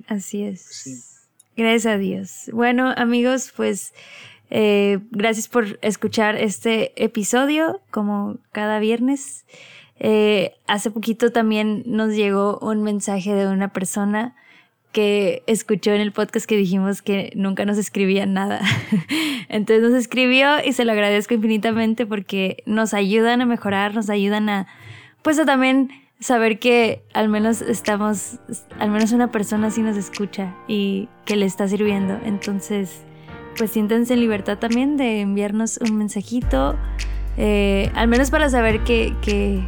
Así 0.08 0.44
es. 0.44 1.28
Gracias 1.58 1.86
a 1.86 1.98
Dios. 1.98 2.50
Bueno, 2.52 2.94
amigos, 2.98 3.54
pues 3.56 3.94
eh, 4.50 5.00
gracias 5.12 5.48
por 5.48 5.80
escuchar 5.82 6.36
este 6.36 6.92
episodio, 7.04 7.82
como 7.92 8.38
cada 8.52 8.80
viernes. 8.80 9.46
Eh, 10.00 10.54
hace 10.68 10.92
poquito 10.92 11.32
también 11.32 11.84
nos 11.86 12.14
llegó 12.14 12.60
un 12.60 12.84
mensaje 12.84 13.34
de 13.34 13.48
una 13.48 13.72
persona 13.72 14.36
que 14.92 15.44
escuchó 15.48 15.92
en 15.92 16.00
el 16.00 16.14
podcast 16.14 16.46
que 16.46 16.56
dijimos 16.56 17.02
que 17.02 17.32
nunca 17.36 17.66
nos 17.66 17.78
escribía 17.78 18.26
nada. 18.26 18.62
Entonces 19.50 19.84
nos 19.84 19.94
escribió 19.94 20.64
y 20.64 20.74
se 20.74 20.86
lo 20.86 20.92
agradezco 20.94 21.34
infinitamente 21.34 22.06
porque 22.06 22.64
nos 22.66 22.94
ayudan 22.94 23.42
a 23.42 23.46
mejorar, 23.46 23.94
nos 23.94 24.10
ayudan 24.10 24.48
a, 24.48 24.68
pues 25.22 25.38
a 25.38 25.46
también 25.46 25.90
saber 26.20 26.60
que 26.60 27.04
al 27.14 27.30
menos 27.30 27.62
estamos, 27.62 28.40
al 28.80 28.90
menos 28.90 29.12
una 29.12 29.32
persona 29.32 29.72
sí 29.72 29.82
nos 29.82 29.98
escucha 29.98 30.56
y 30.68 31.10
que 31.26 31.36
le 31.36 31.46
está 31.46 31.68
sirviendo. 31.68 32.18
Entonces, 32.24 33.04
pues 33.58 33.72
siéntense 33.72 34.14
en 34.14 34.20
libertad 34.20 34.58
también 34.58 34.98
de 34.98 35.22
enviarnos 35.22 35.78
un 35.78 35.98
mensajito, 35.98 36.76
eh, 37.38 37.92
al 37.96 38.08
menos 38.08 38.32
para 38.32 38.50
saber 38.50 38.84
que, 38.84 39.14
que, 39.22 39.64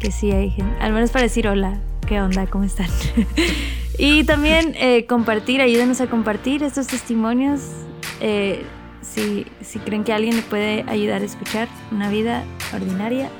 que 0.00 0.10
sí 0.10 0.30
hay 0.32 0.50
gente, 0.50 0.76
al 0.80 0.92
menos 0.92 1.10
para 1.10 1.24
decir 1.24 1.48
hola, 1.48 1.78
qué 2.06 2.20
onda, 2.20 2.46
cómo 2.46 2.64
están. 2.64 2.88
y 3.98 4.24
también 4.24 4.74
eh, 4.76 5.06
compartir, 5.06 5.60
ayúdenos 5.60 6.00
a 6.00 6.08
compartir 6.08 6.62
estos 6.62 6.86
testimonios. 6.86 7.60
Eh, 8.20 8.64
si, 9.02 9.46
si 9.60 9.78
creen 9.78 10.04
que 10.04 10.12
alguien 10.12 10.36
le 10.36 10.42
puede 10.42 10.84
ayudar 10.88 11.22
a 11.22 11.24
escuchar 11.24 11.68
una 11.92 12.10
vida 12.10 12.44
ordinaria, 12.74 13.30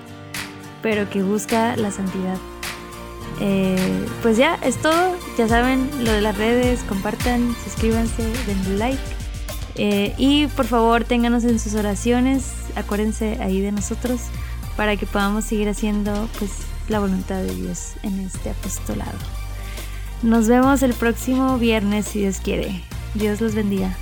pero 0.82 1.08
que 1.10 1.22
busca 1.22 1.76
la 1.76 1.90
santidad. 1.90 2.36
Eh, 3.40 4.06
pues 4.22 4.36
ya, 4.36 4.54
es 4.62 4.76
todo. 4.76 5.16
Ya 5.36 5.48
saben 5.48 5.90
lo 6.02 6.12
de 6.12 6.20
las 6.20 6.36
redes, 6.36 6.82
compartan, 6.88 7.54
suscríbanse, 7.64 8.22
denle 8.46 8.78
like. 8.78 9.02
Eh, 9.76 10.14
y 10.16 10.46
por 10.48 10.66
favor, 10.66 11.04
ténganos 11.04 11.44
en 11.44 11.58
sus 11.58 11.74
oraciones. 11.74 12.52
Acuérdense 12.76 13.38
ahí 13.42 13.60
de 13.60 13.72
nosotros 13.72 14.20
para 14.76 14.96
que 14.96 15.06
podamos 15.06 15.44
seguir 15.44 15.68
haciendo 15.68 16.28
pues 16.38 16.52
la 16.88 17.00
voluntad 17.00 17.36
de 17.36 17.54
Dios 17.54 17.94
en 18.02 18.20
este 18.20 18.50
apostolado. 18.50 19.18
Nos 20.22 20.48
vemos 20.48 20.82
el 20.82 20.94
próximo 20.94 21.58
viernes 21.58 22.06
si 22.06 22.20
Dios 22.20 22.38
quiere. 22.42 22.82
Dios 23.14 23.40
los 23.40 23.54
bendiga. 23.54 23.96